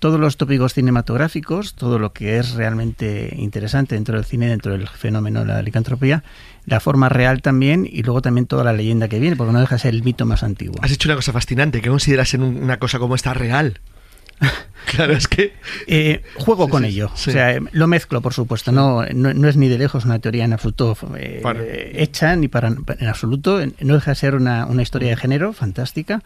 [0.00, 4.88] todos los tópicos cinematográficos, todo lo que es realmente interesante dentro del cine, dentro del
[4.88, 6.24] fenómeno de la licantropía,
[6.66, 9.76] la forma real también, y luego también toda la leyenda que viene, porque no deja
[9.76, 10.76] de ser el mito más antiguo.
[10.82, 11.80] Has hecho una cosa fascinante.
[11.80, 13.78] ¿Qué consideras en un- una cosa como esta real?
[14.94, 15.52] claro, es que...
[15.86, 17.10] Eh, juego Sí, con sí, ello.
[17.14, 17.30] sí.
[17.30, 18.72] O sea, eh, lo mezclo, por supuesto.
[18.72, 21.60] No, no, no es ni de lejos una teoría en absoluto eh, Para.
[21.64, 23.60] hecha, ni para en absoluto.
[23.80, 26.22] No deja de ser una, una historia de género fantástica.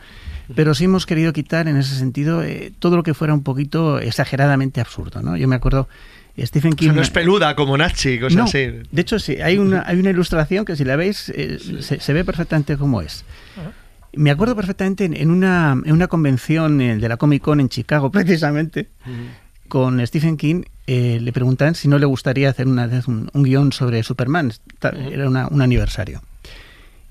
[0.54, 3.98] Pero sí hemos querido quitar en ese sentido eh, todo lo que fuera un poquito
[3.98, 5.22] exageradamente absurdo.
[5.22, 5.36] ¿no?
[5.36, 5.88] Yo me acuerdo.
[6.36, 6.86] Stephen O King.
[6.86, 8.58] sea, no es peluda como Nachi, cosas No, así.
[8.90, 12.12] De hecho, sí, hay una, hay una ilustración que si la veis eh, se, se
[12.12, 13.24] ve perfectamente cómo es.
[14.16, 18.10] Me acuerdo perfectamente en, una, en una convención eh, de la Comic Con en Chicago,
[18.12, 18.88] precisamente,
[19.68, 23.42] con Stephen King, eh, le preguntaban si no le gustaría hacer una vez un, un
[23.42, 24.52] guion sobre Superman.
[24.82, 26.22] Era una- un aniversario.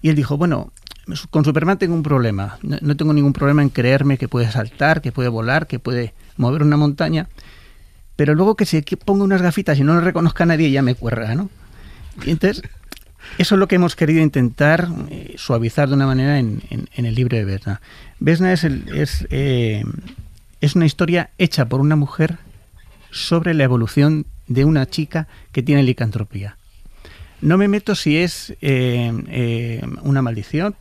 [0.01, 0.71] Y él dijo, bueno,
[1.30, 2.57] con Superman tengo un problema.
[2.61, 6.13] No, no tengo ningún problema en creerme que puede saltar, que puede volar, que puede
[6.38, 7.27] mover una montaña.
[8.15, 10.93] Pero luego que se ponga unas gafitas y no lo reconozca a nadie ya me
[10.95, 11.49] cuerga, ¿no?
[12.25, 12.61] Y entonces,
[13.38, 17.05] eso es lo que hemos querido intentar eh, suavizar de una manera en, en- en
[17.05, 17.81] el libro de Vesna.
[18.19, 19.84] Vesna es, el- es, eh,
[20.61, 22.38] es una historia hecha por una mujer
[23.11, 26.57] sobre la evolución de una chica que tiene licantropía.
[27.41, 30.76] No me meto si es eh, eh, una maldición.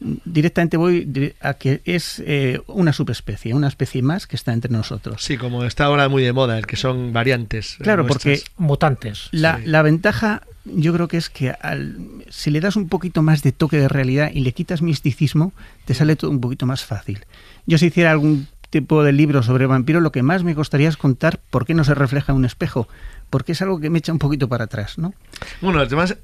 [0.00, 5.22] Directamente voy a que es eh, una subespecie, una especie más que está entre nosotros.
[5.22, 7.76] Sí, como está ahora muy de moda, el que son variantes.
[7.80, 8.42] Claro, porque.
[8.58, 9.28] Mutantes.
[9.30, 9.62] la, Sí.
[9.66, 11.96] la ventaja yo creo que es que al-
[12.30, 15.52] si le das un poquito más de toque de realidad y le quitas misticismo,
[15.84, 17.24] te sale todo un poquito más fácil.
[17.66, 20.96] Yo si hiciera algún tipo de libro sobre vampiros, lo que más me costaría es
[20.96, 22.88] contar por qué no se refleja en un espejo,
[23.30, 25.14] porque es algo que me echa un poquito para atrás, ¿no?
[25.60, 26.16] Bueno, además,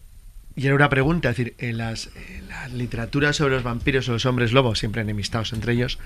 [0.57, 4.13] y era una pregunta, es decir, en las, en la literatura sobre los vampiros o
[4.13, 5.99] los hombres lobos, siempre enemistados entre ellos,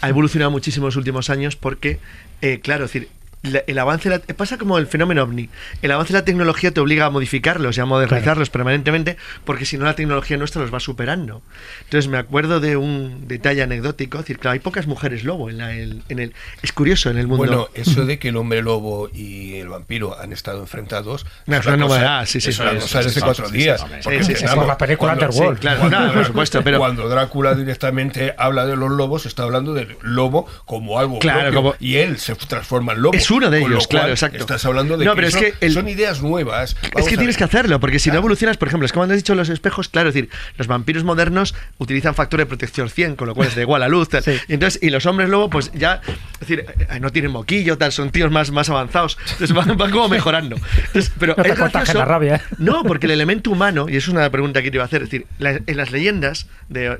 [0.00, 2.00] ha evolucionado muchísimo en los últimos años porque,
[2.40, 3.08] eh, claro, es decir,
[3.42, 5.48] la- el avance de la- pasa como el fenómeno ovni.
[5.82, 9.76] El avance de la tecnología te obliga a modificarlos y a modernizarlos permanentemente, porque si
[9.78, 11.42] no la tecnología nuestra los va superando.
[11.84, 15.58] Entonces me acuerdo de un detalle anecdótico, es decir, claro, hay pocas mujeres lobo en,
[15.58, 17.44] la- el- en el es curioso en el mundo.
[17.44, 21.26] Bueno, eso de que el hombre lobo y el vampiro han estado enfrentados.
[21.46, 23.48] No, es una novedad, sí, sí, Es una sí, cosa sí, de sí, hace cuatro
[23.50, 23.84] días.
[24.04, 25.58] porque, sí, sí, vamos, por la película cuando- Underworld.
[25.60, 29.96] Claro, claro, por supuesto, pero Cuando Drácula directamente habla de los lobos, está hablando del
[30.02, 33.14] lobo como algo Claro, propio, como- y él se transforma en lobo.
[33.16, 34.38] es uno de ellos, claro, exacto.
[34.38, 36.76] Estás hablando de No, que, pero es son, que el- son ideas nuevas.
[36.96, 38.20] Es que a tienes que hacerlo, porque si no Claro.
[38.20, 41.54] evolucionas, por ejemplo, es como has dicho los espejos, claro, es decir, los vampiros modernos
[41.78, 44.08] utilizan factor de protección 100, con lo cual es de igual la luz.
[44.08, 44.22] tal.
[44.48, 46.00] Y entonces, y los hombres luego, pues ya,
[46.34, 49.18] es decir, eh, no tienen moquillo, tal, son tíos más, más avanzados.
[49.32, 50.56] Entonces van, van como mejorando.
[50.86, 52.40] Entonces, pero No te es gracioso- la rabia, ¿eh?
[52.58, 55.10] No, porque el elemento humano, y es una pregunta que te iba a hacer, es
[55.10, 56.98] decir, la- en las leyendas de.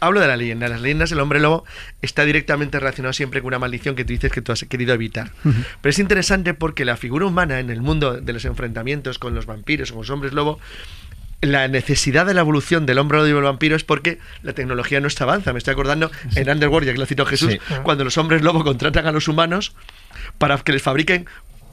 [0.00, 0.66] Hablo de la leyenda.
[0.66, 1.64] En las leyendas el hombre lobo
[2.02, 5.30] está directamente relacionado siempre con una maldición que tú dices que tú has querido evitar.
[5.42, 9.46] Pero es interesante porque la figura humana en el mundo de los enfrentamientos con los
[9.46, 10.58] vampiros o con los hombres lobo,
[11.42, 15.00] la necesidad de la evolución del hombre lobo y el vampiro es porque la tecnología
[15.00, 15.52] no está avanza.
[15.52, 17.58] Me estoy acordando en Underworld, ya que lo citó Jesús, Sí.
[17.82, 19.74] cuando los hombres lobo contratan a los humanos
[20.38, 21.26] para que les fabriquen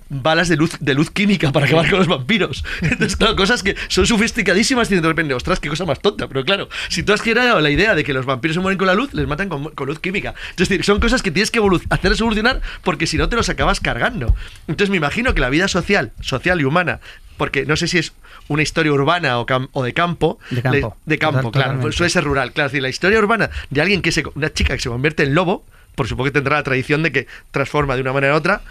[0.10, 2.64] balas de luz de luz química para acabar con los vampiros.
[2.82, 6.28] Entonces, claro, cosas que son sofisticadísimas y de repente, ostras, qué cosa más tonta.
[6.28, 8.88] Pero claro, si tú has creado la idea de que los vampiros se mueren con
[8.88, 10.34] la luz, les matan con, con luz química.
[10.52, 11.60] Es decir, son cosas que tienes que
[11.90, 14.36] hacer evolucionar porque si no te los acabas cargando.
[14.68, 17.00] Entonces me imagino que la vida social, social y humana,
[17.38, 18.14] porque no sé si es
[18.48, 20.40] una historia urbana o, cam- o de campo.
[20.50, 20.98] De campo.
[21.06, 21.72] le- de campo, claro.
[21.74, 21.92] totalmente.
[21.98, 22.52] Suele ser rural.
[22.54, 24.24] Claro, es decir, la historia urbana de alguien que se.
[24.36, 25.66] Una chica que se convierte en lobo,
[25.96, 28.62] por supuesto que tendrá la tradición de que transforma de una manera u otra.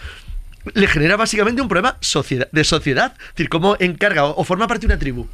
[0.74, 3.14] Le genera básicamente un problema sociedad, de sociedad.
[3.18, 5.26] Es decir, cómo encarga o, o forma parte de una tribu.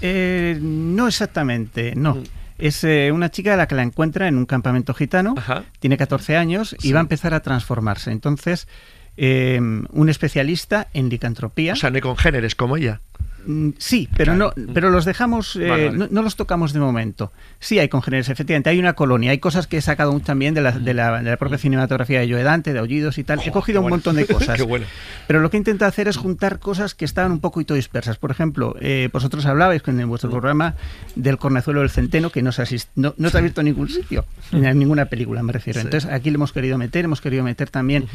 [0.00, 2.16] Eh, no exactamente, no.
[2.16, 2.24] Mm.
[2.58, 5.34] Es eh, una chica a la que la encuentra en un campamento gitano,
[5.80, 6.92] tiene 14 años y Sí.
[6.92, 8.12] va a empezar a transformarse.
[8.12, 8.68] Entonces,
[9.16, 11.72] eh, un especialista en licantropía.
[11.72, 13.00] O sea, no hay congéneres como ella.
[13.46, 15.90] Mm, Sí, pero no, pero los dejamos, eh, Vale.
[15.92, 17.32] No, no los tocamos de momento.
[17.60, 20.72] Sí hay congéneres, efectivamente, hay una colonia, hay cosas que he sacado también de la,
[20.72, 23.40] de la, de la propia cinematografía de Joe Dante, de Aullidos y tal.
[23.44, 23.96] he cogido un bueno.
[23.96, 24.60] montón de cosas.
[24.62, 24.86] Bueno.
[25.26, 28.16] Pero lo que intenta hacer es juntar cosas que estaban un poquito dispersas.
[28.18, 30.08] Por ejemplo, eh, vosotros hablabais en Mm.
[30.08, 30.74] vuestro programa
[31.14, 33.88] del cornezuelo del centeno que no se, asist- no, no se ha visto en ningún
[33.88, 35.80] sitio, en ninguna película me refiero.
[35.80, 35.86] Sí.
[35.86, 38.06] Entonces aquí le hemos querido meter, hemos querido meter también,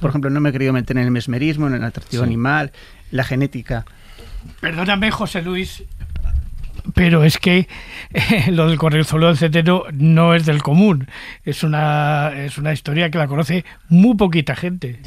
[0.00, 2.26] por ejemplo, no me he querido meter en el mesmerismo, en el atractivo Sí.
[2.28, 2.72] animal,
[3.10, 3.84] la genética.
[4.60, 5.82] Perdóname, José Luis,
[6.94, 7.68] pero es que
[8.12, 11.08] eh, lo del correzuelo del cetero no es del común.
[11.44, 15.00] Es una, es una historia que la conoce muy poquita gente.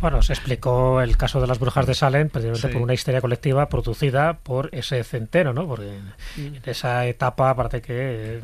[0.00, 2.72] Bueno, se explicó el caso de las brujas de Salem precisamente Sí.
[2.72, 5.66] por una histeria colectiva producida por ese centeno, ¿no?
[5.66, 5.98] Porque
[6.36, 8.40] en esa etapa parece que eh,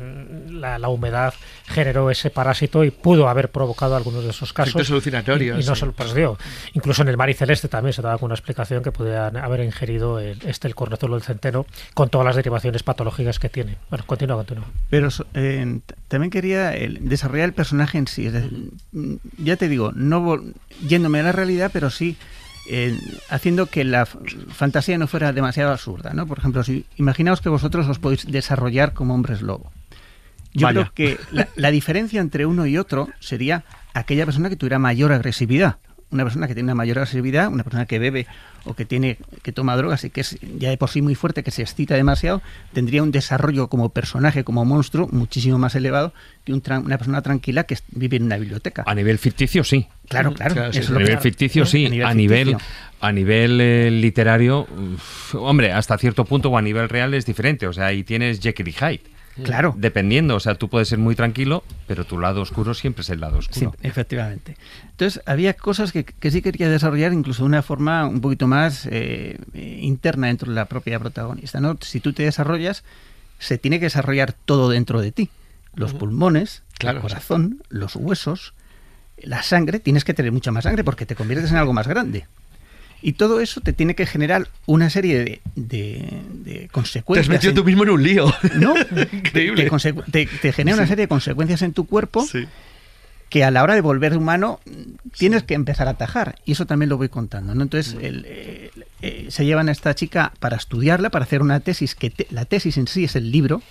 [0.49, 1.33] la, la humedad
[1.67, 4.69] generó ese parásito y pudo haber provocado algunos de esos casos.
[4.73, 5.79] Efectos alucinatorios, Y, y no sí.
[5.81, 6.37] solo, pues digo,
[6.73, 9.59] incluso en el mar y celeste también se daba con una explicación que podían haber
[9.61, 13.77] ingerido el- este el cornezuelo del centeno con todas las derivaciones patológicas que tiene.
[13.89, 14.65] Bueno, continúa, continúa.
[14.89, 18.25] Pero eh, también quería el- desarrollar el personaje en sí.
[18.27, 20.39] Es decir, mm, ya te digo, no
[20.87, 22.17] yéndome a la realidad, pero sí
[22.71, 22.97] eh,
[23.29, 26.13] haciendo que la fantasía no fuera demasiado absurda.
[26.13, 26.27] ¿no?
[26.27, 29.71] Por ejemplo, si imaginaos que vosotros os podéis desarrollar como hombres lobo.
[30.53, 30.91] Yo Vaya.
[30.91, 33.63] creo que la, la diferencia entre uno y otro sería
[33.93, 35.77] aquella persona que tuviera mayor agresividad.
[36.11, 38.25] Una persona que tiene una mayor agresividad, una persona que bebe
[38.65, 41.43] o que tiene que toma drogas y que es ya de por sí muy fuerte,
[41.43, 42.41] que se excita demasiado,
[42.73, 46.11] tendría un desarrollo como personaje, como monstruo, muchísimo más elevado
[46.45, 48.83] que un tran- una persona tranquila que vive en una biblioteca.
[48.87, 49.87] A nivel ficticio, sí.
[50.07, 50.73] Claro, claro.
[50.73, 51.85] Sí, A nivel ficticio, sí.
[51.85, 52.73] A nivel A nivel, ficticio.
[53.01, 54.61] a nivel eh, literario,
[54.95, 57.67] uf, hombre, hasta cierto punto o a nivel real es diferente.
[57.67, 59.01] O sea, ahí tienes Jekyll y Hyde.
[59.43, 59.73] Claro.
[59.77, 63.19] Dependiendo, o sea, tú puedes ser muy tranquilo, pero tu lado oscuro siempre es el
[63.19, 63.75] lado Sí, oscuro.
[63.81, 64.55] efectivamente.
[64.91, 68.85] Entonces, había cosas que, que sí quería desarrollar incluso de una forma un poquito más
[68.85, 71.59] eh, eh, interna dentro de la propia protagonista.
[71.59, 71.77] ¿no?
[71.81, 72.83] Si tú te desarrollas,
[73.39, 75.29] se tiene que desarrollar todo dentro de ti.
[75.75, 78.53] Los pulmones, Claro, el corazón, los huesos,
[79.17, 79.79] la sangre.
[79.79, 82.25] Tienes que tener mucha más sangre porque te conviertes en algo más grande.
[83.01, 87.29] Y todo eso te tiene que generar una serie de, de- de Te has consecuencias.
[87.29, 88.33] metido en- tú mismo en un lío.
[88.55, 88.73] ¿No?
[89.13, 89.63] Increíble.
[89.63, 92.45] Te, consecu- te- te genera una serie de consecuencias en tu cuerpo Sí.
[93.29, 94.71] que a la hora de volver humano mm,
[95.17, 96.35] tienes que empezar a atajar.
[96.45, 97.55] Y eso también lo voy contando.
[97.55, 97.63] ¿no?
[97.63, 98.71] Entonces, el, eh,
[99.01, 102.43] eh, se llevan a esta chica para estudiarla, para hacer una tesis, que te- la
[102.45, 103.61] tesis en sí es el libro,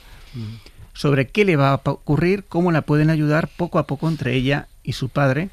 [0.95, 4.69] sobre qué le va a ocurrir, cómo la pueden ayudar poco a poco entre ella
[4.83, 5.51] y su padre,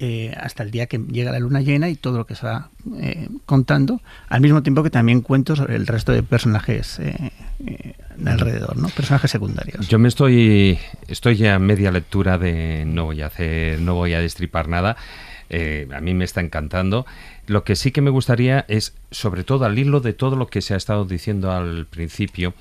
[0.00, 2.70] eh, hasta el día que llega la luna llena y todo lo que se va
[3.00, 7.32] eh, contando, al mismo tiempo que también cuento sobre el resto de personajes eh,
[7.66, 8.88] eh, de alrededor, ¿no?
[8.88, 9.88] personajes secundarios.
[9.88, 14.12] Yo me estoy, estoy ya en media lectura de no voy a hacer, no voy
[14.14, 14.96] a destripar nada.
[15.50, 17.06] A mí me está encantando.
[17.46, 20.60] Lo que sí que me gustaría es, sobre todo al hilo de todo lo que
[20.60, 22.52] se ha estado diciendo al principio,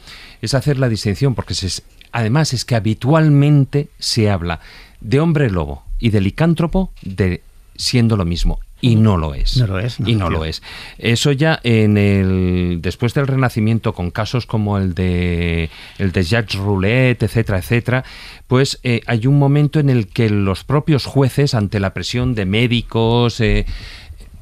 [0.42, 1.84] es hacer la distinción, porque se-
[2.14, 4.62] además es que habitualmente se habla
[5.02, 7.42] de hombre lobo y de licántropo de
[7.76, 9.58] siendo lo mismo y no lo es.
[9.58, 10.38] No lo es, no, y no tío.
[10.38, 10.62] lo es.
[10.98, 16.60] Eso ya en el después del Renacimiento con casos como el de el de Jacques
[16.60, 18.04] Roulette, etcétera, etcétera,
[18.46, 22.46] pues eh, hay un momento en el que los propios jueces ante la presión de
[22.46, 23.66] médicos eh,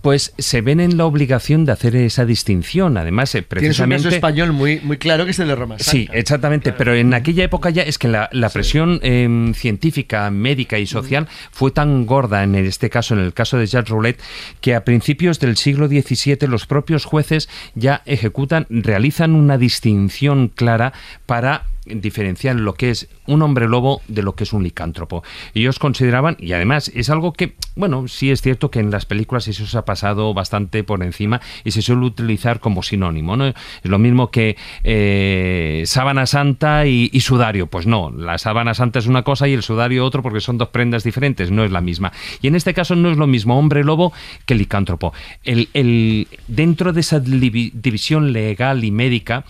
[0.06, 2.96] pues se ven en la obligación de hacer esa distinción.
[2.96, 5.78] Además, eh, Tienes un precisamente español muy, muy claro que es el de Roma.
[5.80, 10.78] Sí, exactamente, pero en aquella época ya es que la, la presión eh, científica, médica
[10.78, 14.22] y social fue tan gorda en este caso, en el caso de Jacques Roulette,
[14.62, 20.94] que a principios del siglo XVII los propios jueces ya ejecutan, realizan una distinción clara
[21.26, 25.24] para diferenciar lo que es un hombre lobo de lo que es un licántropo.
[25.54, 29.48] Ellos consideraban, y además es algo que, bueno, sí es cierto que en las películas
[29.48, 33.48] eso se ha pasado bastante por encima y se suele utilizar como sinónimo, ¿no?
[33.48, 37.68] Es lo mismo que eh, sábana santa y, sudario.
[37.68, 40.70] Pues no, la sábana santa es una cosa y el sudario otro porque son dos
[40.70, 42.12] prendas diferentes, no es la misma.
[42.42, 44.14] Y en este caso no es lo mismo hombre lobo
[44.46, 45.14] que licántropo.
[45.44, 49.46] El, el- dentro de esa divi- división legal y médica,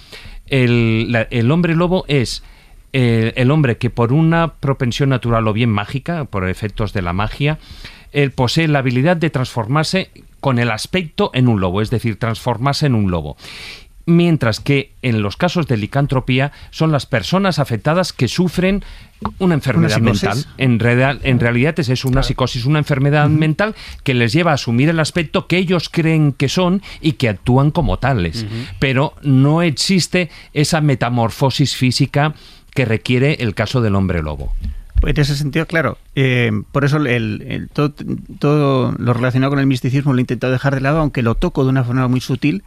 [0.47, 2.43] el, la- el hombre lobo es
[2.93, 7.13] eh, el hombre que por una propensión natural o bien mágica, por efectos de la
[7.13, 7.59] magia,
[8.13, 10.09] él posee la habilidad de transformarse
[10.39, 13.35] con el aspecto en un lobo, es decir, transformarse en un lobo.
[14.07, 18.83] Mientras que en los casos de licantropía son las personas afectadas que sufren
[19.39, 20.45] una enfermedad mental.
[20.57, 23.73] En, real- en realidad es eso, una psicosis, una enfermedad mental
[24.03, 27.71] que les lleva a asumir el aspecto que ellos creen que son y que actúan
[27.71, 28.45] como tales.
[28.77, 32.35] Pero no existe esa metamorfosis física
[32.75, 34.53] que requiere el caso del hombre lobo.
[35.01, 35.97] Pues en ese sentido, claro.
[36.15, 37.91] eh, por eso el, el- todo,
[38.37, 41.63] todo lo relacionado con el misticismo lo he intentado dejar de lado, aunque lo toco
[41.63, 42.63] de una forma muy sutil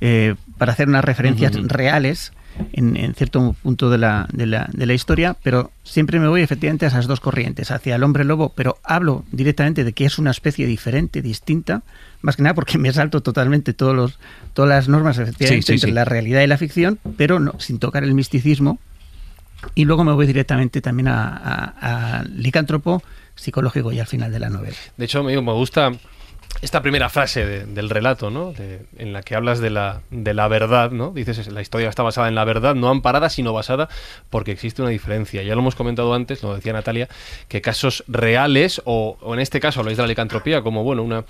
[0.00, 2.32] eh, para hacer unas referencias reales
[2.72, 6.42] en, en cierto punto de la, de, la, de la historia, pero siempre me voy
[6.42, 10.18] efectivamente a esas dos corrientes, hacia el hombre lobo, pero hablo directamente de que es
[10.18, 11.82] una especie diferente, distinta,
[12.22, 14.18] más que nada porque me salto totalmente todos los,
[14.52, 15.94] todas las normas efectivamente Sí, sí, entre sí.
[15.94, 18.78] la realidad y la ficción, pero no, sin tocar el misticismo,
[19.74, 23.02] y luego me voy directamente también a, a- a licántropo
[23.34, 24.76] psicológico y al final de la novela.
[24.96, 25.90] De hecho, me gusta
[26.62, 28.52] esta primera frase de- del relato, ¿no?
[28.52, 31.10] De- en la que hablas de la, de la verdad, ¿no?
[31.10, 33.88] Dices, la historia está basada en la verdad, no amparada, sino basada
[34.30, 35.42] porque existe una diferencia.
[35.42, 37.08] Ya lo hemos comentado antes, lo decía Natalia,
[37.48, 41.24] que casos reales, o, o en este caso habláis de la licantropía como, bueno, una...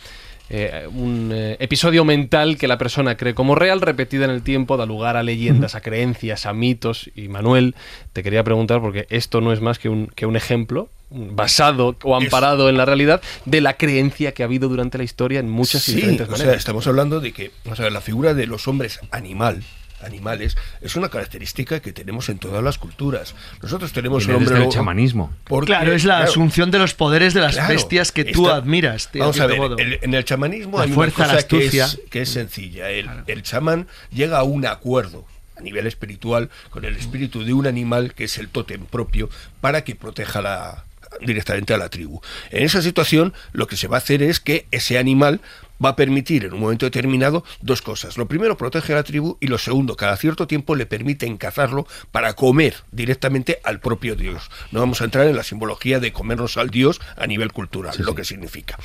[0.51, 4.77] eh, un eh, episodio mental que la persona cree como real, repetida en el tiempo,
[4.77, 7.11] da lugar a leyendas, a creencias, a mitos.
[7.17, 7.75] Y Manuel,
[8.13, 12.17] te quería preguntar, porque esto no es más que un, que un ejemplo basado o
[12.17, 15.87] amparado en la realidad de la creencia que ha habido durante la historia en muchas
[15.89, 16.53] y Sí, diferentes o maneras.
[16.53, 19.63] sea, estamos hablando de que o sea, la figura de los hombres animal
[20.03, 23.35] animales es una característica que tenemos en todas las culturas.
[23.63, 25.33] Nosotros tenemos el hombre lobo chamanismo.
[25.45, 28.57] porque- Claro, es la asunción de los poderes de las Claro, bestias que tú esta-
[28.57, 29.11] admiras.
[29.11, 29.79] tío, Vamos a ver, modo.
[29.79, 31.85] el- en el chamanismo La hay fuerza, una la cosa que astucia.
[31.87, 32.91] es, que es sencilla.
[32.91, 35.25] El, el chamán llega a un acuerdo
[35.57, 39.31] a nivel espiritual con el espíritu de un animal que es el tótem propio
[39.63, 40.85] para que proteja la
[41.21, 42.21] directamente a la tribu.
[42.51, 45.41] En esa situación lo que se va a hacer es que ese animal
[45.85, 48.17] va a permitir en un momento determinado dos cosas.
[48.17, 51.87] Lo primero, protege a la tribu y lo segundo, cada cierto tiempo le permiten cazarlo
[52.13, 54.51] para comer directamente al propio dios.
[54.71, 58.15] No vamos a entrar en la simbología de comernos al dios a nivel cultural, lo
[58.15, 58.79] que significa.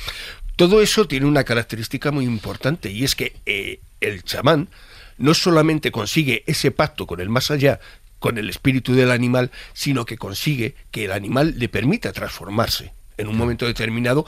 [0.56, 4.68] Todo eso tiene una característica muy importante y es que eh, el chamán
[5.16, 7.80] no solamente consigue ese pacto con el más allá,
[8.20, 13.26] con el espíritu del animal, sino que consigue que el animal le permita transformarse en
[13.26, 14.24] un momento determinado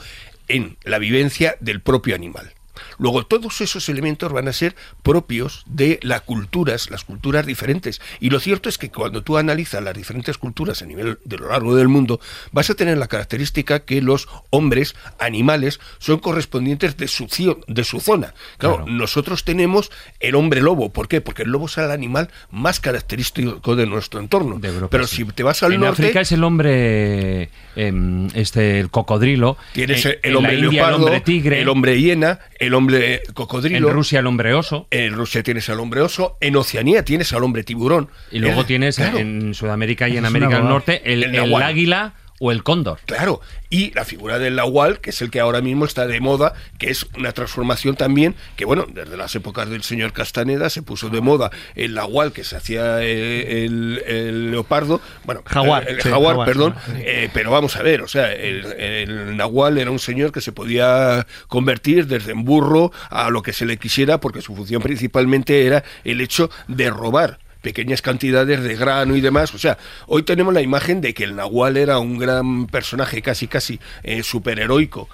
[0.49, 2.53] en la vivencia del propio animal.
[2.97, 8.01] Luego, todos esos elementos van a ser propios de las culturas, las culturas diferentes.
[8.19, 11.49] Y lo cierto es que cuando tú analizas las diferentes culturas a nivel de lo
[11.49, 12.19] largo del mundo,
[12.51, 17.27] vas a tener la característica que los hombres, animales, son correspondientes de su,
[17.67, 18.33] de su zona.
[18.57, 18.91] Claro, Claro.
[18.91, 20.91] nosotros tenemos el hombre lobo.
[20.91, 21.21] ¿Por qué?
[21.21, 24.57] Porque el lobo es el animal más característico de nuestro entorno.
[24.59, 25.17] De Europa, Pero sí.
[25.17, 29.57] si te vas al en norte, África es el hombre, em, este, el cocodrilo.
[29.73, 31.61] tienes el en la hombre leopardo, el hombre tigre.
[31.61, 33.89] el hombre hiena, el hombre cocodrilo.
[33.89, 34.87] en Rusia el hombre oso.
[34.91, 38.09] En Rusia tienes al hombre oso, en Oceanía tienes al hombre tiburón.
[38.31, 40.67] Y luego Eh, tienes claro, en Sudamérica y en América del.
[40.69, 42.13] Norte el, El el águila
[42.43, 42.99] o el cóndor.
[43.05, 43.39] Claro,
[43.69, 46.89] y la figura del nahual, que es el que ahora mismo está de moda, que
[46.89, 51.21] es una transformación también, que bueno, desde las épocas del señor Castaneda se puso de
[51.21, 56.09] moda el nahual, que se hacía eh, el, el leopardo, bueno, Jaguar, el, el sí,
[56.09, 56.91] jaguar, jaguar, perdón, sí.
[56.97, 60.51] eh, pero vamos a ver, o sea, el, el nahual era un señor que se
[60.51, 65.65] podía convertir desde en burro a lo que se le quisiera, porque su función principalmente
[65.65, 69.55] era el hecho de robar pequeñas cantidades de grano y demás.
[69.55, 73.47] O sea, hoy tenemos la imagen de que el Nahual era un gran personaje casi
[73.47, 75.09] casi eh, superheroico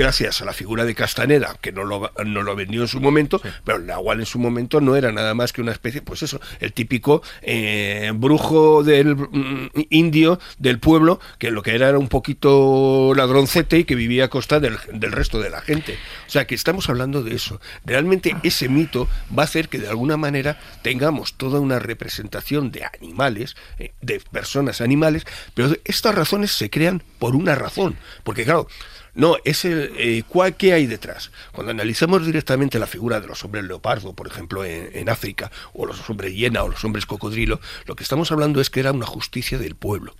[0.00, 3.38] gracias a la figura de Castaneda, que no lo, no lo vendió en su momento,
[3.64, 6.40] pero el Nahual en su momento no era nada más que una especie, pues eso,
[6.60, 12.08] el típico eh, brujo del mm, indio del pueblo, que lo que era era un
[12.08, 15.98] poquito ladroncete y que vivía a costa del, del resto de la gente.
[16.26, 17.60] O sea, que estamos hablando de eso.
[17.84, 19.06] Realmente ese mito
[19.36, 24.20] va a hacer que de alguna manera tengamos toda una representación de animales, eh, de
[24.32, 27.96] personas animales, pero estas razones se crean por una razón.
[28.24, 28.66] Porque claro,
[29.14, 31.30] no, es el, eh, ¿cuál, ¿qué hay detrás?
[31.52, 35.86] Cuando analizamos directamente la figura de los hombres leopardo, por ejemplo, en, en África, o
[35.86, 39.06] los hombres hiena o los hombres cocodrilo, lo que estamos hablando es que era una
[39.06, 40.14] justicia del pueblo.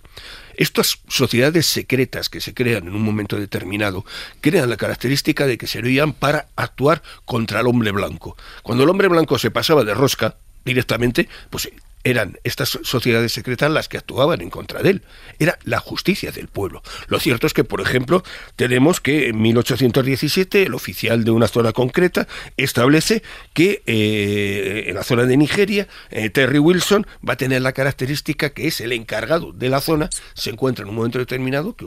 [0.55, 4.05] Estas sociedades secretas que se crean en un momento determinado
[4.41, 8.37] crean la característica de que servían para actuar contra el hombre blanco.
[8.61, 10.35] Cuando el hombre blanco se pasaba de rosca
[10.65, 11.69] directamente, pues
[12.03, 15.01] eran estas sociedades secretas las que actuaban en contra de él.
[15.39, 16.81] Era la justicia del pueblo.
[17.07, 18.23] Lo cierto es que, por ejemplo,
[18.55, 22.27] tenemos que en 1817 el oficial de una zona concreta
[22.57, 23.21] establece
[23.53, 28.51] que eh, en la zona de Nigeria, eh, Terry Wilson va a tener la característica
[28.51, 31.85] que es el encargado de la zona, se encuentra en un momento determinado que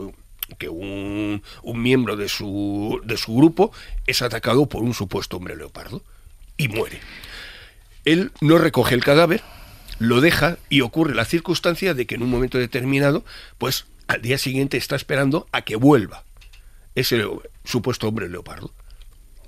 [0.59, 3.71] que un, un miembro de su, de su grupo
[4.05, 6.03] es atacado por un supuesto hombre leopardo
[6.55, 6.99] y muere.
[8.05, 9.41] Él no recoge el cadáver,
[9.99, 13.25] lo deja y ocurre la circunstancia de que en un momento determinado,
[13.57, 16.23] pues al día siguiente está esperando a que vuelva
[16.93, 17.23] ese
[17.63, 18.71] supuesto hombre leopardo.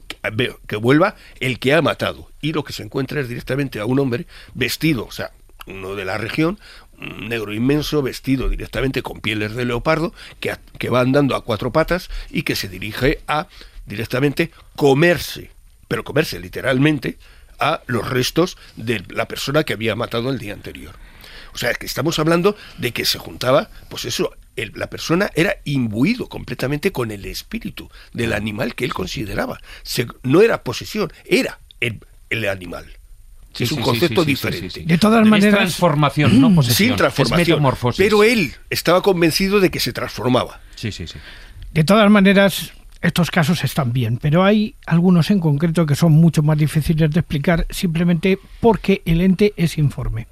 [0.08, 2.30] Que, que vuelva el que ha matado.
[2.42, 5.32] Y lo que se encuentra es directamente a un hombre vestido, o sea,
[5.68, 6.60] uno de la región,
[7.00, 11.72] un negro inmenso, vestido directamente con pieles de leopardo, que, que va andando a cuatro
[11.72, 13.48] patas y que se dirige a
[13.86, 15.52] directamente comerse,
[15.88, 17.18] pero comerse literalmente,
[17.60, 20.96] a los restos de la persona que había matado el día anterior.
[21.54, 25.58] O sea, que estamos hablando de que se juntaba, pues eso, el- la persona era
[25.66, 29.60] imbuido completamente con el espíritu del animal que él consideraba.
[29.84, 32.86] Se- no era posesión, era el, el animal.
[33.54, 34.70] Sí, es sí, un sí, concepto sí, sí, diferente.
[34.70, 34.86] sí, sí.
[34.86, 36.90] De todas Es maneras- transformación, no posesión.
[36.90, 37.42] Sin transformación.
[37.42, 37.98] Es metamorfosis.
[37.98, 40.60] Pero él estaba convencido de que se transformaba.
[40.76, 41.18] Sí, sí, sí.
[41.74, 42.72] De todas maneras,
[43.02, 47.20] estos casos están bien, pero hay algunos en concreto que son mucho más difíciles de
[47.20, 50.28] explicar simplemente porque el ente es informe.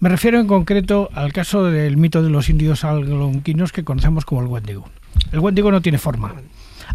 [0.00, 4.42] Me refiero en concreto al caso del mito de los indios algonquinos que conocemos como
[4.42, 4.88] el Wendigo.
[5.32, 6.34] El Wendigo no tiene forma.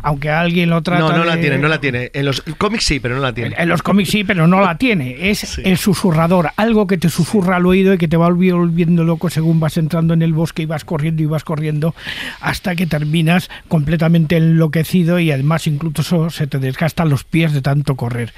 [0.02, 2.10] Aunque alguien lo trata No, no la de- tiene, no la tiene.
[2.14, 3.56] En los cómics sí, pero no la tiene.
[3.58, 5.30] En los cómics sí, pero no la tiene.
[5.30, 9.04] Es el susurrador, algo que te susurra al oído y que te va volvi- volviendo
[9.04, 11.94] loco según vas entrando en el bosque y vas corriendo y vas corriendo
[12.42, 17.96] hasta que terminas completamente enloquecido y además incluso se te desgastan los pies de tanto
[17.96, 18.34] correr.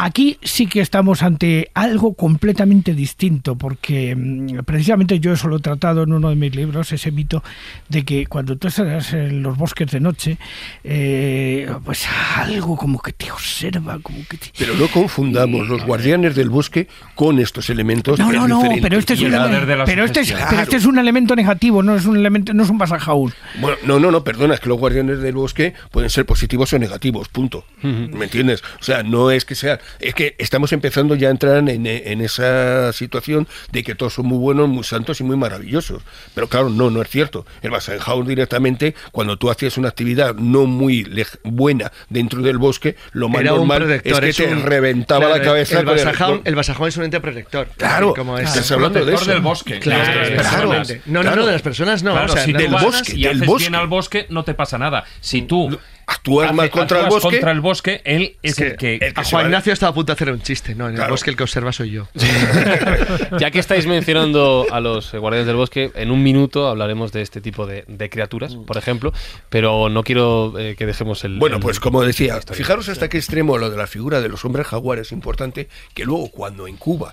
[0.00, 5.60] Aquí sí que estamos ante algo completamente distinto, porque mm, precisamente yo eso lo he
[5.60, 7.42] tratado en uno de mis libros, ese mito
[7.88, 10.38] de que cuando tú estás en los bosques de noche,
[10.84, 12.06] eh, pues
[12.36, 14.52] algo como que te observa, como que te...
[14.56, 18.20] Pero no confundamos los guardianes del bosque con estos elementos.
[18.20, 20.20] No, que no, no, pero este es un el elemento- haber de la pero este
[20.20, 20.50] es, sugestión.
[20.50, 23.34] pero este es un elemento negativo, no es un elemento, no es un basajaúl.
[23.60, 26.78] Bueno, no, no, no, perdona, es que los guardianes del bosque pueden ser positivos o
[26.78, 27.64] negativos, punto.
[27.82, 28.62] ¿Me entiendes?
[28.80, 29.80] O sea, no es que sea.
[30.00, 34.26] Es que estamos empezando ya a entrar en, en esa situación de que todos son
[34.26, 36.02] muy buenos, muy santos y muy maravillosos.
[36.34, 37.46] Pero claro, no, no es cierto.
[37.62, 41.06] El Basenhaus directamente, cuando tú hacías una actividad no muy
[41.44, 45.42] buena dentro del bosque, lo más Era normal es que te un- reventaba claro, la
[45.44, 45.78] cabeza.
[45.80, 47.68] El con Basajón, el Basajón es un ente protector.
[47.76, 48.48] Claro, como es.
[48.48, 49.24] estás hablando de eso.
[49.24, 49.78] del bosque.
[49.80, 51.00] Claro, de.
[51.06, 52.12] No, no, no, de las personas no.
[52.12, 53.64] Claro, o sea, si del bosque, y del haces bosque.
[53.64, 55.04] bien al bosque, no te pasa nada.
[55.20, 55.78] Si tú
[56.10, 58.94] actúas mal contra el bosque- contra el bosque, él es, el que...
[58.94, 60.74] el que A Juan Ignacio estaba a punto de hacer un chiste.
[60.74, 62.08] No, en el bosque el que observa soy yo.
[63.38, 67.40] Ya que estáis mencionando a los guardianes del bosque, en un minuto hablaremos de este
[67.40, 69.12] tipo de, de criaturas, por ejemplo,
[69.50, 71.38] pero no quiero eh, que dejemos el...
[71.38, 74.44] Bueno, el- pues como decía, fijaros hasta qué extremo lo de la figura de los
[74.44, 77.12] hombres jaguares es importante, que luego cuando en Cuba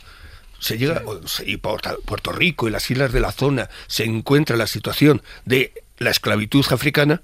[0.60, 1.02] se llega,
[1.46, 5.74] y Puerto Puerto Rico y las islas de la zona se encuentra la situación de
[5.98, 7.22] la esclavitud africana,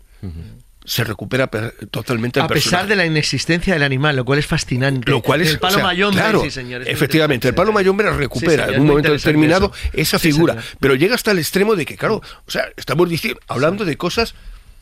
[0.84, 2.88] se recupera per- totalmente el A pesar personaje.
[2.88, 5.10] de la inexistencia del animal, lo cual es fascinante.
[5.12, 8.10] Lo cual es El palo o sea, mayombe, claro, sí, señor, efectivamente, el palo mayombe
[8.12, 9.90] recupera señor, en un momento determinado eso.
[9.94, 13.86] esa figura, pero llega hasta el extremo de que, claro, o sea, estamos diciendo, hablando
[13.86, 14.34] de cosas,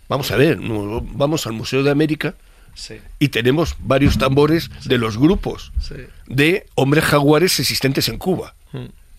[0.07, 2.35] vamos a ver, vamos al Museo de América
[2.75, 2.95] Sí.
[3.19, 5.95] y tenemos varios tambores de los grupos Sí.
[6.27, 8.55] de hombres jaguares existentes en Cuba.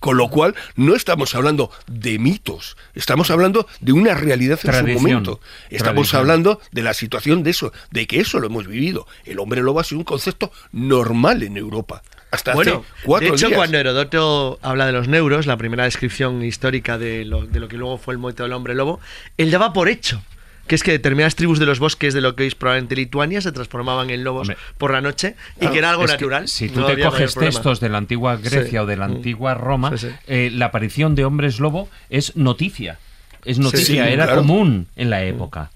[0.01, 4.87] Con lo cual, no estamos hablando de mitos, estamos hablando de una realidad en su
[5.01, 5.41] momento.
[5.69, 6.21] Estamos Tradición.
[6.21, 9.07] hablando de la situación de eso, de que eso lo hemos vivido.
[9.25, 12.03] El hombre lobo ha sido un concepto normal en Europa.
[12.31, 13.59] Hasta Bueno, hace cuatro de hecho, días.
[13.59, 17.77] cuando Herodoto habla de los neuros, la primera descripción histórica de lo, de lo que
[17.77, 19.01] luego fue el mito del hombre lobo,
[19.37, 20.23] él daba por hecho
[20.71, 23.51] que es que determinadas tribus de los bosques de lo que es probablemente Lituania se
[23.51, 26.47] transformaban en lobos por la noche y que era algo Es natural.
[26.47, 28.77] si tú No te coges textos de la antigua Grecia Sí.
[28.79, 29.11] o de la Mm.
[29.17, 30.15] antigua Roma, Sí, sí.
[30.29, 33.01] eh, la aparición de hombres lobo es noticia.
[33.45, 34.43] Es noticia, sí, era claro.
[34.43, 35.73] común en la época.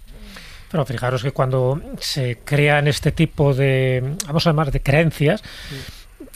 [0.71, 5.43] Pero fijaros que cuando se crean este tipo de, vamos a llamar, de creencias,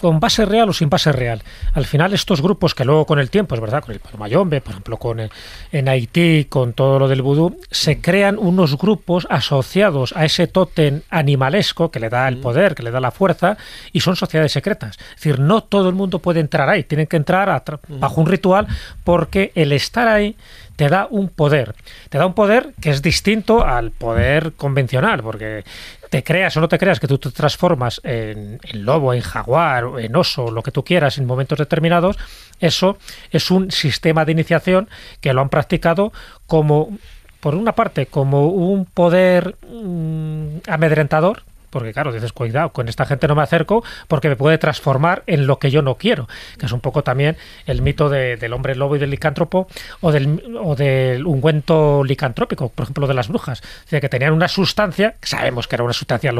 [0.01, 1.43] con base real o sin base real.
[1.75, 4.73] Al final estos grupos que luego con el tiempo, es verdad, con el Mayombe, por
[4.73, 5.31] ejemplo, con el-
[5.73, 11.03] en Haití, con todo lo del vudú, se crean unos grupos asociados a ese tótem
[11.11, 13.57] animalesco que le da el poder, que le da la fuerza,
[13.93, 14.97] y son sociedades secretas.
[15.11, 18.21] Es decir, no todo el mundo puede entrar ahí, tienen que entrar a tra- bajo
[18.21, 18.67] un ritual
[19.05, 20.37] porque el estar ahí
[20.77, 21.75] te da un poder.
[22.09, 25.65] Te da un poder que es distinto al poder convencional, porque
[26.09, 30.17] te creas o no te creas que tú te transformas en, lobo, en jaguar, en
[30.17, 32.19] oso, lo que tú quieras en momentos determinados,
[32.61, 32.99] eso
[33.31, 34.89] es un sistema de iniciación
[35.21, 36.13] que lo han practicado
[36.47, 36.97] como,
[37.41, 43.29] por una parte, como un poder mm, amedrentador, porque claro, dices, cuidado, con esta gente
[43.29, 46.29] no me acerco porque me puede transformar en lo que yo no quiero,
[46.59, 47.37] que es un poco también
[47.67, 49.69] el mito de- del hombre lobo y del licántropo
[50.01, 54.33] o del, o del ungüento licantrópico, por ejemplo, de las brujas, o sea, que tenían
[54.33, 56.33] una sustancia, sabemos que era una sustancia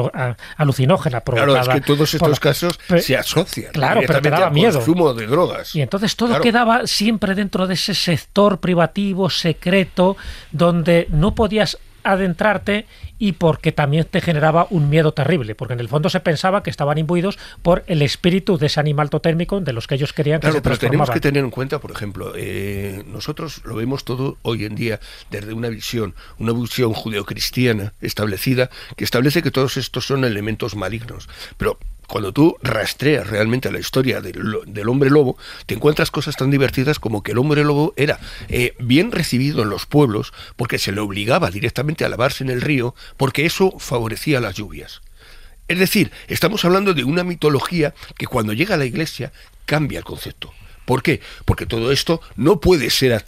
[0.57, 4.49] alucinógena Claro, provocada es que todos estos la- casos se asocian Claro, pero te daba
[4.49, 4.73] miedo.
[4.79, 5.75] consumo de drogas.
[5.75, 6.43] Y entonces todo Claro.
[6.43, 10.17] quedaba siempre dentro de ese sector privativo, secreto,
[10.51, 12.85] donde no podías adentrarte
[13.17, 16.69] y porque también te generaba un miedo terrible, porque en el fondo se pensaba que
[16.69, 20.47] estaban imbuidos por el espíritu de ese animal totérmico de los que ellos querían que
[20.47, 24.37] Claro, se pero tenemos que tener en cuenta, por ejemplo, eh, nosotros lo vemos todo
[24.41, 24.99] hoy en día
[25.29, 31.27] desde una visión, una visión judeocristiana establecida, que establece que todos estos son elementos malignos.
[31.57, 31.77] Pero
[32.09, 35.37] cuando tú rastreas realmente la historia del, hombre lobo,
[35.67, 38.19] te encuentras cosas tan divertidas como que el hombre lobo era
[38.49, 42.61] eh, bien recibido en los pueblos porque se le obligaba directamente a lavarse en el
[42.61, 45.01] río, porque eso favorecía las lluvias.
[45.67, 49.31] Es decir, estamos hablando de una mitología que cuando llega a la iglesia
[49.65, 50.51] cambia el concepto.
[50.85, 51.21] ¿Por qué?
[51.45, 53.23] Porque todo esto no puede ser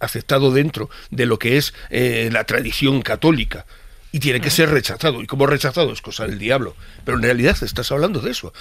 [0.00, 3.66] aceptado dentro de lo que es eh, la tradición católica
[4.14, 5.24] y tiene que ser rechazado.
[5.24, 6.76] Y como rechazado es cosa del diablo.
[7.04, 8.52] Pero en realidad estás hablando de eso.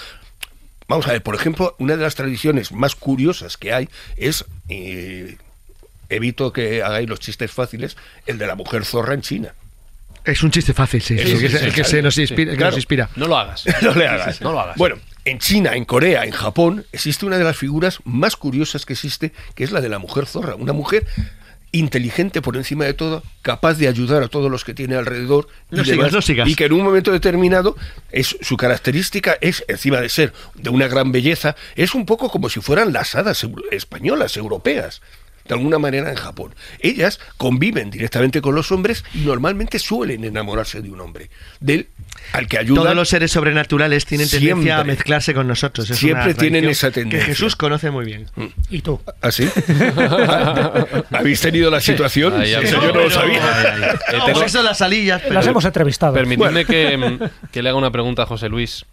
[0.88, 5.38] Vamos a ver, por ejemplo, una de las tradiciones más curiosas que hay es, eh,
[6.10, 9.54] evito que hagáis los chistes fáciles, el de la mujer zorra en China.
[10.26, 11.18] Es un chiste fácil, sí.
[11.18, 12.26] Que, el que se nos inspira.
[12.26, 12.76] Sí, que nos claro.
[12.76, 13.10] inspira.
[13.16, 13.64] No lo hagas.
[13.84, 14.42] no le hagas.
[14.42, 14.76] No lo hagas.
[14.76, 18.94] Bueno, en China, en Corea, en Japón, existe una de las figuras más curiosas que
[18.94, 20.56] existe, que es la de la mujer zorra.
[20.56, 21.06] Una mujer
[21.74, 25.76] inteligente por encima de todo, capaz de ayudar a todos los que tiene alrededor y,
[25.76, 26.48] No sigas, demás, no sigas.
[26.48, 27.76] y que en un momento determinado
[28.12, 32.48] es su característica es encima de ser de una gran belleza, es un poco como
[32.50, 35.02] si fueran las hadas españolas, europeas.
[35.46, 36.56] De alguna manera en Japón.
[36.80, 41.30] Ellas conviven directamente con los hombres y normalmente suelen enamorarse de un hombre,
[41.60, 41.90] del
[42.32, 42.84] al que ayudan.
[42.84, 45.90] Todos los seres sobrenaturales tienen tendencia a mezclarse con nosotros.
[45.90, 47.20] Es Siempre una tienen esa tendencia.
[47.28, 48.28] Que Jesús conoce muy bien.
[48.70, 49.02] ¿Y tú?
[49.22, 49.50] ¿Ah, sí?
[51.12, 52.42] ¿Habéis tenido la situación?
[52.42, 53.96] Eso no, yo no lo sabía.
[54.14, 55.22] No, pues eso las salillas.
[55.22, 56.14] pero- Las hemos entrevistado.
[56.14, 58.86] Permitidme que, mm, que le haga una pregunta a José Luis.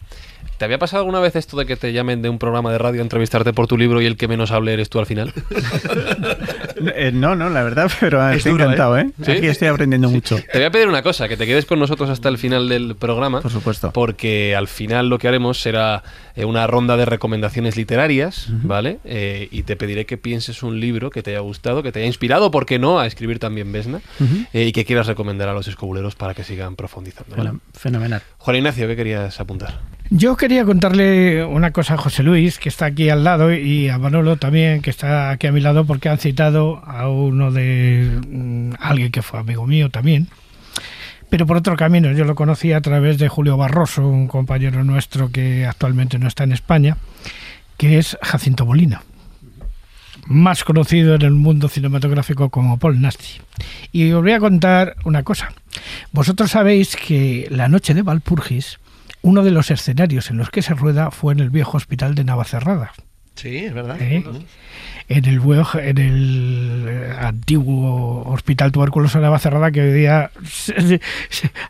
[0.60, 3.00] ¿Te había pasado alguna vez esto de que te llamen de un programa de radio
[3.00, 5.32] a entrevistarte por tu libro y el que menos hable eres tú al final?
[6.94, 9.10] Eh, no, no, la verdad, pero Es estoy duro, encantado, ¿eh?
[9.22, 9.32] ¿Sí?
[9.32, 10.38] Aquí estoy aprendiendo mucho.
[10.50, 12.96] Te voy a pedir una cosa, que te quedes con nosotros hasta el final del
[12.96, 13.42] programa.
[13.42, 13.92] Por supuesto.
[13.92, 16.02] Porque al final lo que haremos será
[16.36, 18.98] eh, una ronda de recomendaciones literarias, ¿vale?
[19.04, 22.06] Eh, y te pediré que pienses un libro que te haya gustado, que te haya
[22.06, 24.00] inspirado, ¿por qué no?, a escribir también Vesna,
[24.54, 27.36] eh, y que quieras recomendar a los escobuleros para que sigan profundizando.
[27.36, 27.50] ¿vale?
[27.50, 28.22] Bueno, fenomenal.
[28.38, 29.99] Juan Ignacio, ¿qué querías apuntar?
[30.12, 33.96] Yo quería contarle una cosa a José Luis, que está aquí al lado, y a
[33.96, 38.72] Manolo también, que está aquí a mi lado, porque han citado a uno de mm,
[38.80, 40.26] alguien que fue amigo mío también.
[41.28, 45.30] Pero por otro camino, yo lo conocí a través de Julio Barroso, un compañero nuestro
[45.30, 46.96] que actualmente no está en España,
[47.76, 49.02] que es Jacinto Molina,
[50.26, 53.40] más conocido en el mundo cinematográfico como Paul Nasty.
[53.92, 55.52] Y os voy a contar una cosa.
[56.10, 58.80] Vosotros sabéis que la noche de Valpurgis,
[59.22, 62.24] uno de los escenarios en los que se rueda fue en el viejo hospital de
[62.24, 62.92] Navacerrada.
[63.34, 63.96] Sí, es verdad.
[64.00, 64.22] ¿eh?
[65.08, 70.30] En el, en el eh, antiguo hospital tuberculoso de Navacerrada que hoy día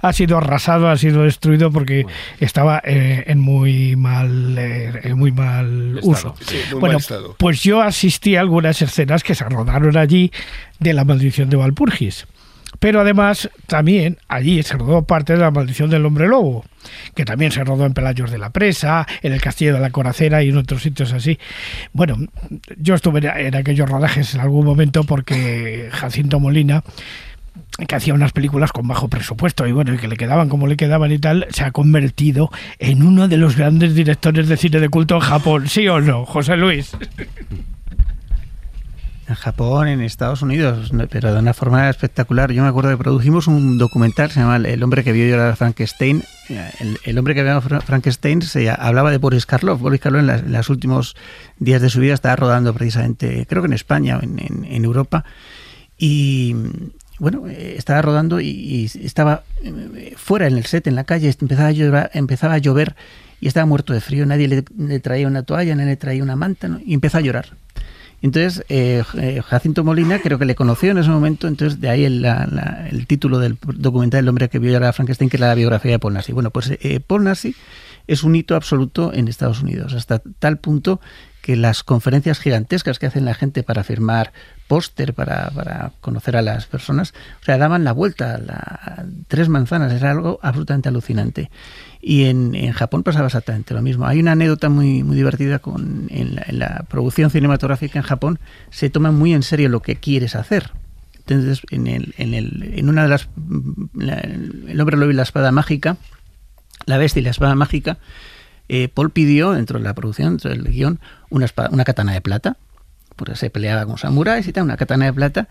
[0.03, 2.05] ha sido arrasado, ha sido destruido porque
[2.39, 6.35] estaba eh, en muy mal, eh, en muy mal uso.
[6.41, 7.37] Sí, muy bueno, mal estado.
[7.39, 10.33] pues yo asistí a algunas escenas que se rodaron allí
[10.79, 12.27] de la maldición de Valpurgis.
[12.79, 16.65] Pero además también allí se rodó parte de la maldición del hombre lobo,
[17.15, 20.43] que también se rodó en Pelayos de la Presa, en el Castillo de la Coracera
[20.43, 21.39] y en otros sitios así.
[21.93, 22.17] Bueno,
[22.79, 26.85] yo estuve en aquellos rodajes en algún momento porque Jacinto Molina
[27.87, 30.77] que hacía unas películas con bajo presupuesto y bueno, y que le quedaban como le
[30.77, 34.89] quedaban y tal, se ha convertido en uno de los grandes directores de cine de
[34.89, 36.93] culto en Japón, ¿sí o no, José Luis?
[39.31, 42.51] En Japón, en Estados Unidos, pero de una forma espectacular.
[42.51, 45.57] Yo me acuerdo que produjimos un documental, se llama El hombre que vio llorar a
[45.57, 46.25] Frankenstein.
[46.49, 49.81] El, el hombre que vio a Fra- Frankenstein se hablaba de Boris Karloff.
[49.81, 51.15] Boris Karloff en, las- en los últimos
[51.61, 55.25] días de su vida estaba rodando precisamente, creo que en España en, Europa.
[55.97, 56.57] Y
[57.21, 61.33] bueno, eh, estaba rodando y, y estaba eh, fuera en el set, en la calle,
[61.41, 62.97] empezaba a llover, empezaba a llover
[63.41, 64.27] y estaba muerto de frío.
[64.27, 66.81] Nadie le, le traía una toalla, nadie le traía una manta ¿no?
[66.85, 67.51] y empezó a llorar.
[68.23, 72.05] Entonces, eh, eh, Jacinto Molina creo que le conoció en ese momento, entonces de ahí
[72.05, 75.41] el, la- la- el título del documental El hombre que vio a Frankenstein, que es
[75.41, 76.33] la biografía de Paul Nassi.
[76.33, 77.55] Bueno, pues eh, Paul Nassi
[78.07, 81.01] es un hito absoluto en Estados Unidos, hasta tal punto
[81.43, 84.33] que las conferencias gigantescas que hacen la gente para firmar
[84.69, 89.49] póster, para, para conocer a las personas, o sea, daban la vuelta a la, tres
[89.49, 91.51] manzanas, era algo absolutamente alucinante.
[92.03, 94.07] Y en, en Japón pasaba exactamente lo mismo.
[94.07, 98.39] Hay una anécdota muy, muy divertida con en la, producción cinematográfica en Japón,
[98.71, 100.71] se toma muy en serio lo que quieres hacer.
[101.19, 103.29] Entonces, en, el, en, el, en una de las...
[103.95, 105.99] la- el hombre lobo y la espada mágica,
[106.87, 107.99] la bestia y la espada mágica,
[108.69, 112.57] eh, Paul pidió dentro de la producción, dentro del guion, una, una katana de plata,
[113.17, 115.49] porque se peleaba con samuráis y tal, una katana de plata,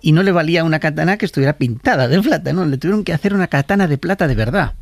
[0.00, 2.64] y no le valía una katana que estuviera pintada de plata, ¿no?
[2.64, 4.74] Le tuvieron que hacer una katana de plata de verdad.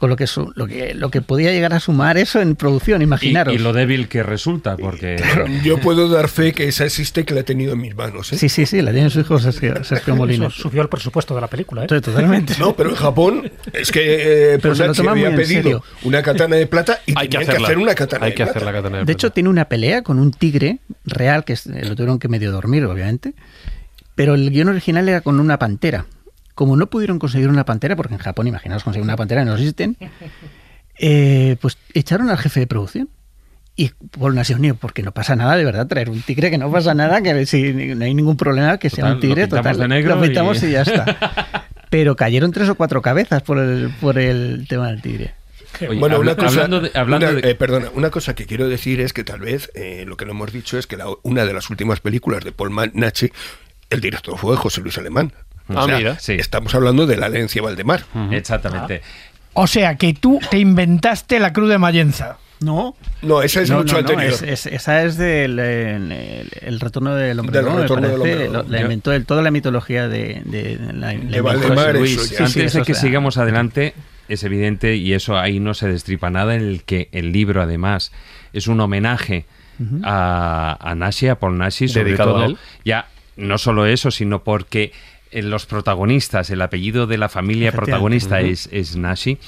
[0.00, 3.02] Con lo que, su- lo que, lo que podía llegar a sumar eso en producción,
[3.02, 3.54] imaginaros.
[3.54, 5.22] y lo débil que resulta, porque...
[5.62, 8.32] Yo puedo dar fe que esa existe que la he tenido en mis manos.
[8.32, 8.38] ¿eh?
[8.38, 10.46] Sí, sí, sí, la tiene su hijo Sergio, Sergio Molina.
[10.46, 11.86] Eso subió el presupuesto de la película, ¿eh?
[11.86, 12.54] Totalmente.
[12.58, 15.36] No, pero en Japón es que eh, Pero se lo Polanski toma muy había en
[15.36, 15.84] pedido serio.
[16.04, 18.58] una katana de plata y Hay que hacer una katana Hay de que plata.
[18.58, 21.66] hacer la katana de De hecho, tiene una pelea con un tigre real, que es-
[21.66, 23.34] lo tuvieron que medio dormir, obviamente.
[24.14, 26.06] Pero el guion original era con una pantera.
[26.60, 29.96] Como no pudieron conseguir una pantera, porque en Japón, imaginaos, conseguir una pantera no existen,
[30.98, 33.08] eh, pues echaron al jefe de producción.
[33.76, 36.70] Y por una unido, porque no pasa nada, de verdad, traer un tigre que no
[36.70, 39.78] pasa nada, que si no hay ningún problema que sea un tigre lo total.
[39.78, 40.72] de negro lo pintamos y- y...
[40.72, 41.66] ya está.
[41.88, 45.32] Pero cayeron tres o cuatro cabezas por el, por el tema del tigre.
[45.80, 48.44] Oye, Bueno, habla- una cosa, hablando de- hablando una- de- eh, perdona, una cosa que
[48.44, 51.06] quiero decir es que tal vez eh, lo que no hemos dicho es que la-
[51.22, 53.30] una de las últimas películas de Paul Nachi,
[53.88, 55.32] el director fue José Luis Alemán.
[55.74, 56.18] Ah, O sea, mira.
[56.18, 56.32] Sí.
[56.34, 58.04] Estamos hablando de la herencia Valdemar.
[58.30, 59.02] Exactamente.
[59.54, 62.38] O sea, que tú te inventaste la cruz de Mayenza.
[62.60, 64.34] No, No, esa es no, mucho no, no, anterior.
[64.34, 68.48] es- es- esa es del el, el- el retorno del hombre Del retorno del hombre.
[68.50, 72.20] Lo- la inventó toda la mitología de, de, la, Valdemar, Luis.
[72.20, 73.94] Sí, Antes sí, de que sigamos adelante,
[74.28, 78.12] es evidente, y eso ahí no se destripa nada, en el que el libro además
[78.52, 79.46] es un homenaje
[80.02, 82.42] a, a Nashi, a Paul Nashi, sobre Dedicado todo.
[82.42, 82.58] a él.
[82.84, 84.92] Ya no solo eso, sino porque
[85.32, 89.38] los protagonistas, el apellido de la familia protagonista es, es Nashi.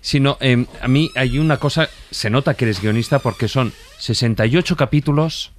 [0.00, 4.76] Sino, em, a mí hay una cosa, se nota que eres guionista porque son 68
[4.76, 5.52] capítulos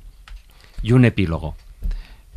[0.81, 1.55] y un epílogo.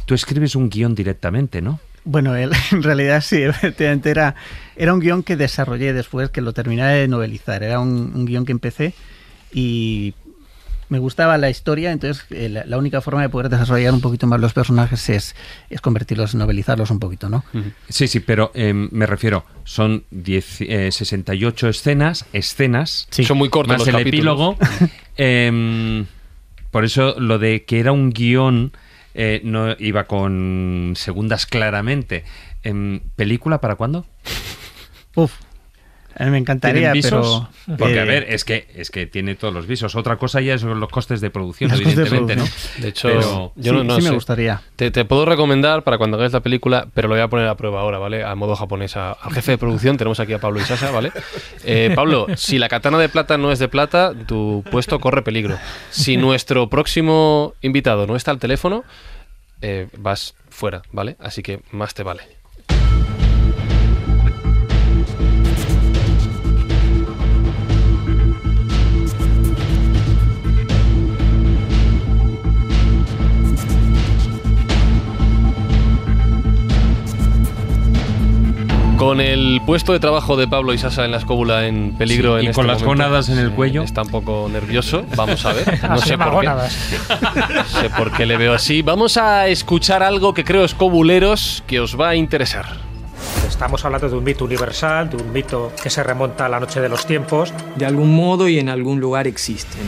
[0.05, 1.81] Tú escribes un guion directamente, ¿no?
[2.05, 4.37] Bueno, él, en realidad sí, efectivamente era,
[4.77, 7.65] era un guion que desarrollé después, que lo terminé de novelizar.
[7.65, 8.95] Era un, un guion que empecé
[9.53, 10.15] y
[10.89, 14.27] me gustaba la historia, entonces eh, la, la única forma de poder desarrollar un poquito
[14.27, 15.35] más los personajes es,
[15.71, 17.45] es convertirlos, novelizarlos un poquito, ¿no?
[17.89, 23.25] Sí, sí, pero em, me refiero, son 10, eh, 68 escenas, escenas, Sí.
[23.25, 24.57] Son muy cortos más los el capítulos.
[24.57, 24.91] epílogo.
[25.17, 26.07] em,
[26.71, 28.73] por eso lo de que era un guion
[29.15, 32.25] eh, no iba con segundas claramente.
[32.63, 34.07] Em, ¿Película para cuándo?
[35.15, 35.33] Uf,
[36.19, 37.47] a mí me encantaría, ¿Tienen visos?
[37.67, 37.77] pero...
[37.79, 39.95] Porque, eh, a ver, es que, es que tiene todos los visos.
[39.97, 42.51] Otra cosa ya son los costes de producción, Los costes de evidentemente.
[42.79, 44.09] De hecho, Pero- yo sí, no, no sí sé.
[44.09, 44.63] me gustaría.
[44.77, 47.55] Te, te puedo recomendar para cuando hagáis la película, pero lo voy a poner a
[47.57, 48.25] prueba ahora, ¿vale?
[48.25, 48.97] A modo japonés.
[48.97, 51.13] A- al jefe de producción tenemos aquí a Pablo Isasa, ¿vale?
[51.65, 55.59] Eh, Pablo, si la katana de plata no es de plata, tu puesto corre peligro.
[55.91, 58.85] Si nuestro próximo invitado no está al teléfono,
[59.61, 61.17] eh, vas fuera, ¿vale?
[61.21, 62.23] Así que más te vale.
[78.97, 82.44] Con el puesto de trabajo de Pablo Isasa en la escóbula en peligro Sí, en
[82.44, 83.82] y este con las momento, gónadas en el eh, cuello.
[83.82, 85.05] Está un poco nervioso.
[85.16, 85.78] Vamos a ver.
[85.89, 86.47] No sé por qué.
[86.47, 88.81] No sé por qué le veo así.
[88.81, 92.66] Vamos a escuchar algo que creo escobuleros que os va a interesar.
[93.47, 96.81] Estamos hablando de un mito universal, de un mito que se remonta a la noche
[96.81, 97.52] de los tiempos.
[97.77, 99.82] De algún modo y en algún lugar existen.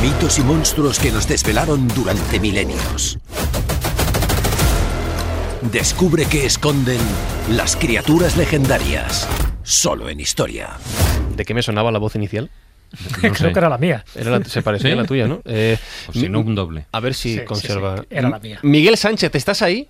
[0.00, 3.18] Mitos y monstruos que nos desvelaron durante milenios.
[5.72, 7.00] Descubre qué esconden
[7.50, 9.28] las criaturas legendarias.
[9.62, 10.70] Solo en historia.
[11.36, 12.50] ¿De qué me sonaba la voz inicial?
[13.20, 14.04] Creo que era la mía.
[14.14, 14.92] Era la- se parecía ¿Sí?
[14.92, 15.40] a la tuya, ¿no?
[15.44, 15.76] Eh,
[16.08, 16.86] O si no, un doble.
[16.92, 17.98] A ver si sí, conserva.
[17.98, 18.60] sí, era la mía.
[18.62, 19.88] Miguel Sánchez, ¿estás ahí?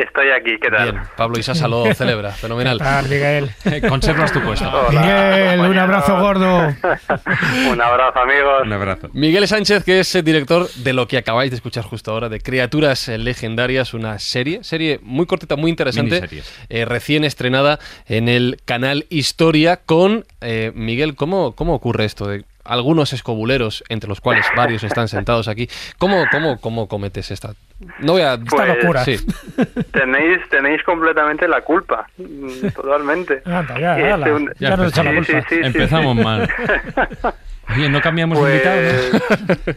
[0.00, 0.92] Estoy aquí, ¿qué tal?
[0.92, 2.78] Bien, Pablo Isasa lo celebra, fenomenal.
[2.78, 3.50] ¿Qué tal, Miguel?
[3.88, 4.66] Conservas tu puesto.
[4.66, 6.58] Hola, Miguel, un abrazo gordo.
[7.70, 8.62] un abrazo, amigos.
[8.64, 9.10] Un abrazo.
[9.12, 12.40] Miguel Sánchez, que es el director de lo que acabáis de escuchar justo ahora, de
[12.40, 19.04] Criaturas Legendarias, una serie, serie muy cortita, muy interesante, eh, recién estrenada en el canal
[19.10, 21.14] Historia con eh, Miguel.
[21.14, 25.68] ¿cómo, ¿Cómo ocurre esto de algunos escobuleros, entre los cuales varios están sentados aquí?
[25.98, 27.54] ¿Cómo, cómo, cómo cometes esta?
[28.00, 28.34] No voy a...
[28.34, 29.04] Esta locura.
[29.04, 29.16] Sí.
[29.92, 32.06] Tenéis, tenéis completamente la culpa,
[32.74, 33.42] totalmente.
[33.44, 35.24] Anda, ya, Este, ala, un- ya nos la culpa.
[35.24, 36.22] sí, sí, sí, Empezamos sí.
[36.24, 36.48] mal.
[37.76, 39.76] Oye, no cambiamos Pues- de invitado.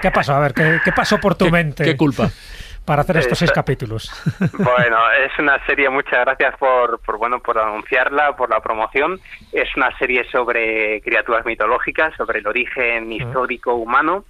[0.00, 0.34] ¿Qué pasó?
[0.34, 1.84] A ver, ¿qué, qué pasó por tu ¿Qué- mente?
[1.84, 2.30] qué culpa?
[2.84, 4.10] Para hacer estos seis capítulos.
[4.58, 9.20] Bueno, es una serie, muchas gracias por, por, bueno, por anunciarla, por la promoción.
[9.52, 14.24] Es una serie sobre criaturas mitológicas, sobre el origen histórico humano.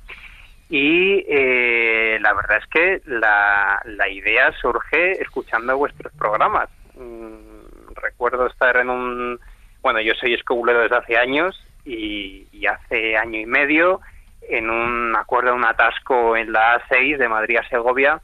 [0.69, 6.69] Y eh, la verdad es que la, la idea surge escuchando vuestros programas.
[6.95, 9.41] Mm, recuerdo estar en un...
[9.83, 14.01] Bueno, yo soy escobulero desde hace años y, y hace año y medio,
[14.43, 18.21] en un acuerdo un atasco en la A6 de Madrid a Segovia,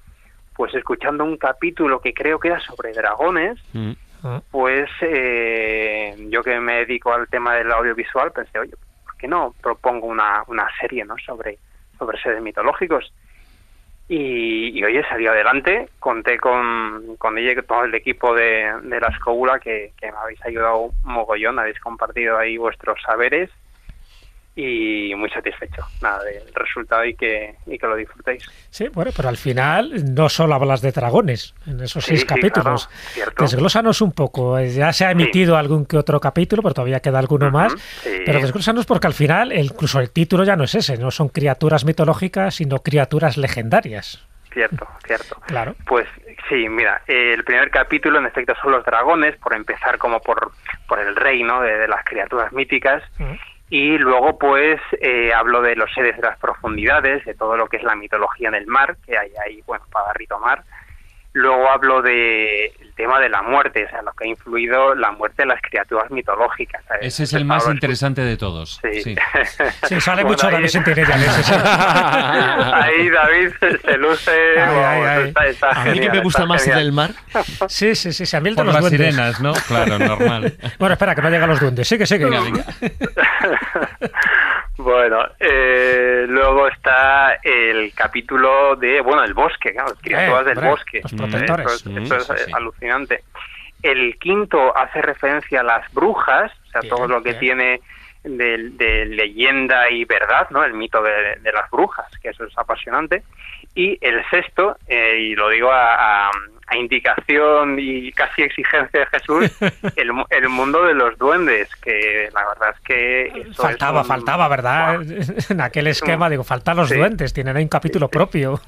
[0.56, 3.58] pues escuchando un capítulo que creo que era sobre dragones,
[4.22, 4.38] Mm.
[4.50, 8.72] pues eh, yo que me dedico al tema del audiovisual pensé, oye,
[9.04, 11.14] ¿por qué no propongo una, una serie ¿no?
[11.24, 11.58] sobre,
[11.98, 13.12] sobre seres mitológicos?
[14.08, 18.72] Y, y oye, salió adelante, conté con, con ella y con todo el equipo de,
[18.82, 23.50] de la escóbula que, que me habéis ayudado un mogollón, habéis compartido ahí vuestros saberes
[24.58, 28.42] y muy satisfecho nada del resultado y que, y que lo disfrutéis.
[28.70, 32.26] Sí, bueno, pero al final no solo hablas de dragones en esos Sí, seis sí,
[32.26, 32.88] capítulos.
[33.14, 34.58] claro, desglósanos un poco.
[34.58, 37.74] Eh, Ya se ha emitido algún que otro capítulo, pero todavía queda alguno más.
[38.24, 41.84] Pero desglósanos porque al final, incluso el título ya no es ese, no son criaturas
[41.84, 44.26] mitológicas, sino criaturas legendarias.
[44.54, 45.38] Cierto, cierto.
[45.46, 45.74] Claro.
[45.86, 46.08] Pues
[46.48, 50.50] sí, mira, el primer capítulo en efecto son los dragones, por empezar como por,
[50.88, 53.02] por el reino de, de las criaturas míticas.
[53.68, 57.78] Y luego pues eh, hablo de los seres de las profundidades, de todo lo que
[57.78, 60.62] es la mitología en el mar, que hay ahí, bueno, para retomar.
[61.38, 65.42] Luego hablo del tema de la muerte, o sea, lo que ha influido la muerte
[65.42, 66.82] de las criaturas mitológicas.
[66.88, 67.04] ¿sabes?
[67.08, 68.80] Ese es el más interesante de todos.
[68.82, 69.02] Sí.
[69.02, 69.16] Sí.
[69.88, 71.14] Sí, sale Bueno, mucho ahí- David Sentinella.
[71.16, 71.52] ese sí.
[72.72, 74.30] Ahí David se, se luce.
[74.58, 75.28] Ay, ay, ay.
[75.28, 76.84] Está, está A mí que genial, me gusta más el genial.
[76.84, 77.10] del mar.
[77.68, 79.00] Sí, sí, sí, sí, a mí el de Por los las duendes.
[79.14, 79.52] sirenas, ¿no?
[79.68, 80.56] Claro, normal.
[80.78, 81.86] Bueno, espera, que no llegan los duendes.
[81.86, 82.24] Sigue, sigue.
[82.24, 82.64] Venga, venga.
[84.78, 90.70] Bueno, eh, luego está el capítulo de, bueno, el bosque, claro, criaturas Eh, del hombre,
[90.70, 91.00] bosque.
[91.02, 91.16] los ¿eh?
[91.16, 92.52] Esto es, esto es, Sí, sí, sí.
[92.54, 93.24] alucinante.
[93.82, 97.40] El quinto hace referencia a las brujas, o sea, Bien, todo lo que bien.
[97.40, 97.80] tiene
[98.24, 100.62] de, de leyenda y verdad, ¿no?
[100.64, 103.22] El mito de, de las brujas, que eso es apasionante.
[103.76, 106.30] Y el sexto, eh, y lo digo a, a-
[106.68, 109.56] a indicación y casi exigencia de Jesús,
[109.96, 113.26] el, el mundo de los duendes, que la verdad es que...
[113.50, 115.00] es Faltaba, un- faltaba, ¿verdad?
[115.50, 116.96] En aquel esquema, digo, faltan los Sí.
[116.96, 118.58] duendes, tienen ahí un capítulo propio.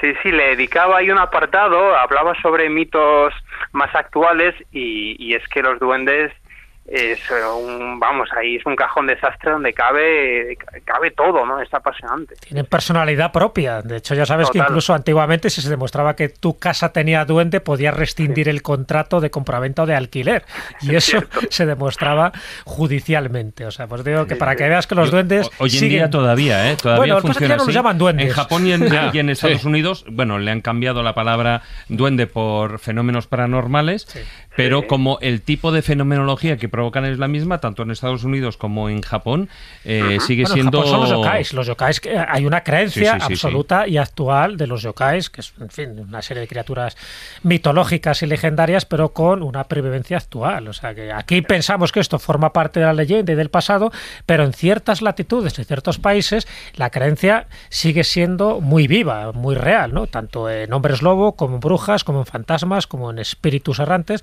[0.00, 3.34] Sí, sí, le dedicaba ahí un apartado, hablaba sobre mitos
[3.72, 6.32] más actuales y, y es que los duendes
[6.90, 11.60] es eh, un, vamos, ahí es un cajón desastre donde cabe cabe todo, ¿no?
[11.60, 12.34] Es apasionante.
[12.36, 13.80] Tienen personalidad propia.
[13.80, 17.60] De hecho, ya sabes que incluso antiguamente, si se demostraba que tu casa tenía duende,
[17.60, 20.44] podías rescindir el contrato de compraventa o de alquiler.
[20.82, 22.32] Y eso se demostraba
[22.64, 23.66] judicialmente.
[23.66, 25.48] O sea, pues digo que para que veas que los duendes.
[25.58, 26.76] Hoy en siguen- día todavía, ¿eh?
[26.76, 27.72] Todavía Bueno, funciona no así.
[27.72, 28.26] llaman duendes.
[28.26, 29.68] En Japón y en, Ya, y en Estados sí.
[29.68, 34.06] Unidos, bueno, le han cambiado la palabra duende por fenómenos paranormales,
[34.56, 34.86] pero Sí.
[34.88, 38.88] como el tipo de fenomenología que provocan es la misma, tanto en Estados Unidos como
[38.88, 39.50] en Japón,
[39.84, 40.78] eh, sigue Bueno, en siendo...
[40.78, 41.52] Japón son los yokais.
[41.52, 45.28] Los yokais, que hay una creencia Sí, sí, sí, absoluta y actual de los yokais,
[45.28, 46.96] que es, en fin, una serie de criaturas
[47.42, 50.68] mitológicas y legendarias, pero con una previvencia actual.
[50.68, 53.92] O sea, que aquí pensamos que esto forma parte de la leyenda y del pasado,
[54.24, 59.92] pero en ciertas latitudes, en ciertos países, la creencia sigue siendo muy viva, muy real,
[59.92, 60.06] ¿no?
[60.06, 64.22] Tanto en hombres lobo, como en brujas, como en fantasmas, como en espíritus errantes,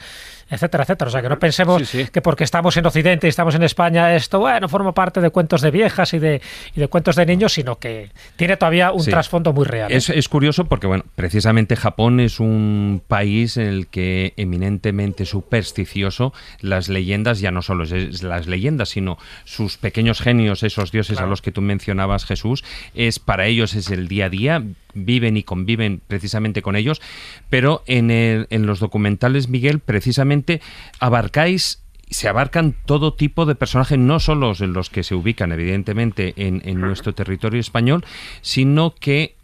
[0.49, 1.09] etcétera, etcétera.
[1.09, 2.09] O sea, que no pensemos Sí, sí.
[2.11, 5.61] que porque estamos en Occidente y estamos en España, esto, bueno, forma parte de cuentos
[5.61, 6.41] de viejas y de,
[6.75, 9.11] y de cuentos de niños, sino que tiene todavía un Sí.
[9.11, 9.91] trasfondo muy real.
[9.91, 9.95] ¿eh?
[9.95, 16.33] Es, es curioso porque, bueno, precisamente Japón es un país en el que eminentemente supersticioso
[16.61, 21.19] las leyendas, ya no solo es, es las leyendas, sino sus pequeños genios, esos dioses
[21.19, 22.63] a los que tú mencionabas, Jesús,
[22.93, 24.63] es para ellos es el día a día,
[24.97, 27.01] viven y conviven precisamente con ellos,
[27.49, 30.61] pero en, el- en los documentales, Miguel, precisamente
[30.99, 36.33] abarcáis se abarcan todo tipo de personajes, no solo los, los que se ubican evidentemente
[36.37, 38.05] en, en nuestro territorio español,
[38.41, 39.35] sino que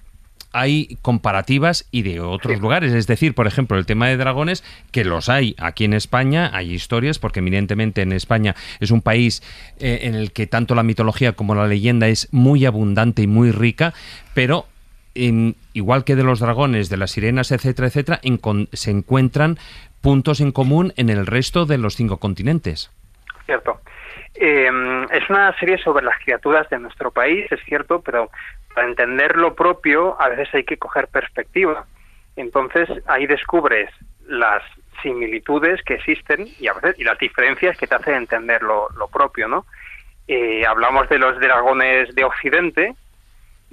[0.54, 2.94] hay comparativas y de otros lugares.
[2.94, 6.72] Es decir, por ejemplo, el tema de dragones, que los hay aquí en España, hay
[6.74, 9.44] historias, porque evidentemente en España es un país
[9.80, 13.52] eh, en el que tanto la mitología como la leyenda es muy abundante y muy
[13.52, 13.94] rica,
[14.34, 14.68] pero
[15.16, 19.58] en- igual que de los dragones, de las sirenas, etcétera, etcétera, encon- se encuentran
[20.02, 22.92] puntos en común en el resto de los cinco continentes.
[23.46, 23.80] Cierto.
[24.36, 24.70] Eh,
[25.12, 28.30] es una serie sobre las criaturas de nuestro país, es cierto, pero
[28.74, 31.86] para entender lo propio a veces hay que coger perspectiva.
[32.36, 33.90] Entonces ahí descubres
[34.28, 34.64] las
[35.04, 39.08] similitudes que existen y a veces y las diferencias que te hacen entender lo, lo
[39.08, 39.66] propio, ¿no?
[40.28, 42.96] Eh, hablamos de los dragones de Occidente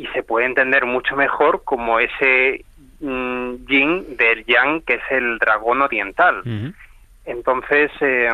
[0.01, 2.65] y se puede entender mucho mejor como ese
[3.01, 6.43] mm, yin del yang que es el dragón oriental.
[7.27, 8.31] Entonces, eh,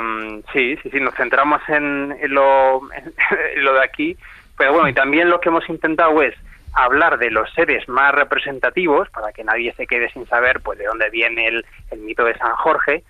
[0.53, 3.13] sí, sí, sí, nos centramos en, en lo, en
[3.65, 4.17] lo de aquí,
[4.57, 6.35] pero bueno, y también lo que hemos intentado es
[6.73, 10.85] hablar de los seres más representativos, para que nadie se quede sin saber pues de
[10.85, 13.03] dónde viene el, el mito de San Jorge,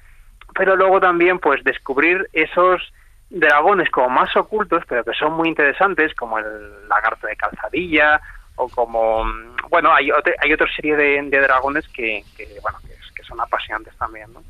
[0.54, 2.80] pero luego también pues descubrir esos
[3.28, 8.20] dragones como más ocultos, pero que son muy interesantes, como el lagarto de calzadilla,
[8.56, 12.78] o como, mm, bueno, hay, otra- hay otra serie de, de dragones que, que, bueno,
[12.86, 14.42] que, que son apasionantes también, ¿no?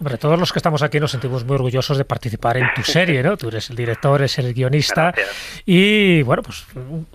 [0.00, 3.22] Hombre, todos los que estamos aquí nos sentimos muy orgullosos de participar en tu serie,
[3.22, 3.36] ¿no?
[3.36, 5.14] Tú eres el director, eres el guionista
[5.64, 6.64] y, bueno, pues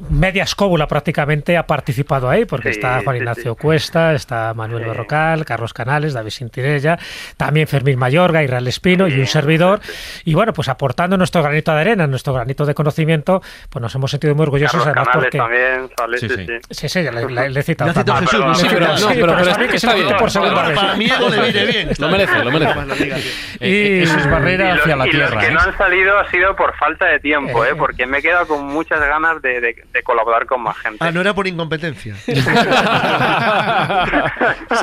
[0.09, 4.85] media escóbula prácticamente ha participado ahí, porque Sí, está Juan sí, Ignacio Cuesta, está Manuel
[4.85, 6.97] Berrocal, Carlos Canales, David Sintirella,
[7.37, 9.81] también Fermín Mayorga, Israel Espino y un servidor.
[10.23, 14.11] Y, bueno, pues aportando nuestro granito de arena, nuestro granito de conocimiento, pues nos hemos
[14.11, 15.37] sentido muy orgullosos Carlos además Canales porque...
[15.37, 16.59] también, sale, sí, sí.
[16.69, 17.91] Sí, sí, le, le- le he citado.
[17.91, 18.27] Le ha citado también.
[18.27, 18.73] Jesús, Sí, ¿no?
[18.73, 20.17] pero, Sí, sí, pero- pero está bien que se está bien.
[20.17, 20.77] por segunda Para- vez.
[20.77, 21.89] para mí le viene bien.
[22.13, 23.31] Lo merece, lo merece.
[23.61, 25.41] Y eso es barrera y los, hacia la y los tierra.
[25.41, 25.51] que ¿eh?
[25.51, 27.75] no han salido ha sido por falta de tiempo, ¿eh?
[27.75, 30.97] porque me he quedado con muchas ganas de, de- de colaborar con más gente.
[30.99, 32.15] Ah, no era por incompetencia.
[32.27, 32.45] es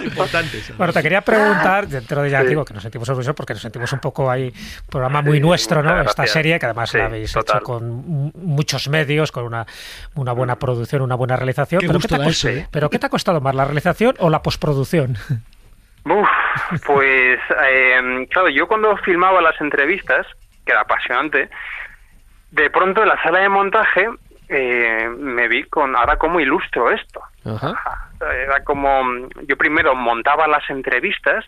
[0.04, 0.74] importante eso.
[0.76, 3.92] Bueno, te quería preguntar, dentro de ya digo que nos sentimos orgullosos porque nos sentimos
[3.92, 4.52] un poco ahí,
[4.88, 5.90] programa muy nuestro, ¿no?
[6.00, 6.30] Esta gracias.
[6.32, 7.56] serie que además Sí, la habéis total.
[7.58, 9.66] hecho con muchos medios, con una,
[10.14, 11.80] una buena producción, una buena realización.
[11.80, 12.66] Qué pero, gusto ¿qué te eso, ¿eh?
[12.70, 15.16] ¿Pero qué te ha costado más, la realización o la postproducción?
[16.04, 16.28] Uf,
[16.86, 20.26] pues eh, claro, yo cuando filmaba las entrevistas,
[20.64, 21.50] que era apasionante,
[22.50, 24.08] de pronto en la sala de montaje
[24.48, 27.22] eh, me vi con, ahora cómo ilustro esto.
[27.44, 31.44] Era como, yo primero montaba las entrevistas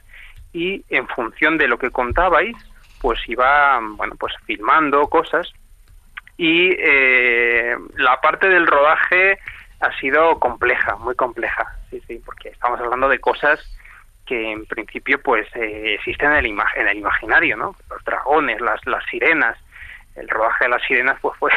[0.53, 2.57] y en función de lo que contabais,
[3.01, 5.53] pues iba, bueno, pues filmando cosas.
[6.37, 9.39] Y eh, la parte del rodaje
[9.81, 13.61] ha sido compleja, muy compleja, sí, sí, porque estamos hablando de cosas
[14.27, 17.77] que en principio pues eh, existen en el, ima- en el imaginario, ¿no?
[17.91, 19.59] Los dragones, las, las sirenas,
[20.15, 21.51] el rodaje de las sirenas pues fue,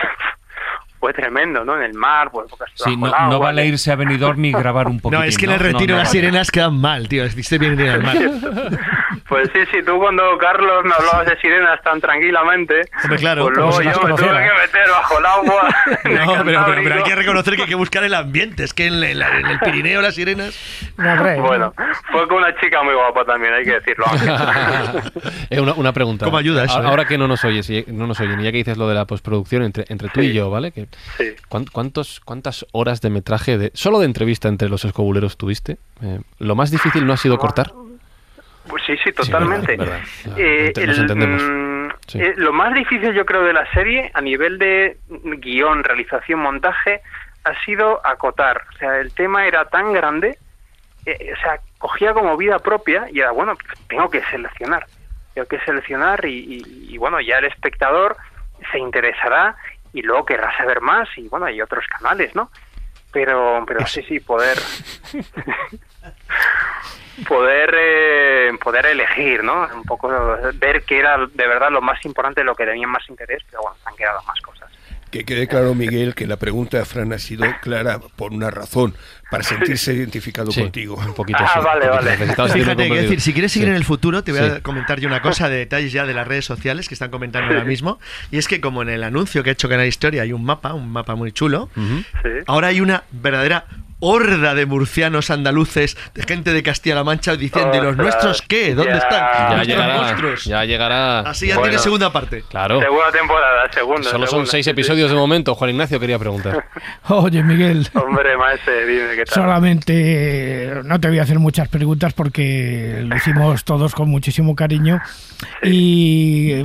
[1.05, 1.75] fue tremendo, ¿no?
[1.77, 4.99] En el mar, pues porque Sí, no, no vale irse a Benidorm y grabar un
[4.99, 5.19] poquito.
[5.21, 7.29] No, es que en el retiro las sirenas quedan mal, tío.
[7.29, 8.17] Dice bien bien al mar.
[9.29, 13.43] Pues sí, sí, tú cuando Carlos me hablabas de sirenas tan tranquilamente, Hombre, claro.
[13.43, 15.69] pues luego yo me tuve que meter bajo el agua.
[16.05, 18.63] en el No, pero, pero- pero hay que reconocer que hay que buscar el ambiente.
[18.63, 20.57] Es que en, la- en en el Pirineo las sirenas.
[20.97, 21.71] Bueno,
[22.11, 24.05] fue con una chica muy guapa también, hay que decirlo.
[25.51, 26.25] Eh, una, una pregunta.
[26.25, 26.87] ¿Cómo ayuda eso, A- eh?
[26.87, 28.95] Ahora que no nos oyes, y- no nos oyen, y ya que dices lo de
[28.95, 30.71] la postproducción entre, entre tú y yo, ¿vale?
[30.71, 30.87] Que,
[31.49, 35.77] ¿cuán- cuántos, ¿Cuántas horas de metraje, de, solo de entrevista entre los escobuleros tuviste?
[36.01, 37.71] Eh, ¿Lo más difícil no ha sido cortar?
[38.67, 39.75] Pues sí, sí, totalmente.
[39.77, 40.39] verdad, verdad.
[40.39, 41.41] Eh, nos el, entendemos.
[41.43, 41.75] mm,
[42.07, 42.19] Sí.
[42.21, 47.01] eh, lo más difícil yo creo de la serie a nivel de guion, realización, montaje
[47.43, 48.63] ha sido acotar.
[48.73, 50.37] O sea, el tema era tan grande,
[51.05, 53.53] eh, o sea, cogía como vida propia y era, bueno,
[53.87, 54.85] tengo que seleccionar.
[55.33, 58.17] Tengo que seleccionar y, y- y, bueno, ya el espectador
[58.71, 59.55] se interesará
[59.95, 62.51] y luego querrá saber más y bueno, hay otros canales, ¿no?
[63.13, 64.57] Pero, pero sí, sí, poder
[67.27, 69.65] poder eh, poder elegir, ¿no?
[69.73, 70.09] Un poco
[70.55, 73.77] ver qué era de verdad lo más importante, lo que tenía más interés, pero bueno,
[73.81, 74.64] se han quedado más cosas.
[75.11, 78.93] Que quede claro, Miguel, que la pregunta de Fran ha sido clara por una razón,
[79.31, 80.95] para sentirse identificado Sí, contigo.
[80.95, 82.17] un poquito Ah, sí, vale, vale.
[82.17, 82.95] Fíjate, comprendido.
[82.95, 83.71] decir, si quieres seguir Sí.
[83.71, 84.45] en el futuro, te voy Sí.
[84.57, 87.47] a comentar yo una cosa de detalles ya de las redes sociales que están comentando
[87.53, 87.99] ahora mismo.
[88.31, 90.73] Y es que como en el anuncio que ha hecho Canal Historia hay un mapa,
[90.73, 92.29] un mapa muy chulo, Sí.
[92.47, 93.65] ahora hay una verdadera
[94.07, 98.75] horda de murcianos andaluces, de gente de Castilla-La Mancha diciendo, ¿y los nuestros qué?
[98.75, 98.97] ¿Dónde ya.
[98.97, 99.19] están?
[99.19, 100.45] Ya Nuestros llegará, monstruos.
[100.45, 101.19] ya llegará.
[101.21, 101.69] Así ya Bueno.
[101.69, 102.43] tiene segunda parte.
[102.49, 102.79] Claro.
[102.79, 104.09] Segunda temporada, segunda.
[104.09, 105.55] Solo son seis episodios de momento.
[105.55, 106.65] Juan Ignacio quería preguntar.
[107.09, 107.87] Oye, Miguel.
[107.93, 109.33] Hombre, maese, dime qué tal.
[109.33, 115.01] Solamente no te voy a hacer muchas preguntas porque lo hicimos todos con muchísimo cariño.
[115.63, 116.63] Y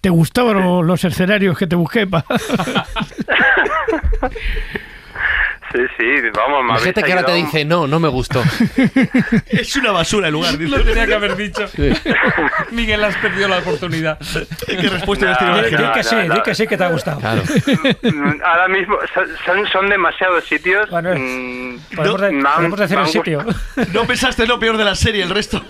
[0.00, 2.06] ¿te gustaron los escenarios que te busqué?
[2.06, 2.24] pa?
[5.74, 8.40] Sí, sí, vamos, gente que ahora te dice, no, no me gustó.
[9.48, 10.70] Es una basura el lugar, dice.
[10.70, 11.68] Lo tenía que haber dicho.
[12.70, 14.16] Miguel, has perdido la oportunidad.
[14.66, 17.18] ¿Qué respuesta No, no, no, que sí, di que sí que te ha gustado.
[17.18, 17.42] Claro.
[18.02, 18.96] Mm, Ahora mismo
[19.44, 20.88] son, son, demasiados sitios.
[20.90, 23.44] Bueno, mm, Podemos, de- podemos decir el sitio.
[23.92, 25.60] No pensaste lo peor de la serie, el resto.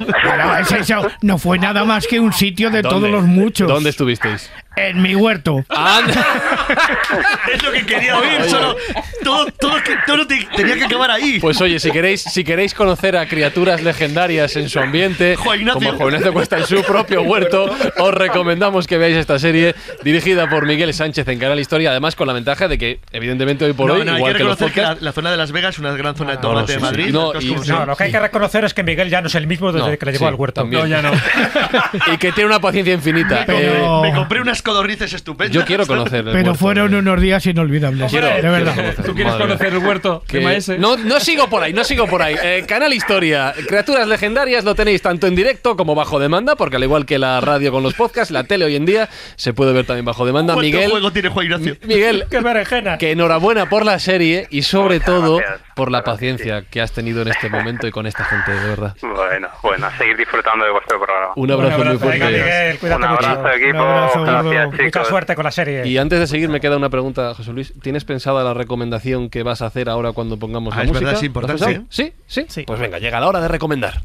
[0.60, 1.08] Es eso.
[1.22, 2.94] No fue nada más que un sitio de ¿Dónde?
[3.08, 3.66] todos los muchos.
[3.68, 4.52] ¿Dónde estuvisteis?
[4.76, 5.64] En mi huerto.
[5.68, 6.26] Anda.
[7.52, 8.42] es lo que quería oír.
[8.48, 8.76] Solo,
[9.22, 9.76] todo, todo,
[10.06, 11.38] todo te- tenía que acabar ahí.
[11.40, 15.36] Pues oye, si queréis, si queréis conocer a criaturas legendarias en su ambiente,
[15.72, 20.66] como Juan Cuesta en su propio huerto, os recomendamos que veáis esta serie dirigida por
[20.66, 23.94] Miguel Sánchez en Canal Historia, además con la ventaja de que, evidentemente, hoy por no,
[23.94, 25.52] hoy, no, hay igual que que, los reconocer que la, podcasts, la zona de Las
[25.52, 26.84] Vegas es una gran zona de no, tomate sí, de sí.
[26.84, 27.08] Madrid.
[27.12, 29.46] No, y- no, lo que hay que reconocer es que Miguel ya no es el
[29.46, 30.60] mismo desde No, que le sí, llevó al huerto.
[30.62, 30.82] también.
[30.82, 31.12] No, ya no.
[32.12, 33.44] y que tiene una paciencia infinita.
[33.46, 35.54] Pero- Me compré unas codornices estupendas.
[35.54, 36.54] yo quiero conocer el Pero huerto.
[36.54, 38.10] fueron unos días inolvidables.
[38.10, 38.74] Quiero- de quiero verdad.
[38.74, 42.06] conocer, ¿Tú quieres madre conocer el huerto Que- no, no sigo por ahí, no sigo
[42.08, 42.34] por ahí.
[42.42, 46.82] Eh, Canal Historia, criaturas legendarias lo tenéis tanto en directo como bajo demanda, porque al
[46.82, 49.84] igual que la radio con los podcasts, la tele hoy en día se puede ver
[49.86, 50.54] también bajo demanda.
[50.54, 51.76] ¿Cuánto Miguel, juego tiene Juan Ignacio?
[51.84, 52.98] Miguel, ¡Qué berenjena!
[52.98, 55.60] que enhorabuena por la serie y sobre Muchas todo gracias.
[55.76, 58.96] por la paciencia que has tenido en este momento y con esta gente, de verdad.
[59.02, 61.32] Bueno, bueno, a seguir disfrutando de vuestro programa.
[61.36, 62.24] Un abrazo, Un muy abrazo, fuerte.
[62.26, 63.26] Miguel, cuídate Un mucho.
[63.26, 63.82] abrazo, equipo.
[63.82, 64.84] Un abrazo, Gracias, Gordo.
[64.84, 65.00] chicos.
[65.00, 65.86] Mucha suerte con la serie.
[65.86, 67.72] Y antes de seguir, me queda una pregunta, José Luis.
[67.82, 71.06] ¿Tienes pensada la recomendación que vas a hacer ahora cuando pongamos Ah, la es música?
[71.06, 71.86] verdad, es ¿Lo has importante, pensado?
[71.90, 72.12] ¿Sí?
[72.26, 72.46] ¿Sí?
[72.48, 72.62] Sí.
[72.66, 74.02] Pues venga, llega la hora de recomendar.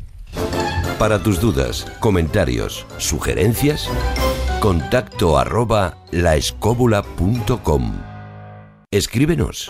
[0.98, 3.90] Para tus dudas, comentarios, sugerencias,
[4.60, 7.94] contacto arroba laescóbula.com.
[8.92, 9.70] Escríbenos.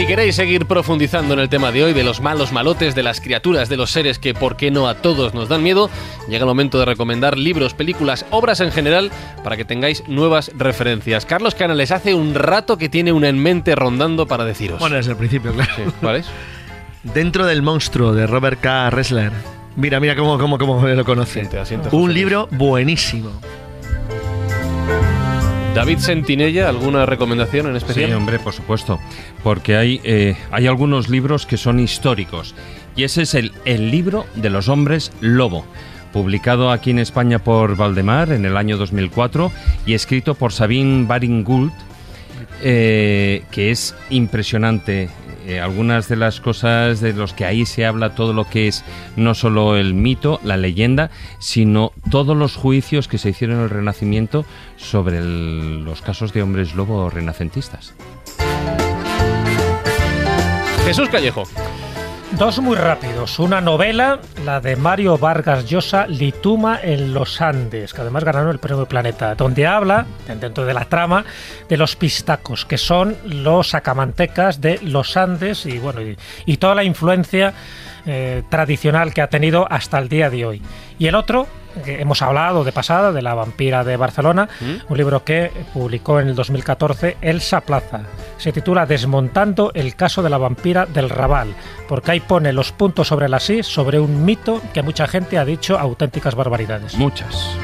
[0.00, 3.20] Si queréis seguir profundizando en el tema de hoy, de los malos malotes, de las
[3.20, 5.90] criaturas, de los seres que, por qué no a todos nos dan miedo,
[6.26, 9.10] llega el momento de recomendar libros, películas, obras en general,
[9.44, 11.26] para que tengáis nuevas referencias.
[11.26, 14.78] Carlos Canales hace un rato que tiene una en mente rondando para deciros.
[14.80, 15.70] Bueno, desde el principio, claro.
[15.76, 16.26] Sí, ¿cuál es?
[17.02, 18.88] Dentro del monstruo de Robert K.
[18.88, 19.32] Ressler.
[19.76, 21.40] Mira, mira cómo, cómo, cómo lo conoce.
[21.40, 23.32] Asiente, asiente, José Un libro buenísimo.
[25.74, 28.10] David Sentinella, ¿alguna recomendación en especial?
[28.10, 28.98] Sí, hombre, por supuesto.
[29.44, 32.54] Porque hay, eh, hay algunos libros que son históricos.
[32.96, 35.64] Y ese es el, el libro de los hombres lobo.
[36.12, 39.52] Publicado aquí en España por Valdemar en el año 2004
[39.86, 41.72] y escrito por Sabine Baring Gould,
[42.62, 45.08] eh, que es impresionante.
[45.50, 48.84] Eh, algunas de las cosas de los que ahí se habla, todo lo que es
[49.16, 51.10] no solo el mito, la leyenda,
[51.40, 54.44] sino todos los juicios que se hicieron en el Renacimiento
[54.76, 57.94] sobre los casos de hombres lobo renacentistas.
[60.84, 61.42] Jesús Callejo.
[62.38, 63.38] Dos muy rápidos.
[63.38, 68.58] Una novela, la de Mario Vargas Llosa, Lituma en los Andes, que además ganaron el
[68.58, 70.06] premio Planeta, donde habla,
[70.40, 71.24] dentro de la trama,
[71.68, 76.16] de los pistacos, que son los acamantecas de los Andes y, bueno, y,
[76.46, 77.52] y toda la influencia
[78.06, 80.62] eh, tradicional que ha tenido hasta el día de hoy.
[80.98, 81.46] Y el otro,
[81.84, 84.48] que hemos hablado de pasada, de la vampira de Barcelona,
[84.88, 88.02] un libro que publicó en el 2014 Elsa Plaza.
[88.38, 91.54] Se titula Desmontando el caso de la vampira del Raval,
[91.88, 95.44] porque ahí pone los puntos sobre las I sobre un mito que mucha gente ha
[95.44, 96.94] dicho auténticas barbaridades.
[96.96, 97.56] Muchas.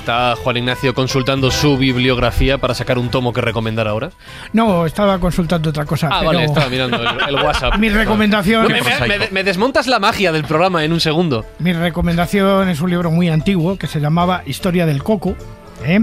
[0.00, 4.10] Está Juan Ignacio consultando su bibliografía para sacar un tomo que recomendar ahora.
[4.54, 6.08] No, estaba consultando otra cosa.
[6.10, 7.76] Ah, pero vale, estaba mirando el, el WhatsApp.
[7.78, 11.44] Mi recomendación- No, me, me- me- me desmontas la magia del programa en un segundo.
[11.58, 15.36] Mi recomendación es un libro muy antiguo que se llamaba Historia del Coco.
[15.84, 16.00] ¿Eh?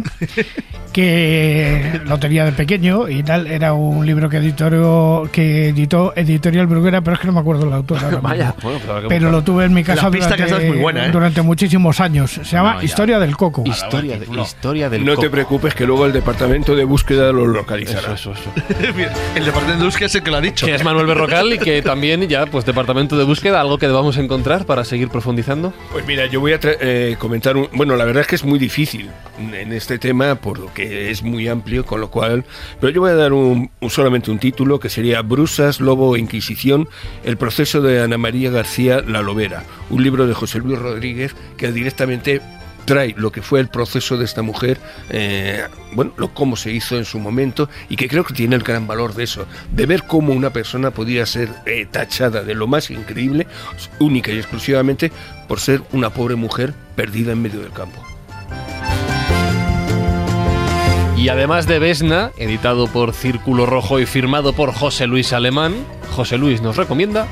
[0.94, 3.48] que lo tenía de pequeño y tal.
[3.48, 7.68] Era un libro que, editorio, que editó Editorial Bruguera, pero es que no me acuerdo
[7.68, 8.04] el autor.
[8.04, 8.56] ahora Vaya.
[8.62, 11.12] Bueno, pero que pero lo tuve en mi casa La durante, muy buena, ¿eh?
[11.12, 12.32] durante muchísimos años.
[12.32, 12.82] Se llama No.
[12.84, 13.64] Historia del Coco.
[13.66, 15.32] Historia, de, historia del No te coco.
[15.32, 18.14] preocupes que luego el departamento de búsqueda lo localizará.
[18.14, 18.52] Eso, eso, eso.
[19.36, 20.66] El departamento de búsqueda es el que lo ha dicho.
[20.66, 24.18] Que es Manuel Berrocal y que también ya, pues departamento de búsqueda, algo que debamos
[24.18, 25.74] encontrar para seguir profundizando.
[25.92, 27.68] Pues mira, yo voy a eh, comentar un...
[27.74, 29.10] Bueno, la verdad es que es muy difícil
[29.68, 32.46] en este tema, por lo que es muy amplio, con lo cual...
[32.80, 36.88] Pero yo voy a dar un, solamente un título, que sería Brusas, Lobo e Inquisición,
[37.24, 41.72] el proceso de Ana María García La Lobera, un libro de José Luis Rodríguez que
[41.72, 42.42] directamente
[42.86, 44.80] trae lo que fue el proceso de esta mujer,
[45.10, 48.64] eh, bueno, lo cómo se hizo en su momento y que creo que tiene el
[48.64, 52.66] gran valor de eso, de ver cómo una persona podía ser eh, tachada de lo
[52.66, 53.46] más increíble,
[54.00, 55.12] única y exclusivamente
[55.50, 58.07] por ser una pobre mujer perdida en medio del campo.
[61.18, 65.74] Y además de Vesna, editado por Círculo Rojo y firmado por José Luis Alemán,
[66.16, 67.26] José Luis nos recomienda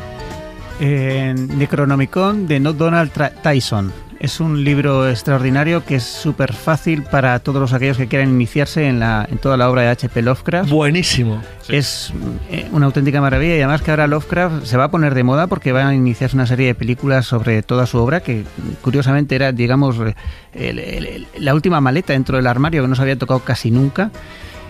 [0.80, 3.12] Eh, Necronomicon de Donald
[3.44, 3.94] Tyson.
[4.26, 9.00] Es un libro extraordinario que es súper fácil para todos aquellos que quieran iniciarse en,
[9.00, 10.24] la, en toda la obra de H.P.
[10.24, 10.68] Lovecraft.
[10.72, 11.44] Buenísimo.
[11.70, 12.12] Es
[12.50, 15.46] eh, una auténtica maravilla y además que ahora Lovecraft se va a poner de moda
[15.46, 18.46] porque va a iniciarse una serie de películas sobre toda su obra que
[18.82, 23.04] curiosamente era, digamos, el- el- el- la última maleta dentro del armario que no se
[23.04, 24.10] había tocado casi nunca.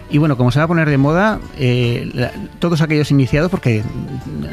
[0.09, 3.83] Y bueno, como se va a poner de moda, eh, la- todos aquellos iniciados, porque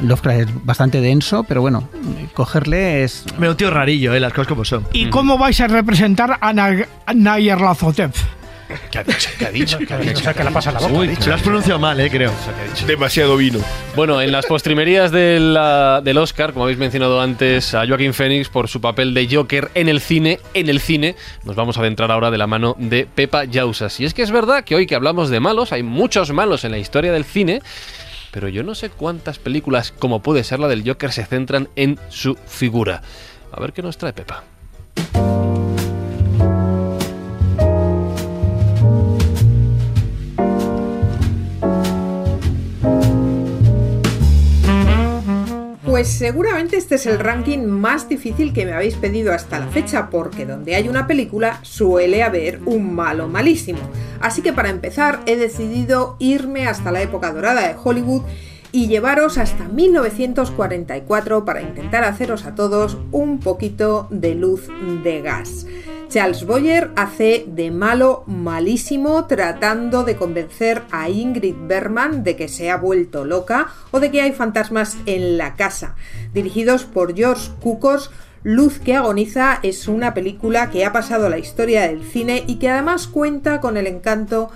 [0.03, 1.89] Lovecraft es bastante denso, pero bueno,
[2.35, 3.25] cogerle es...
[3.39, 4.85] Me un tío rarillo, eh, las cosas como son.
[4.93, 8.15] ¿Y cómo vais a representar a Na- a Nyarlathotep?
[8.91, 9.31] ¿Qué ha dicho?
[9.39, 9.79] ¿Qué ha dicho?
[9.79, 10.23] ¿Qué ha O dicho?
[10.23, 10.93] sea, que la pasa la boca.
[10.93, 12.33] Uy, Se lo has pronunciado mal, eh, creo.
[12.87, 13.59] Demasiado vino.
[13.97, 15.59] Bueno, en las postrimerías del,
[16.05, 19.89] del Oscar, como habéis mencionado antes, a Joaquín Phoenix por su papel de Joker en
[19.89, 23.45] el cine, en el cine, nos vamos a adentrar ahora de la mano de Pepa
[23.45, 23.99] Yausas.
[24.01, 26.71] Y es que es verdad que hoy que hablamos de malos, hay muchos malos en
[26.73, 27.61] la historia del cine,
[28.31, 31.99] pero yo no sé cuántas películas, como puede ser la del Joker, se centran en
[32.09, 33.03] su figura.
[33.53, 34.45] A ver qué nos trae Pepa.
[45.93, 50.09] Pues seguramente este es el ranking más difícil que me habéis pedido hasta la fecha,
[50.09, 53.79] porque donde hay una película suele haber un malo malísimo.
[54.19, 58.23] Así que para empezar he decidido irme hasta la época dorada de Hollywood
[58.73, 64.69] y llevaros hasta 1944 para intentar haceros a todos un poquito de luz
[65.05, 65.67] de gas.
[66.13, 72.71] Charles Boyer hace de malo malísimo tratando de convencer a Ingrid Bergman de que se
[72.71, 75.97] ha vuelto loca o de que hay fantasmas en la casa.
[76.35, 78.11] Dirigidos por George Cukors,
[78.45, 82.69] Luz que agoniza es una película que ha pasado la historia del cine y que
[82.69, 84.51] además cuenta con el encanto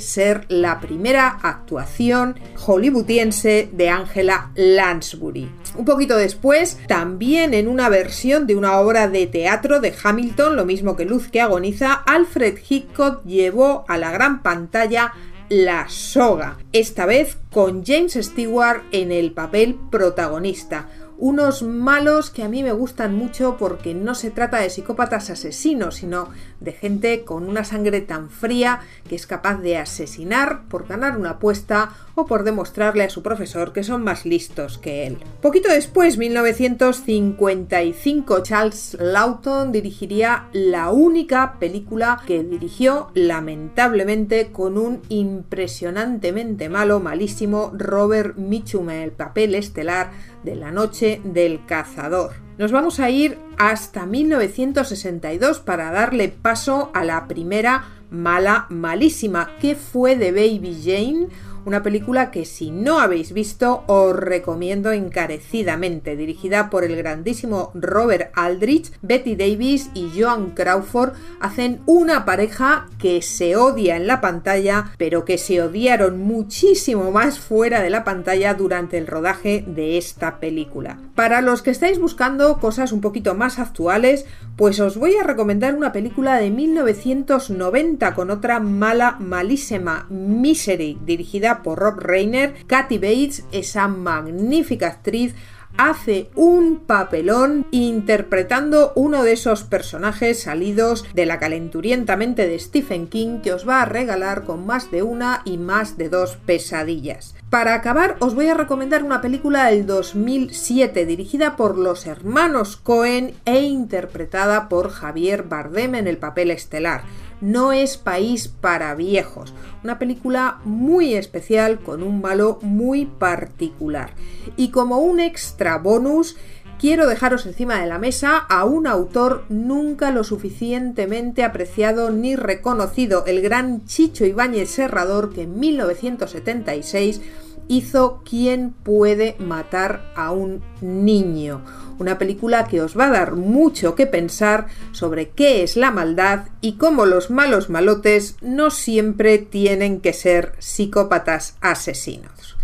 [0.00, 5.50] ser la primera actuación hollywoodiense de Angela Lansbury.
[5.76, 10.64] Un poquito después, también en una versión de una obra de teatro de Hamilton, lo
[10.64, 15.12] mismo que Luz que agoniza, Alfred Hitchcock llevó a la gran pantalla
[15.48, 22.48] La soga, esta vez con James Stewart en el papel protagonista unos malos que a
[22.48, 26.28] mí me gustan mucho porque no se trata de psicópatas asesinos, sino
[26.64, 31.30] de gente con una sangre tan fría que es capaz de asesinar por ganar una
[31.30, 35.18] apuesta o por demostrarle a su profesor que son más listos que él.
[35.40, 46.68] Poquito después, 1955, Charles Lawton dirigiría la única película que dirigió lamentablemente con un impresionantemente
[46.68, 50.12] malo, malísimo Robert Mitchum el papel estelar
[50.42, 52.43] de La Noche del Cazador.
[52.56, 59.74] Nos vamos a ir hasta 1962 para darle paso a la primera mala malísima, que
[59.74, 61.28] fue de Baby Jane,
[61.64, 68.30] una película que si no habéis visto os recomiendo encarecidamente, dirigida por el grandísimo Robert
[68.34, 74.92] Aldrich, Betty Davis y Joan Crawford hacen una pareja que se odia en la pantalla,
[74.98, 80.40] pero que se odiaron muchísimo más fuera de la pantalla durante el rodaje de esta
[80.40, 80.98] película.
[81.14, 84.26] Para los que estáis buscando cosas un poquito más actuales,
[84.56, 91.53] pues os voy a recomendar una película de 1990 con otra mala malísima, Misery, dirigida
[91.62, 92.54] por Rob Reiner.
[92.66, 95.34] Kathy Bates, esa magnífica actriz,
[95.76, 103.40] hace un papelón interpretando uno de esos personajes salidos de la calenturientamente de Stephen King
[103.40, 107.34] que os va a regalar con más de una y más de dos pesadillas.
[107.50, 113.34] Para acabar os voy a recomendar una película del 2007 dirigida por los hermanos Cohen
[113.44, 117.02] e interpretada por Javier Bardem en el papel estelar.
[117.40, 119.52] No es país para viejos.
[119.82, 124.10] Una película muy especial con un malo muy particular.
[124.56, 126.36] Y como un extra bonus,
[126.78, 133.24] quiero dejaros encima de la mesa a un autor nunca lo suficientemente apreciado ni reconocido,
[133.26, 137.20] el gran Chicho Ibáñez Serrador, que en 1976
[137.68, 141.62] hizo ¿Quién puede matar a un niño?
[141.98, 146.46] Una película que os va a dar mucho que pensar sobre qué es la maldad
[146.60, 152.56] y cómo los malos malotes no siempre tienen que ser psicópatas asesinos.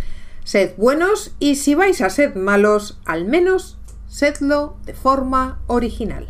[0.45, 3.79] Sed buenos y si vais a ser malos, al menos
[4.09, 6.29] sedlo de forma original.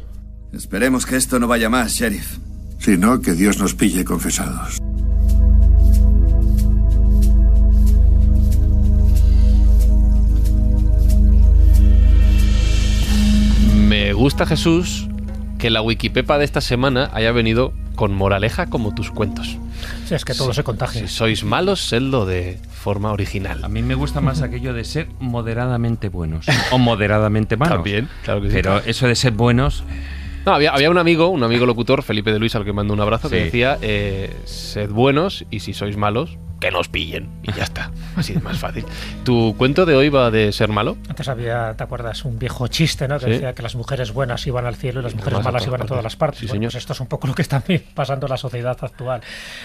[0.52, 2.38] Esperemos que esto no vaya más, sheriff.
[2.78, 4.80] Si no, que Dios nos pille confesados.
[13.90, 15.08] Me gusta, Jesús,
[15.58, 19.58] que la Wikipepa de esta semana haya venido con moraleja como tus cuentos.
[20.06, 21.00] Sí, es que todo se contagia.
[21.00, 23.64] Si sois malos, sedlo de forma original.
[23.64, 27.78] A mí me gusta más aquello de ser moderadamente buenos o moderadamente malos.
[27.78, 28.54] También, claro que sí.
[28.54, 29.82] Pero eso de ser buenos...
[30.46, 33.00] No, había, había un amigo, un amigo locutor, Felipe de Luis, al que mando un
[33.00, 37.28] abrazo, que decía, eh, sed buenos y si sois malos, que nos pillen.
[37.42, 37.90] Y ya está.
[38.16, 38.84] Así es más fácil.
[39.24, 40.96] ¿Tu cuento de hoy va de ser malo?
[41.08, 42.24] Antes había, ¿te acuerdas?
[42.24, 43.18] Un viejo chiste, ¿no?
[43.18, 43.30] Que Sí.
[43.32, 46.04] decía que las mujeres buenas iban al cielo y las mujeres malas iban a todas
[46.04, 46.40] las partes.
[46.40, 47.62] Sí, Bueno, pues esto es un poco lo que está
[47.94, 49.22] pasando en la sociedad actual.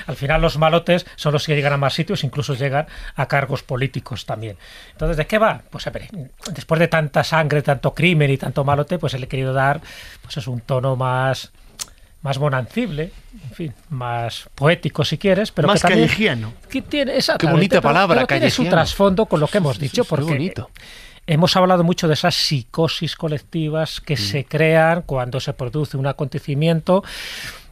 [0.08, 3.62] Al final los malotes son los que llegan a más sitios, incluso llegan a cargos
[3.64, 4.58] políticos también.
[4.94, 5.64] Entonces, ¿de qué va?
[5.70, 6.08] Pues a ver,
[6.54, 9.82] después de tanta sangre, tanto crimen y tanto malote, pues le he querido dar
[10.22, 11.52] pues es un tono más
[12.26, 13.12] más bonancible,
[13.50, 16.54] en fin, más poético si quieres, pero Más que también, callejiano.
[16.70, 18.76] que tiene, Qué bonita pero- palabra, pero tiene su callejiano.
[18.82, 20.72] trasfondo con lo que hemos dicho, porque bonito.
[21.28, 27.04] hemos hablado mucho de esas psicosis colectivas que se crean cuando se produce un acontecimiento,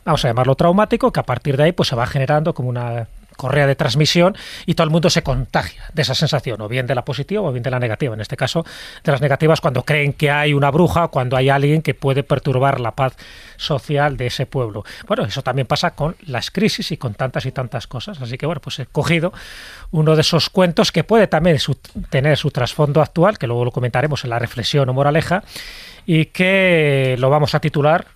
[0.05, 3.07] vamos a llamarlo traumático, que a partir de ahí pues se va generando como una
[3.35, 4.35] correa de transmisión
[4.65, 7.51] y todo el mundo se contagia de esa sensación, o bien de la positiva o
[7.51, 8.13] bien de la negativa.
[8.13, 8.65] En este caso,
[9.03, 12.79] de las negativas cuando creen que hay una bruja, cuando hay alguien que puede perturbar
[12.79, 13.15] la paz
[13.57, 14.83] social de ese pueblo.
[15.07, 18.21] Bueno, eso también pasa con las crisis y con tantas y tantas cosas.
[18.21, 19.33] Así que bueno, pues he cogido
[19.91, 21.75] uno de esos cuentos que puede también su-
[22.09, 25.43] tener su trasfondo actual, que luego lo comentaremos en la reflexión o moraleja,
[26.05, 28.07] y que lo vamos a titular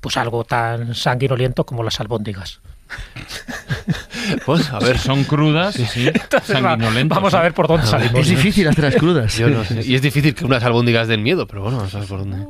[0.00, 2.60] pues algo tan sanguinoliento como las albóndigas.
[4.44, 4.98] Pues a ver.
[4.98, 8.20] Son crudas, sí, Entonces, vamos a ver por dónde salimos.
[8.20, 9.36] Es difícil hacer las crudas.
[9.36, 9.82] Yo no sé.
[9.84, 12.46] Y es difícil que unas albóndigas den miedo, pero bueno, vamos a ver por dónde.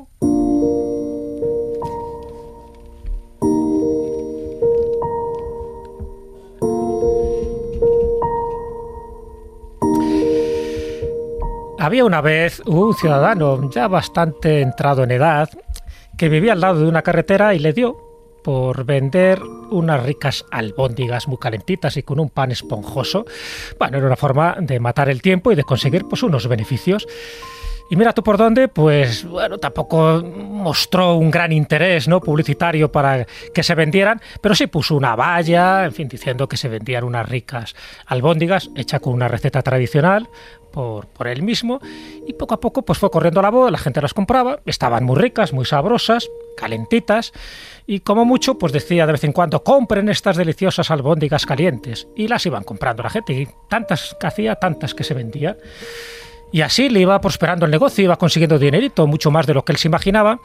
[11.79, 15.49] Había una vez un ciudadano ya bastante entrado en edad
[16.19, 18.10] que vivía al lado de una carretera y le dio
[18.43, 23.25] por vender unas ricas albóndigas muy calentitas y con un pan esponjoso.
[23.79, 27.07] Bueno, era una forma de matar el tiempo y de conseguir pues unos beneficios.
[27.91, 32.21] Y mira tú por dónde, pues bueno, tampoco mostró un gran interés ¿no?
[32.21, 36.69] publicitario para que se vendieran, pero sí puso una valla, en fin, diciendo que se
[36.69, 37.75] vendían unas ricas
[38.07, 40.29] albóndigas, hecha con una receta tradicional
[40.71, 41.81] por, por él mismo,
[42.29, 45.17] y poco a poco pues fue corriendo la voz, la gente las compraba, estaban muy
[45.17, 47.33] ricas, muy sabrosas, calentitas,
[47.91, 52.29] y como mucho pues decía de vez en cuando, compren estas deliciosas albóndigas calientes, y
[52.29, 55.57] las iban comprando la gente, y tantas que hacía, tantas que se vendían.
[56.53, 59.73] Y así le iba prosperando el negocio, iba consiguiendo dinerito, mucho más de lo que
[59.73, 60.39] él se imaginaba,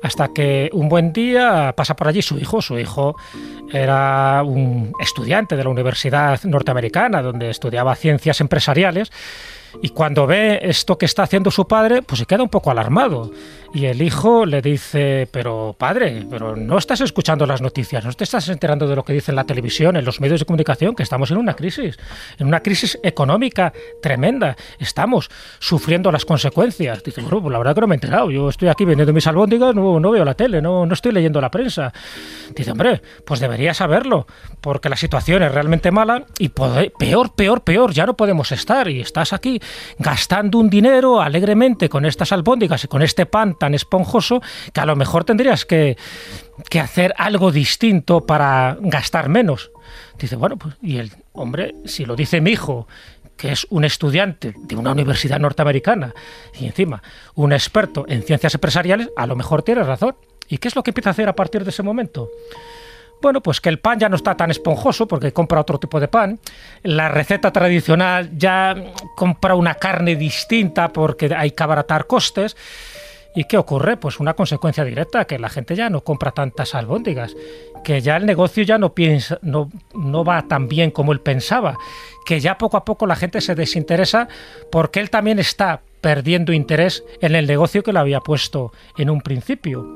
[0.00, 2.62] hasta que un buen día pasa por allí su hijo.
[2.62, 3.16] Su hijo
[3.72, 9.10] era un estudiante de la Universidad Norteamericana, donde estudiaba ciencias empresariales,
[9.80, 13.30] y cuando ve esto que está haciendo su padre, pues se queda un poco alarmado.
[13.74, 18.24] Y el hijo le dice, pero padre, pero no estás escuchando las noticias, no te
[18.24, 21.02] estás enterando de lo que dice en la televisión, en los medios de comunicación, que
[21.02, 21.98] estamos en una crisis,
[22.38, 23.72] en una crisis económica
[24.02, 24.56] tremenda.
[24.78, 27.02] Estamos sufriendo las consecuencias.
[27.02, 28.30] Dice, bueno, pues la verdad que no me he enterado.
[28.30, 31.50] Yo estoy aquí vendiendo mis albóndigas, no, veo la tele, no, no estoy leyendo la
[31.50, 31.94] prensa.
[32.54, 34.26] Dice, hombre, pues deberías saberlo,
[34.60, 38.88] porque la situación es realmente mala y peor, peor, peor, ya no podemos estar.
[38.88, 39.62] Y estás aquí
[39.98, 44.86] gastando un dinero alegremente con estas albóndigas y con este pan tan esponjoso que a
[44.86, 45.96] lo mejor tendrías que,
[46.68, 49.70] que hacer algo distinto para gastar menos.
[50.18, 52.88] Dice, bueno, pues, y el hombre, si lo dice mi hijo,
[53.36, 56.12] que es un estudiante de una universidad norteamericana
[56.58, 57.04] y encima
[57.36, 60.16] un experto en ciencias empresariales, a lo mejor tiene razón.
[60.48, 62.30] ¿Y qué es lo que empieza a hacer a partir de ese momento?
[63.22, 66.08] Bueno, pues que el pan ya no está tan esponjoso porque compra otro tipo de
[66.08, 66.40] pan.
[66.82, 68.74] La receta tradicional ya
[69.14, 72.56] compra una carne distinta porque hay que abaratar costes.
[73.34, 73.96] ¿Y qué ocurre?
[73.96, 77.34] Pues una consecuencia directa, que la gente ya no compra tantas albóndigas,
[77.82, 81.78] que ya el negocio ya no piensa, no, no va tan bien como él pensaba,
[82.26, 84.28] que ya poco a poco la gente se desinteresa
[84.70, 89.22] porque él también está perdiendo interés en el negocio que le había puesto en un
[89.22, 89.86] principio.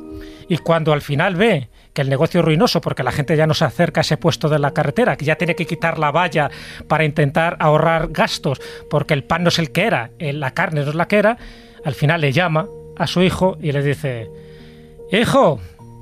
[0.49, 3.55] Y cuando al final ve que el negocio es ruinoso porque la gente ya no
[3.55, 6.51] se acerca a ese puesto de la carretera, que ya tiene que quitar la valla
[6.89, 10.83] para intentar ahorrar gastos porque el pan no es el que era, eh, la carne
[10.83, 11.39] no es la que era,
[11.85, 14.31] al final le llama a su hijo y le dice,
[15.13, 15.61] hijo,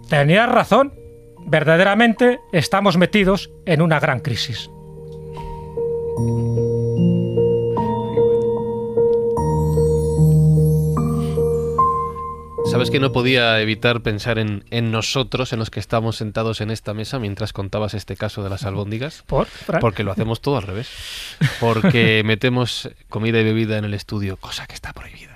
[0.09, 0.95] tenías razón,
[1.47, 4.71] verdaderamente estamos metidos en una gran crisis.
[12.75, 16.73] ¿Sabes que no podía evitar pensar en, en, nosotros, en los que estamos sentados en
[16.73, 19.23] esta mesa mientras contabas este caso de las albóndigas?
[19.29, 19.47] ¿Por?
[19.81, 20.89] Porque lo hacemos todo al revés.
[21.61, 25.34] Porque metemos comida y bebida en el estudio, cosa que está prohibida.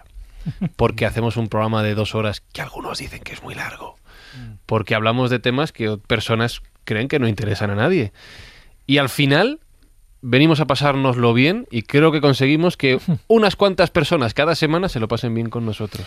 [0.77, 3.97] Porque hacemos un programa de dos horas que algunos dicen que es muy largo.
[4.66, 8.12] Porque hablamos de temas que personas creen que no interesan a nadie.
[8.87, 9.61] Y al final
[10.20, 12.99] venimos a pasárnoslo bien y creo que conseguimos que
[13.29, 16.07] unas cuantas personas cada semana se lo pasen bien con nosotros.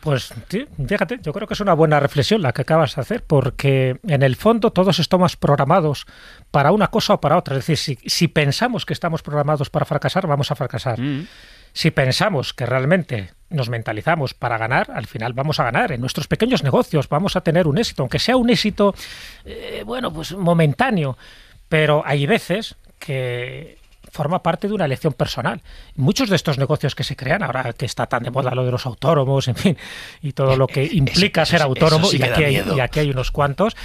[0.00, 3.22] Pues sí, fíjate, yo creo que es una buena reflexión la que acabas de hacer,
[3.22, 6.06] porque en el fondo todos estamos programados
[6.50, 7.56] para una cosa o para otra.
[7.58, 10.98] Es decir, si, si pensamos que estamos programados para fracasar, vamos a fracasar.
[10.98, 11.26] Mm.
[11.72, 15.92] Si pensamos que realmente nos mentalizamos para ganar, al final vamos a ganar.
[15.92, 18.94] En nuestros pequeños negocios vamos a tener un éxito, aunque sea un éxito,
[19.44, 21.18] eh, bueno, pues momentáneo.
[21.68, 23.79] Pero hay veces que
[24.10, 25.60] forma parte de una elección personal.
[25.96, 28.70] Muchos de estos negocios que se crean, ahora que está tan de moda lo de
[28.70, 29.76] los autónomos, en fin,
[30.22, 33.76] y todo lo que implica ser autónomo, y, aquí hay, y aquí hay unos cuantos,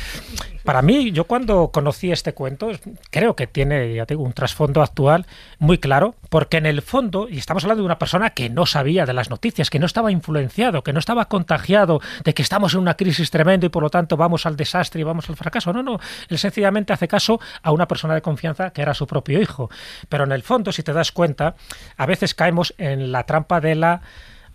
[0.66, 2.72] para mí, yo cuando conocí este cuento,
[3.12, 5.28] creo que tiene, ya tengo un trasfondo actual
[5.60, 9.06] muy claro, porque en el fondo, y estamos hablando de una persona que no sabía
[9.06, 12.80] de las noticias, que no estaba influenciado, que no estaba contagiado de que estamos en
[12.80, 15.72] una crisis tremenda y por lo tanto vamos al desastre y vamos al fracaso.
[15.72, 19.40] No, no, él sencillamente hace caso a una persona de confianza que era su propio
[19.40, 19.70] hijo.
[20.10, 21.56] Pero en el fondo, si te das cuenta,
[21.98, 24.02] a veces caemos en la trampa de la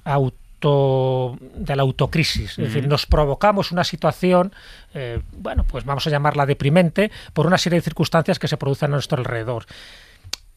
[0.05, 2.51] auto de la autocrisis.
[2.51, 4.53] Es decir, nos provocamos una situación,
[4.95, 8.91] eh, bueno, pues vamos a llamarla deprimente, por una serie de circunstancias que se producen
[8.91, 9.65] a nuestro alrededor.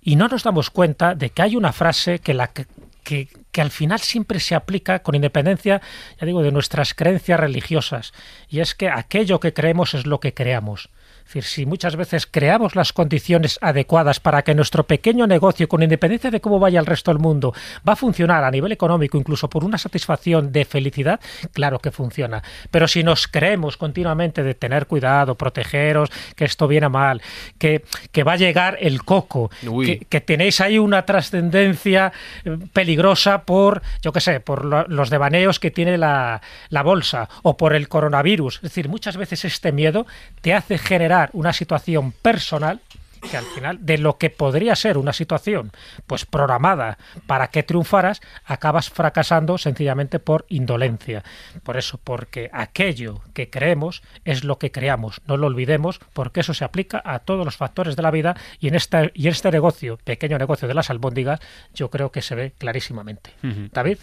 [0.01, 2.67] Y no nos damos cuenta de que hay una frase que, la, que,
[3.03, 5.81] que, al final siempre se aplica con independencia,
[6.19, 8.13] ya digo, de nuestras creencias religiosas.
[8.49, 10.89] Y es que aquello que creemos es lo que creamos.
[11.23, 15.81] Es decir, si muchas veces creamos las condiciones adecuadas para que nuestro pequeño negocio, con
[15.81, 17.53] independencia de cómo vaya el resto del mundo,
[17.87, 21.19] va a funcionar a nivel económico, incluso por una satisfacción de felicidad,
[21.53, 22.43] claro que funciona.
[22.69, 27.21] Pero si nos creemos continuamente de tener cuidado, protegeros, que esto viene mal,
[27.57, 29.49] que, que va a llegar el coco,
[29.85, 32.11] que, que, tenéis ahí una trascendencia
[32.43, 37.29] eh, peligrosa por, yo qué sé, por lo, los devaneos que tiene la, la bolsa
[37.41, 38.57] o por el coronavirus.
[38.57, 40.05] Es decir, muchas veces este miedo
[40.41, 42.81] te hace generar una situación personal
[43.29, 45.71] que al final de lo que podría ser una situación
[46.07, 51.23] pues programada para que triunfaras acabas fracasando sencillamente por indolencia.
[51.63, 55.21] Por eso porque aquello que creemos es lo que creamos.
[55.27, 58.67] No lo olvidemos porque eso se aplica a todos los factores de la vida y
[58.67, 61.39] en esta y este negocio pequeño negocio de las albóndigas
[61.73, 63.31] yo creo que se ve clarísimamente.
[63.71, 63.99] David.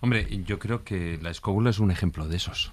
[0.00, 2.72] Hombre yo creo que la escóbula es un ejemplo de esos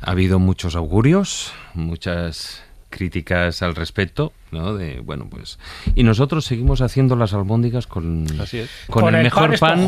[0.00, 4.74] ha habido muchos augurios, muchas críticas al respecto, ¿no?
[4.74, 5.58] De bueno, pues
[5.94, 8.26] y nosotros seguimos haciendo las albóndigas con
[8.88, 9.86] con, el, mejor pan,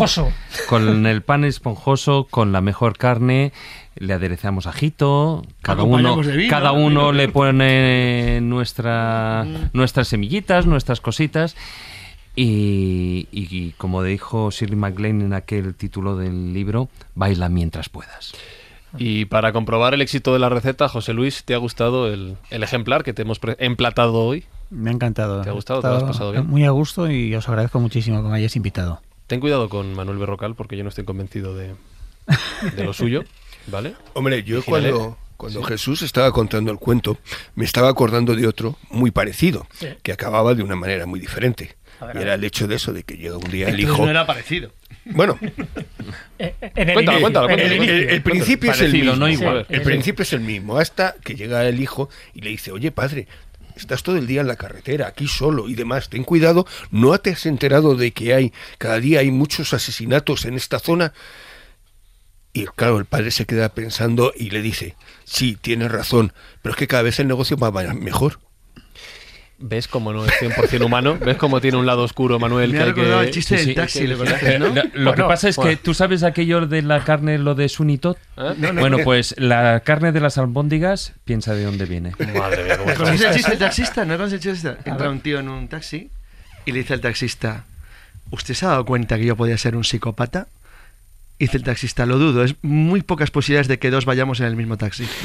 [0.68, 3.52] con el pan esponjoso, con la mejor carne,
[3.96, 9.70] le aderezamos ajito, cada uno cada uno le pone nuestra mm.
[9.72, 11.56] nuestras semillitas, nuestras cositas.
[12.36, 18.32] Y, y como dijo Shirley MacLaine en aquel título del libro, baila mientras puedas.
[18.98, 22.62] Y para comprobar el éxito de la receta, José Luis, ¿te ha gustado el, el
[22.62, 24.44] ejemplar que te hemos emplatado hoy?
[24.70, 25.42] Me ha encantado.
[25.42, 25.80] ¿Te ha gustado?
[25.80, 26.46] ¿Te lo has pasado bien?
[26.46, 29.02] Muy a gusto y os agradezco muchísimo que me hayáis invitado.
[29.26, 31.74] Ten cuidado con Manuel Berrocal porque yo no estoy convencido de,
[32.74, 33.24] de lo suyo,
[33.68, 33.94] ¿vale?
[34.14, 37.16] Hombre, yo cuando, cuando Jesús estaba contando el cuento,
[37.54, 39.66] me estaba acordando de otro muy parecido,
[40.02, 41.76] que acababa de una manera muy diferente.
[42.14, 44.04] y era el hecho de eso, de que llega un día el hijo...
[44.04, 44.72] no era parecido.
[45.06, 45.38] Bueno,
[46.38, 49.16] el, cuéntalo, cuéntalo, el, principio es el mismo.
[49.16, 49.66] No igual.
[49.68, 53.26] el principio es el mismo, hasta que llega el hijo y le dice, oye padre,
[53.76, 57.30] estás todo el día en la carretera, aquí solo y demás, ten cuidado, ¿no te
[57.30, 61.12] has enterado de que hay, cada día hay muchos asesinatos en esta zona?
[62.52, 66.32] Y claro, el padre se queda pensando y le dice, sí, tienes razón,
[66.62, 68.40] pero es que cada vez el negocio va mejor.
[69.62, 71.18] ¿Ves cómo no es 100% humano?
[71.20, 72.72] ¿Ves cómo tiene un lado oscuro, Manuel?
[72.72, 74.68] Me que ha el chiste Sí, del sí, taxi, ¿le que- conoces, no?
[74.68, 78.16] Lo, lo que pasa es que tú sabes aquello de la carne, lo de Sunitot.
[78.38, 78.54] ¿Eh?
[78.56, 78.80] No, no.
[78.80, 82.12] Bueno, pues la carne de las albóndigas, piensa de dónde viene.
[82.38, 84.04] Madre mía, cómo ¿Conoces el chiste del taxista?
[84.06, 84.90] ¿No conoces el chiste del taxista?
[84.90, 86.10] Entra un tío en un taxi
[86.64, 87.64] y le dice al taxista,
[88.30, 90.46] ¿usted se ha dado cuenta que yo podía ser un psicópata?
[91.40, 94.46] Y dice el taxista, lo dudo, es muy pocas posibilidades de que dos vayamos en
[94.46, 95.06] el mismo taxi.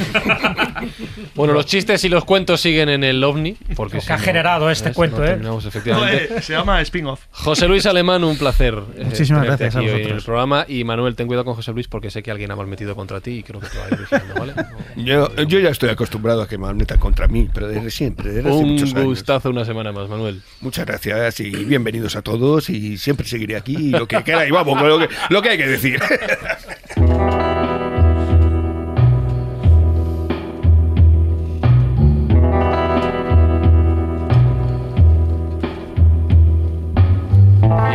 [1.36, 3.58] Bueno, los chistes y los cuentos siguen en el OVNI.
[3.76, 4.96] Porque si que ha no- generado este ¿ves?
[4.96, 5.62] cuento, No ¿eh?
[5.68, 6.42] efectivamente.
[6.42, 7.22] Se llama spin-off.
[7.32, 8.74] José Luis Alemán, un placer.
[8.96, 10.18] eh, Muchísimas tenerte gracias a hoy en vosotros.
[10.20, 10.66] el programa.
[10.68, 13.20] Y Manuel, ten cuidado con José Luis porque sé que alguien ha mal metido contra
[13.20, 14.54] ti y creo que te va a ir vigilando, ¿vale?
[14.98, 18.48] Yo, yo ya estoy acostumbrado a que me metan contra mí, pero desde siempre, desde
[18.50, 19.04] hace Un muchos años.
[19.06, 20.42] gustazo una semana más, Manuel.
[20.62, 24.78] Muchas gracias y bienvenidos a todos y siempre seguiré aquí y lo que queráis, vamos,
[24.80, 26.00] con lo que, lo que hay que decir.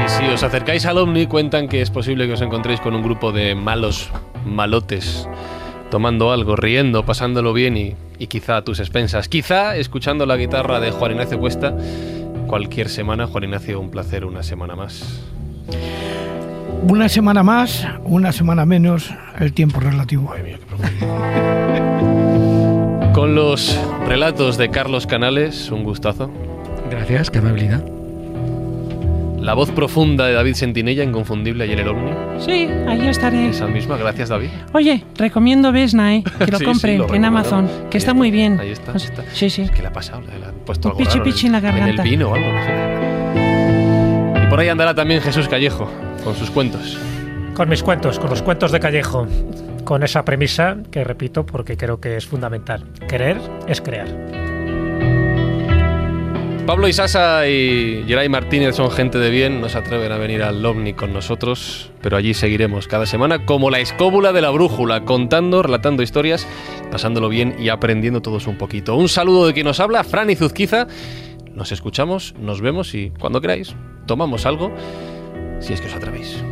[0.07, 3.33] Si os acercáis al OVNI, cuentan que es posible que os encontréis con un grupo
[3.33, 4.11] de malos
[4.45, 5.29] malotes,
[5.91, 9.29] tomando algo, riendo, pasándolo bien y, y quizá a tus expensas.
[9.29, 11.75] Quizá escuchando la guitarra de Juan Ignacio Cuesta
[12.47, 13.27] cualquier semana.
[13.27, 15.23] Juan Ignacio, un placer una semana más.
[16.83, 20.33] Una semana más, una semana menos, el tiempo relativo.
[23.13, 26.31] Con los relatos de Carlos Canales, un gustazo.
[26.91, 27.85] Gracias, qué amabilidad.
[29.39, 32.11] La voz profunda de David Sentinella, inconfundible, ayer el OVNI.
[32.41, 33.49] Sí, ahí estaré.
[33.49, 34.49] Esa misma, gracias David.
[34.75, 36.25] Oye, recomiendo Vesna, ¿eh?
[36.39, 37.25] Que lo Sí, sí, compren lo en.
[37.25, 38.61] Amazon, que está muy bien.
[38.61, 38.93] Ahí está.
[38.93, 39.25] Pues- ahí está.
[39.35, 39.67] Sí, sí.
[39.75, 40.21] ¿Qué le ha pasado?
[40.21, 40.29] Le,
[40.67, 42.03] puesto Un algo pichi raro pichi en la En garganta.
[42.03, 43.00] el vino o algo, no sé.
[44.51, 45.89] Por ahí andará también Jesús Callejo,
[46.25, 46.99] con sus cuentos.
[47.55, 49.29] Con mis cuentos, con los cuentos de Callejo.
[49.85, 52.85] Con esa premisa que repito porque creo que es fundamental.
[53.09, 54.09] Querer es crear.
[56.67, 60.65] Pablo Isasa y Geray Martínez son gente de bien, no se atreven a venir al
[60.65, 65.63] OVNI con nosotros, pero allí seguiremos cada semana como la escóbula de la brújula, contando,
[65.63, 66.47] relatando historias,
[66.91, 68.97] pasándolo bien y aprendiendo todos un poquito.
[68.97, 70.89] Un saludo de quien nos habla, Fran Izuzquiza.
[71.55, 73.75] Nos escuchamos, nos vemos y cuando queráis,
[74.07, 74.73] tomamos algo,
[75.61, 76.43] si es que os atrevéis.